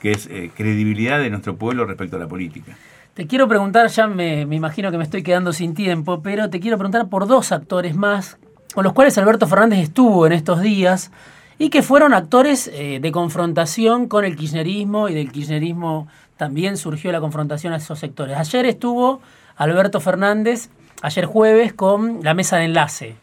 que 0.00 0.12
es 0.12 0.26
eh, 0.26 0.50
credibilidad 0.54 1.18
de 1.18 1.30
nuestro 1.30 1.56
pueblo 1.56 1.84
respecto 1.84 2.16
a 2.16 2.18
la 2.18 2.28
política. 2.28 2.76
Te 3.14 3.26
quiero 3.26 3.48
preguntar, 3.48 3.88
ya 3.88 4.06
me, 4.06 4.42
imagino 4.42 4.90
que 4.90 4.98
me 4.98 5.02
estoy 5.02 5.22
quedando 5.22 5.52
sin 5.52 5.74
tiempo, 5.74 6.22
pero 6.22 6.50
te 6.50 6.60
quiero 6.60 6.78
preguntar 6.78 7.08
por 7.08 7.26
dos 7.26 7.50
actores 7.50 7.96
más 7.96 8.38
con 8.74 8.84
los 8.84 8.92
cuales 8.92 9.18
Alberto 9.18 9.48
Fernández 9.48 9.80
estuvo 9.80 10.26
en 10.26 10.32
estos 10.32 10.60
días 10.60 11.10
y 11.58 11.70
que 11.70 11.82
fueron 11.82 12.14
actores 12.14 12.70
eh, 12.72 13.00
de 13.02 13.10
confrontación 13.10 14.06
con 14.06 14.24
el 14.24 14.36
kirchnerismo 14.36 15.08
y 15.08 15.14
del 15.14 15.32
kirchnerismo 15.32 16.06
también 16.36 16.76
surgió 16.76 17.10
la 17.10 17.18
confrontación 17.18 17.72
a 17.72 17.78
esos 17.78 17.98
sectores. 17.98 18.36
Ayer 18.36 18.66
estuvo 18.66 19.20
Alberto 19.56 20.00
Fernández, 20.00 20.70
ayer 21.02 21.24
jueves, 21.24 21.72
con 21.72 22.20
la 22.22 22.34
mesa 22.34 22.58
de 22.58 22.66
enlace. 22.66 23.16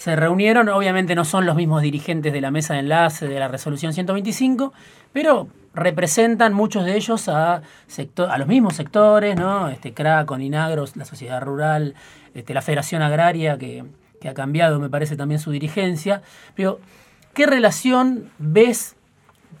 Se 0.00 0.16
reunieron, 0.16 0.70
obviamente 0.70 1.14
no 1.14 1.26
son 1.26 1.44
los 1.44 1.54
mismos 1.56 1.82
dirigentes 1.82 2.32
de 2.32 2.40
la 2.40 2.50
mesa 2.50 2.72
de 2.72 2.80
enlace 2.80 3.28
de 3.28 3.38
la 3.38 3.48
resolución 3.48 3.92
125, 3.92 4.72
pero 5.12 5.48
representan 5.74 6.54
muchos 6.54 6.86
de 6.86 6.96
ellos 6.96 7.28
a, 7.28 7.56
a 7.56 8.38
los 8.38 8.48
mismos 8.48 8.76
sectores, 8.76 9.36
¿no? 9.36 9.68
Este 9.68 9.92
CRA, 9.92 10.24
Coninagros, 10.24 10.96
la 10.96 11.04
sociedad 11.04 11.42
rural, 11.42 11.96
este, 12.32 12.54
la 12.54 12.62
Federación 12.62 13.02
Agraria, 13.02 13.58
que, 13.58 13.84
que 14.22 14.30
ha 14.30 14.32
cambiado, 14.32 14.80
me 14.80 14.88
parece, 14.88 15.18
también 15.18 15.38
su 15.38 15.50
dirigencia. 15.50 16.22
Pero, 16.54 16.80
¿qué 17.34 17.44
relación 17.44 18.30
ves, 18.38 18.96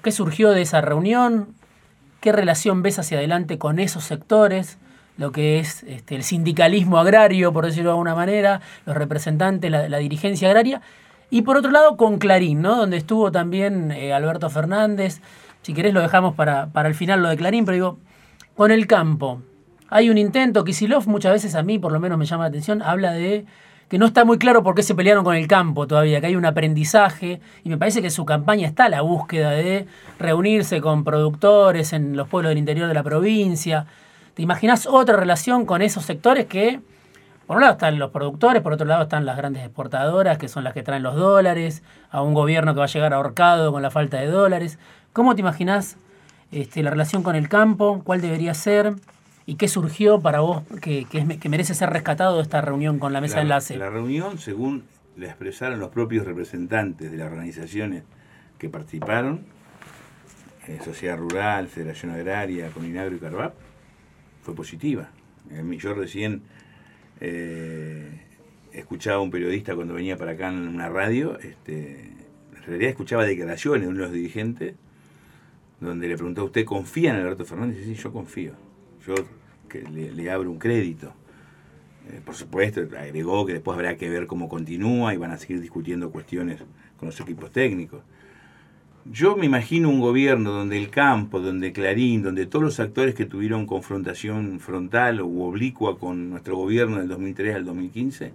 qué 0.02 0.10
surgió 0.10 0.52
de 0.52 0.62
esa 0.62 0.80
reunión? 0.80 1.48
¿Qué 2.22 2.32
relación 2.32 2.80
ves 2.80 2.98
hacia 2.98 3.18
adelante 3.18 3.58
con 3.58 3.78
esos 3.78 4.04
sectores? 4.04 4.78
Lo 5.16 5.32
que 5.32 5.58
es 5.58 5.82
este, 5.84 6.16
el 6.16 6.22
sindicalismo 6.22 6.98
agrario, 6.98 7.52
por 7.52 7.66
decirlo 7.66 7.90
de 7.90 7.94
alguna 7.94 8.14
manera, 8.14 8.60
los 8.86 8.96
representantes, 8.96 9.70
la, 9.70 9.88
la 9.88 9.98
dirigencia 9.98 10.48
agraria, 10.48 10.80
y 11.30 11.42
por 11.42 11.56
otro 11.56 11.70
lado 11.70 11.96
con 11.96 12.18
Clarín, 12.18 12.60
¿no? 12.60 12.76
donde 12.76 12.96
estuvo 12.96 13.30
también 13.30 13.92
eh, 13.92 14.12
Alberto 14.12 14.50
Fernández, 14.50 15.20
si 15.62 15.74
querés 15.74 15.94
lo 15.94 16.00
dejamos 16.00 16.34
para, 16.34 16.66
para 16.68 16.88
el 16.88 16.94
final 16.94 17.22
lo 17.22 17.28
de 17.28 17.36
Clarín, 17.36 17.64
pero 17.64 17.74
digo, 17.74 17.98
con 18.56 18.70
el 18.72 18.86
campo, 18.86 19.40
hay 19.88 20.10
un 20.10 20.18
intento, 20.18 20.64
Kisilov 20.64 21.06
muchas 21.06 21.32
veces 21.32 21.54
a 21.54 21.62
mí 21.62 21.78
por 21.78 21.92
lo 21.92 22.00
menos 22.00 22.18
me 22.18 22.26
llama 22.26 22.44
la 22.44 22.48
atención, 22.48 22.82
habla 22.82 23.12
de 23.12 23.46
que 23.88 23.98
no 23.98 24.06
está 24.06 24.24
muy 24.24 24.38
claro 24.38 24.62
por 24.62 24.76
qué 24.76 24.84
se 24.84 24.94
pelearon 24.94 25.24
con 25.24 25.34
el 25.34 25.48
campo 25.48 25.86
todavía, 25.86 26.20
que 26.20 26.28
hay 26.28 26.36
un 26.36 26.46
aprendizaje, 26.46 27.40
y 27.64 27.68
me 27.68 27.76
parece 27.76 28.00
que 28.02 28.10
su 28.10 28.24
campaña 28.24 28.68
está 28.68 28.88
la 28.88 29.00
búsqueda 29.00 29.50
de 29.50 29.86
reunirse 30.18 30.80
con 30.80 31.02
productores 31.02 31.92
en 31.92 32.16
los 32.16 32.28
pueblos 32.28 32.50
del 32.50 32.58
interior 32.58 32.86
de 32.86 32.94
la 32.94 33.02
provincia, 33.02 33.86
¿Te 34.40 34.44
imaginas 34.44 34.86
otra 34.86 35.18
relación 35.18 35.66
con 35.66 35.82
esos 35.82 36.06
sectores 36.06 36.46
que, 36.46 36.80
por 37.46 37.56
un 37.56 37.60
lado 37.60 37.74
están 37.74 37.98
los 37.98 38.10
productores, 38.10 38.62
por 38.62 38.72
otro 38.72 38.86
lado 38.86 39.02
están 39.02 39.26
las 39.26 39.36
grandes 39.36 39.62
exportadoras, 39.62 40.38
que 40.38 40.48
son 40.48 40.64
las 40.64 40.72
que 40.72 40.82
traen 40.82 41.02
los 41.02 41.14
dólares, 41.14 41.82
a 42.10 42.22
un 42.22 42.32
gobierno 42.32 42.72
que 42.72 42.78
va 42.78 42.86
a 42.86 42.88
llegar 42.88 43.12
ahorcado 43.12 43.70
con 43.70 43.82
la 43.82 43.90
falta 43.90 44.16
de 44.18 44.28
dólares? 44.28 44.78
¿Cómo 45.12 45.34
te 45.34 45.42
imaginas 45.42 45.98
este, 46.52 46.82
la 46.82 46.88
relación 46.88 47.22
con 47.22 47.36
el 47.36 47.50
campo? 47.50 48.00
¿Cuál 48.02 48.22
debería 48.22 48.54
ser? 48.54 48.94
¿Y 49.44 49.56
qué 49.56 49.68
surgió 49.68 50.20
para 50.20 50.40
vos 50.40 50.62
que, 50.80 51.04
que, 51.04 51.18
es, 51.18 51.38
que 51.38 51.48
merece 51.50 51.74
ser 51.74 51.90
rescatado 51.90 52.36
de 52.36 52.42
esta 52.42 52.62
reunión 52.62 52.98
con 52.98 53.12
la 53.12 53.20
mesa 53.20 53.34
la, 53.34 53.40
de 53.40 53.42
enlace? 53.42 53.76
La 53.76 53.90
reunión, 53.90 54.38
según 54.38 54.84
la 55.18 55.26
expresaron 55.26 55.80
los 55.80 55.90
propios 55.90 56.24
representantes 56.24 57.10
de 57.10 57.18
las 57.18 57.30
organizaciones 57.30 58.04
que 58.56 58.70
participaron, 58.70 59.44
eh, 60.66 60.78
Sociedad 60.82 61.18
Rural, 61.18 61.68
Federación 61.68 62.12
Agraria, 62.12 62.70
Coninagro 62.70 63.16
y 63.16 63.18
Carvap, 63.18 63.52
fue 64.42 64.54
positiva. 64.54 65.10
Yo 65.78 65.94
recién 65.94 66.42
eh, 67.20 68.08
escuchaba 68.72 69.16
a 69.16 69.20
un 69.20 69.30
periodista 69.30 69.74
cuando 69.74 69.94
venía 69.94 70.16
para 70.16 70.32
acá 70.32 70.48
en 70.48 70.68
una 70.68 70.88
radio, 70.88 71.38
este, 71.40 72.02
en 72.56 72.62
realidad 72.66 72.90
escuchaba 72.90 73.24
declaraciones 73.24 73.82
de 73.82 73.88
uno 73.88 73.98
de 73.98 74.04
los 74.04 74.12
dirigentes, 74.12 74.74
donde 75.80 76.08
le 76.08 76.14
preguntó, 76.14 76.44
¿usted 76.44 76.64
confía 76.64 77.10
en 77.10 77.16
Alberto 77.16 77.44
Fernández? 77.44 77.78
Y 77.78 77.80
dice, 77.80 77.94
sí, 77.96 78.02
yo 78.02 78.12
confío. 78.12 78.52
Yo 79.06 79.14
que 79.68 79.82
le, 79.82 80.12
le 80.12 80.30
abro 80.30 80.50
un 80.50 80.58
crédito. 80.58 81.14
Eh, 82.10 82.20
por 82.24 82.34
supuesto, 82.34 82.80
agregó 82.98 83.46
que 83.46 83.54
después 83.54 83.74
habrá 83.76 83.96
que 83.96 84.08
ver 84.10 84.26
cómo 84.26 84.48
continúa 84.48 85.14
y 85.14 85.16
van 85.16 85.30
a 85.30 85.38
seguir 85.38 85.60
discutiendo 85.60 86.10
cuestiones 86.10 86.60
con 86.98 87.06
los 87.06 87.18
equipos 87.20 87.50
técnicos. 87.50 88.02
Yo 89.12 89.34
me 89.34 89.46
imagino 89.46 89.88
un 89.88 89.98
gobierno 89.98 90.52
donde 90.52 90.78
el 90.78 90.88
campo, 90.88 91.40
donde 91.40 91.72
Clarín, 91.72 92.22
donde 92.22 92.46
todos 92.46 92.64
los 92.64 92.78
actores 92.78 93.16
que 93.16 93.26
tuvieron 93.26 93.66
confrontación 93.66 94.60
frontal 94.60 95.20
o 95.20 95.26
oblicua 95.26 95.98
con 95.98 96.30
nuestro 96.30 96.56
gobierno 96.56 96.98
del 96.98 97.08
2003 97.08 97.56
al 97.56 97.64
2015, 97.64 98.32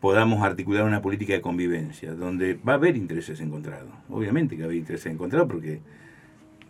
podamos 0.00 0.44
articular 0.44 0.84
una 0.84 1.02
política 1.02 1.32
de 1.32 1.40
convivencia, 1.40 2.14
donde 2.14 2.54
va 2.54 2.74
a 2.74 2.76
haber 2.76 2.96
intereses 2.96 3.40
encontrados. 3.40 3.90
Obviamente 4.08 4.54
que 4.54 4.62
va 4.62 4.66
a 4.66 4.68
haber 4.68 4.78
intereses 4.78 5.12
encontrados 5.12 5.48
porque 5.48 5.80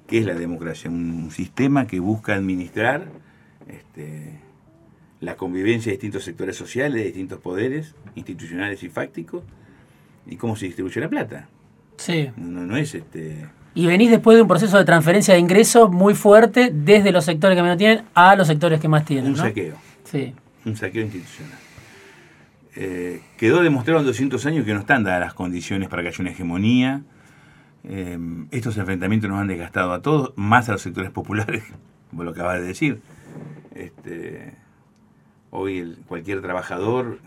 ¿qué 0.06 0.20
es 0.20 0.24
la 0.24 0.34
democracia? 0.34 0.90
Un 0.90 1.30
sistema 1.30 1.86
que 1.86 2.00
busca 2.00 2.34
administrar 2.34 3.08
este, 3.68 4.40
la 5.20 5.36
convivencia 5.36 5.90
de 5.90 5.96
distintos 5.96 6.24
sectores 6.24 6.56
sociales, 6.56 7.02
de 7.02 7.04
distintos 7.04 7.38
poderes 7.40 7.94
institucionales 8.14 8.82
y 8.82 8.88
fácticos, 8.88 9.42
y 10.26 10.36
cómo 10.36 10.56
se 10.56 10.64
distribuye 10.64 11.02
la 11.02 11.10
plata. 11.10 11.50
Sí. 11.96 12.30
No, 12.36 12.60
no 12.60 12.76
es 12.76 12.94
este. 12.94 13.46
Y 13.74 13.86
venís 13.86 14.10
después 14.10 14.36
de 14.36 14.42
un 14.42 14.48
proceso 14.48 14.78
de 14.78 14.84
transferencia 14.84 15.34
de 15.34 15.40
ingresos 15.40 15.90
muy 15.90 16.14
fuerte 16.14 16.70
desde 16.72 17.10
los 17.10 17.24
sectores 17.24 17.56
que 17.56 17.62
menos 17.62 17.76
tienen 17.76 18.04
a 18.14 18.36
los 18.36 18.46
sectores 18.46 18.80
que 18.80 18.88
más 18.88 19.04
tienen. 19.04 19.26
Un 19.26 19.36
¿no? 19.36 19.42
saqueo. 19.42 19.74
Sí. 20.04 20.32
Un 20.64 20.76
saqueo 20.76 21.02
institucional. 21.02 21.58
Eh, 22.76 23.20
quedó 23.36 23.62
demostrado 23.62 24.00
en 24.00 24.06
200 24.06 24.46
años 24.46 24.64
que 24.64 24.74
no 24.74 24.80
están 24.80 25.04
dadas 25.04 25.20
las 25.20 25.34
condiciones 25.34 25.88
para 25.88 26.02
que 26.02 26.08
haya 26.08 26.18
una 26.20 26.30
hegemonía. 26.30 27.02
Eh, 27.84 28.18
estos 28.50 28.76
enfrentamientos 28.78 29.28
nos 29.28 29.40
han 29.40 29.48
desgastado 29.48 29.92
a 29.92 30.02
todos, 30.02 30.32
más 30.36 30.68
a 30.68 30.72
los 30.72 30.82
sectores 30.82 31.10
populares, 31.10 31.64
vos 32.12 32.24
lo 32.24 32.30
acabas 32.30 32.60
de 32.60 32.66
decir. 32.66 33.00
Este, 33.74 34.54
hoy 35.50 35.96
cualquier 36.06 36.40
trabajador, 36.42 37.18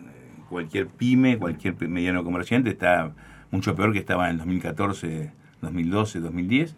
cualquier 0.50 0.88
pyme, 0.88 1.38
cualquier 1.38 1.76
mediano 1.88 2.24
comerciante 2.24 2.70
está 2.70 3.12
mucho 3.52 3.76
peor 3.76 3.94
que 3.94 4.00
estaba 4.00 4.30
en 4.30 4.38
2014, 4.38 5.32
2012, 5.62 6.20
2010. 6.20 6.76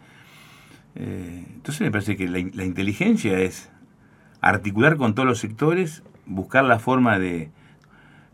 entonces 0.96 1.82
me 1.82 1.92
parece 1.92 2.18
que 2.18 2.28
la, 2.28 2.40
la 2.54 2.66
inteligencia 2.66 3.40
es 3.40 3.70
articular 4.42 4.98
con 4.98 5.16
todos 5.16 5.28
los 5.28 5.40
sectores, 5.40 6.04
buscar 6.26 6.64
la 6.64 6.80
forma 6.80 7.20
de 7.20 7.50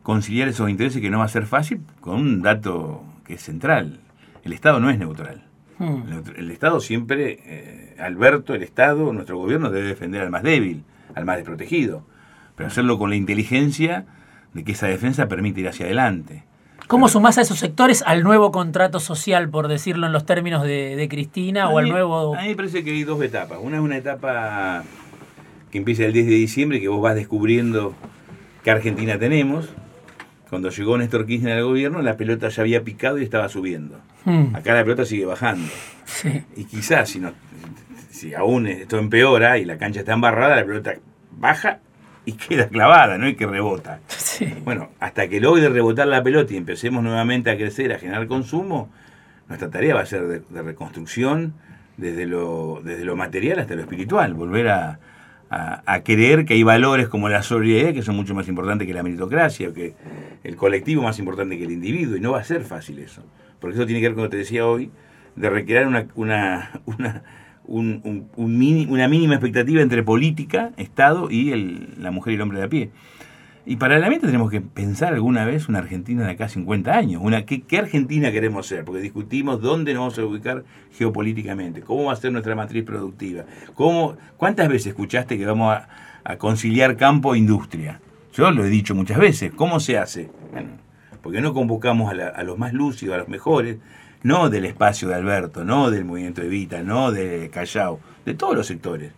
conciliar 0.04 0.48
esos 0.48 0.70
intereses 0.70 1.02
que 1.02 1.10
no 1.10 1.20
va 1.20 1.26
a 1.26 1.30
ser 1.30 1.48
fácil 1.48 1.82
con 2.00 2.20
un 2.20 2.42
dato 2.42 3.04
que 3.26 3.34
es 3.34 3.42
central. 3.42 4.00
El 4.44 4.54
Estado 4.54 4.80
no 4.80 4.92
es 4.92 5.00
neutral. 5.00 5.44
Hmm. 5.80 6.04
El, 6.36 6.52
Estado 6.52 6.80
siempre, 6.80 7.40
eh, 7.44 7.96
Alberto, 8.00 8.54
el 8.54 8.64
Estado, 8.64 9.12
nuestro 9.12 9.38
gobierno 9.38 9.72
debe 9.72 9.88
defender 9.88 10.22
al 10.22 10.30
más 10.30 10.44
débil, 10.44 10.84
al 11.16 11.26
más 11.26 11.38
desprotegido, 11.38 12.06
pero 12.56 12.68
hacerlo 12.68 12.98
con 12.98 13.10
la 13.10 13.16
inteligencia 13.16 14.06
de 14.54 14.64
que 14.64 14.74
esa 14.74 14.88
defensa 14.88 15.28
permite 15.28 15.62
ir 15.62 15.68
hacia 15.68 15.88
adelante. 15.88 16.44
¿Cómo 16.88 17.08
sumás 17.08 17.38
a 17.38 17.42
esos 17.42 17.58
sectores 17.58 18.04
al 18.06 18.24
nuevo 18.24 18.52
contrato 18.52 19.00
social, 19.00 19.50
por 19.50 19.68
decirlo 19.68 20.06
en 20.06 20.14
los 20.14 20.26
términos 20.26 20.64
de, 20.64 21.08
Cristina, 21.10 21.70
o 21.70 21.80
al 21.80 21.90
nuevo...? 21.90 22.36
A 22.36 22.42
mí 22.42 22.50
me 22.50 22.56
parece 22.56 22.84
que 22.84 22.92
hay 22.92 23.04
dos 23.04 23.22
etapas. 23.24 23.58
Una 23.62 23.78
es 23.78 23.82
una 23.82 23.98
etapa 23.98 24.84
que 25.72 25.80
empieza 25.80 26.06
el 26.06 26.14
10 26.14 26.28
de 26.28 26.36
diciembre, 26.36 26.80
que 26.80 26.88
vos 26.88 27.02
vas 27.02 27.16
descubriendo 27.16 27.96
qué 28.64 28.72
Argentina 28.72 29.18
tenemos, 29.18 29.70
cuando 30.50 30.70
llegó 30.70 30.98
Néstor 30.98 31.26
Kirchner 31.26 31.58
al 31.58 31.64
gobierno, 31.64 32.02
la 32.02 32.18
pelota 32.18 32.50
ya 32.50 32.62
había 32.62 32.84
picado 32.84 33.18
y 33.20 33.24
estaba 33.24 33.50
subiendo. 33.50 34.00
Hmm. 34.26 34.56
Acá 34.56 34.74
la 34.74 34.84
pelota 34.84 35.06
sigue 35.06 35.26
bajando. 35.26 35.68
Y 36.56 36.66
quizás 36.66 37.10
si, 37.10 37.20
no, 37.20 37.34
si 38.10 38.34
aún 38.34 38.68
esto 38.68 38.98
empeora 38.98 39.58
y 39.58 39.66
la 39.66 39.78
cancha 39.78 40.00
está 40.02 40.14
embarrada, 40.14 40.56
la 40.56 40.66
pelota 40.66 40.94
baja 41.32 41.80
y 42.26 42.34
queda 42.34 42.68
clavada, 42.68 43.18
¿no? 43.18 43.28
Y 43.28 43.36
que 43.36 43.46
rebota. 43.46 44.00
Bueno, 44.64 44.90
hasta 45.00 45.28
que 45.28 45.40
logre 45.40 45.70
rebotar 45.70 46.08
la 46.08 46.24
pelota 46.24 46.54
y 46.54 46.58
empecemos 46.58 47.04
nuevamente 47.04 47.50
a 47.50 47.58
crecer, 47.58 47.94
a 47.94 48.00
generar 48.00 48.28
consumo, 48.28 48.90
nuestra 49.48 49.70
tarea 49.70 49.96
va 49.96 50.02
a 50.02 50.06
ser 50.06 50.44
de, 50.50 50.62
reconstrucción 50.62 51.54
desde 51.98 52.26
lo, 52.26 52.82
desde 52.84 53.06
lo 53.06 53.16
material 53.16 53.60
hasta 53.60 53.76
lo 53.76 53.82
espiritual, 53.82 54.34
volver 54.34 54.68
a, 54.70 55.00
a, 55.50 56.02
creer 56.04 56.46
que 56.46 56.56
hay 56.56 56.64
valores 56.64 57.08
como 57.08 57.30
la 57.30 57.44
solidaridad 57.44 57.94
que 57.94 58.02
son 58.02 58.16
mucho 58.16 58.34
más 58.34 58.48
importantes 58.48 58.88
que 58.88 58.94
la 58.94 59.04
meritocracia, 59.04 59.74
que 59.74 59.94
el 60.44 60.56
colectivo 60.56 61.04
más 61.04 61.20
importante 61.20 61.58
que 61.58 61.64
el 61.64 61.72
individuo, 61.72 62.18
y 62.18 62.20
no 62.20 62.32
va 62.32 62.40
a 62.40 62.44
ser 62.44 62.64
fácil 62.64 63.00
eso. 63.00 63.24
Porque 63.60 63.76
eso 63.76 63.86
tiene 63.86 64.02
que 64.02 64.08
ver 64.08 64.16
con 64.16 64.24
lo 64.24 64.30
que 64.30 64.36
te 64.36 64.40
decía 64.40 64.66
hoy, 64.66 64.92
de 65.36 65.50
recrear 65.50 65.88
una, 65.88 66.08
una, 66.16 66.82
una, 66.86 67.24
un, 67.68 68.30
una 68.36 69.08
mínima 69.08 69.36
expectativa 69.36 69.82
entre 69.82 70.04
política, 70.04 70.72
Estado 70.78 71.30
y 71.30 71.88
la 71.98 72.12
mujer 72.12 72.34
y 72.34 72.36
el 72.36 72.42
hombre 72.42 72.60
de 72.60 72.66
a 72.66 72.70
pie. 72.70 72.92
Y 73.68 73.78
paralelamente 73.78 74.28
tenemos 74.28 74.52
que 74.52 74.62
pensar 74.62 75.16
alguna 75.16 75.44
vez 75.44 75.68
una 75.68 75.80
Argentina 75.80 76.24
de 76.24 76.32
acá 76.32 76.48
50 76.48 76.96
años. 76.96 77.24
¿qué, 77.46 77.78
Argentina 77.80 78.32
queremos 78.32 78.68
ser? 78.68 78.86
Porque 78.86 79.02
discutimos 79.02 79.60
dónde 79.60 79.94
nos 79.94 80.02
vamos 80.02 80.20
a 80.20 80.26
ubicar 80.26 80.64
geopolíticamente, 80.96 81.82
cómo 81.82 82.06
va 82.06 82.14
a 82.14 82.16
ser 82.16 82.32
nuestra 82.32 82.54
matriz 82.54 82.84
productiva. 82.84 83.46
¿Cuántas 84.38 84.70
veces 84.70 84.88
escuchaste 84.88 85.38
que 85.38 85.46
vamos 85.48 85.76
a, 86.24 86.38
conciliar 86.38 86.96
campo 86.96 87.34
e 87.34 87.40
industria? 87.40 88.00
Yo 88.34 88.52
lo 88.52 88.66
he 88.66 88.70
dicho 88.70 88.94
muchas 88.94 89.18
veces. 89.18 89.52
¿Cómo 89.56 89.80
se 89.80 89.98
hace? 89.98 90.30
Porque 91.24 91.42
no 91.42 91.56
convocamos 91.56 92.14
a, 92.14 92.44
los 92.44 92.60
más 92.60 92.72
lúcidos, 92.72 93.16
a 93.16 93.18
los 93.18 93.30
mejores, 93.30 93.78
no 94.26 94.50
del 94.50 94.66
espacio 94.66 95.08
de 95.08 95.14
Alberto, 95.14 95.64
no 95.64 95.92
del 95.92 96.04
movimiento 96.04 96.42
Evita, 96.42 96.82
no 96.82 97.12
de 97.12 97.52
Callao, 97.54 98.00
de 98.26 98.34
todos 98.34 98.56
los 98.56 98.66
sectores. 98.66 99.12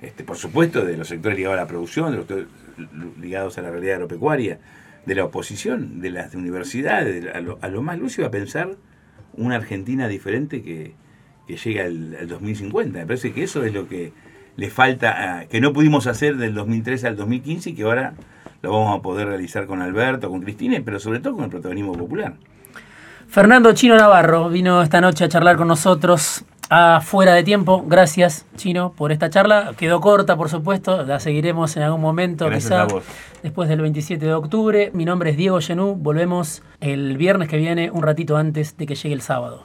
Este, 0.00 0.24
por 0.24 0.38
supuesto, 0.38 0.82
de 0.82 0.96
los 0.96 1.08
sectores 1.08 1.36
ligados 1.36 1.58
a 1.58 1.60
la 1.60 1.68
producción, 1.68 2.10
de 2.10 2.46
los 2.78 3.18
ligados 3.18 3.58
a 3.58 3.62
la 3.62 3.70
realidad 3.70 3.96
agropecuaria, 3.96 4.58
de 5.04 5.14
la 5.14 5.26
oposición, 5.26 6.00
de 6.00 6.08
las 6.08 6.34
universidades, 6.34 7.26
a, 7.34 7.68
lo, 7.68 7.82
más 7.82 7.98
lúcido 7.98 8.26
a 8.26 8.30
pensar 8.30 8.76
una 9.34 9.56
Argentina 9.56 10.08
diferente 10.08 10.62
que, 10.62 10.94
que 11.46 11.58
llega 11.58 11.84
al, 11.84 12.26
2050. 12.26 12.98
Me 12.98 13.04
parece 13.04 13.34
que 13.34 13.42
eso 13.42 13.62
es 13.62 13.74
lo 13.74 13.86
que 13.88 14.14
le 14.56 14.70
falta, 14.70 15.44
que 15.50 15.60
no 15.60 15.74
pudimos 15.74 16.06
hacer 16.06 16.38
del 16.38 16.54
2013 16.54 17.08
al 17.08 17.16
2015 17.16 17.70
y 17.70 17.74
que 17.74 17.82
ahora 17.82 18.14
lo 18.62 18.72
vamos 18.72 18.98
a 18.98 19.02
poder 19.02 19.28
realizar 19.28 19.66
con 19.66 19.82
Alberto, 19.82 20.30
con 20.30 20.40
Cristina, 20.40 20.80
pero 20.82 20.98
sobre 20.98 21.20
todo 21.20 21.34
con 21.34 21.44
el 21.44 21.50
protagonismo 21.50 21.92
popular. 21.92 22.36
Fernando 23.28 23.72
Chino 23.72 23.96
Navarro 23.96 24.48
vino 24.48 24.82
esta 24.82 25.00
noche 25.00 25.24
a 25.24 25.28
charlar 25.28 25.56
con 25.56 25.68
nosotros 25.68 26.44
a 26.70 27.00
fuera 27.00 27.34
de 27.34 27.42
tiempo. 27.44 27.84
Gracias, 27.86 28.46
Chino, 28.56 28.92
por 28.92 29.12
esta 29.12 29.30
charla. 29.30 29.72
Quedó 29.76 30.00
corta, 30.00 30.36
por 30.36 30.48
supuesto. 30.48 31.02
La 31.04 31.20
seguiremos 31.20 31.76
en 31.76 31.82
algún 31.82 32.00
momento, 32.00 32.50
quizá 32.50 32.86
después 33.42 33.68
del 33.68 33.80
27 33.82 34.24
de 34.24 34.34
octubre. 34.34 34.90
Mi 34.94 35.04
nombre 35.04 35.30
es 35.30 35.36
Diego 35.36 35.60
Genú. 35.60 35.94
Volvemos 35.94 36.62
el 36.80 37.16
viernes 37.16 37.48
que 37.48 37.56
viene, 37.56 37.90
un 37.90 38.02
ratito 38.02 38.36
antes 38.36 38.76
de 38.76 38.86
que 38.86 38.94
llegue 38.94 39.14
el 39.14 39.22
sábado. 39.22 39.64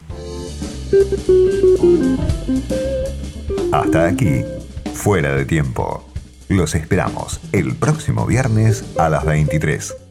Hasta 3.72 4.08
aquí, 4.08 4.44
fuera 4.94 5.34
de 5.34 5.46
tiempo. 5.46 6.06
Los 6.50 6.76
esperamos 6.76 7.40
el 7.54 7.76
próximo 7.76 8.26
viernes 8.26 8.84
a 8.98 9.08
las 9.08 9.26
23. 9.26 10.11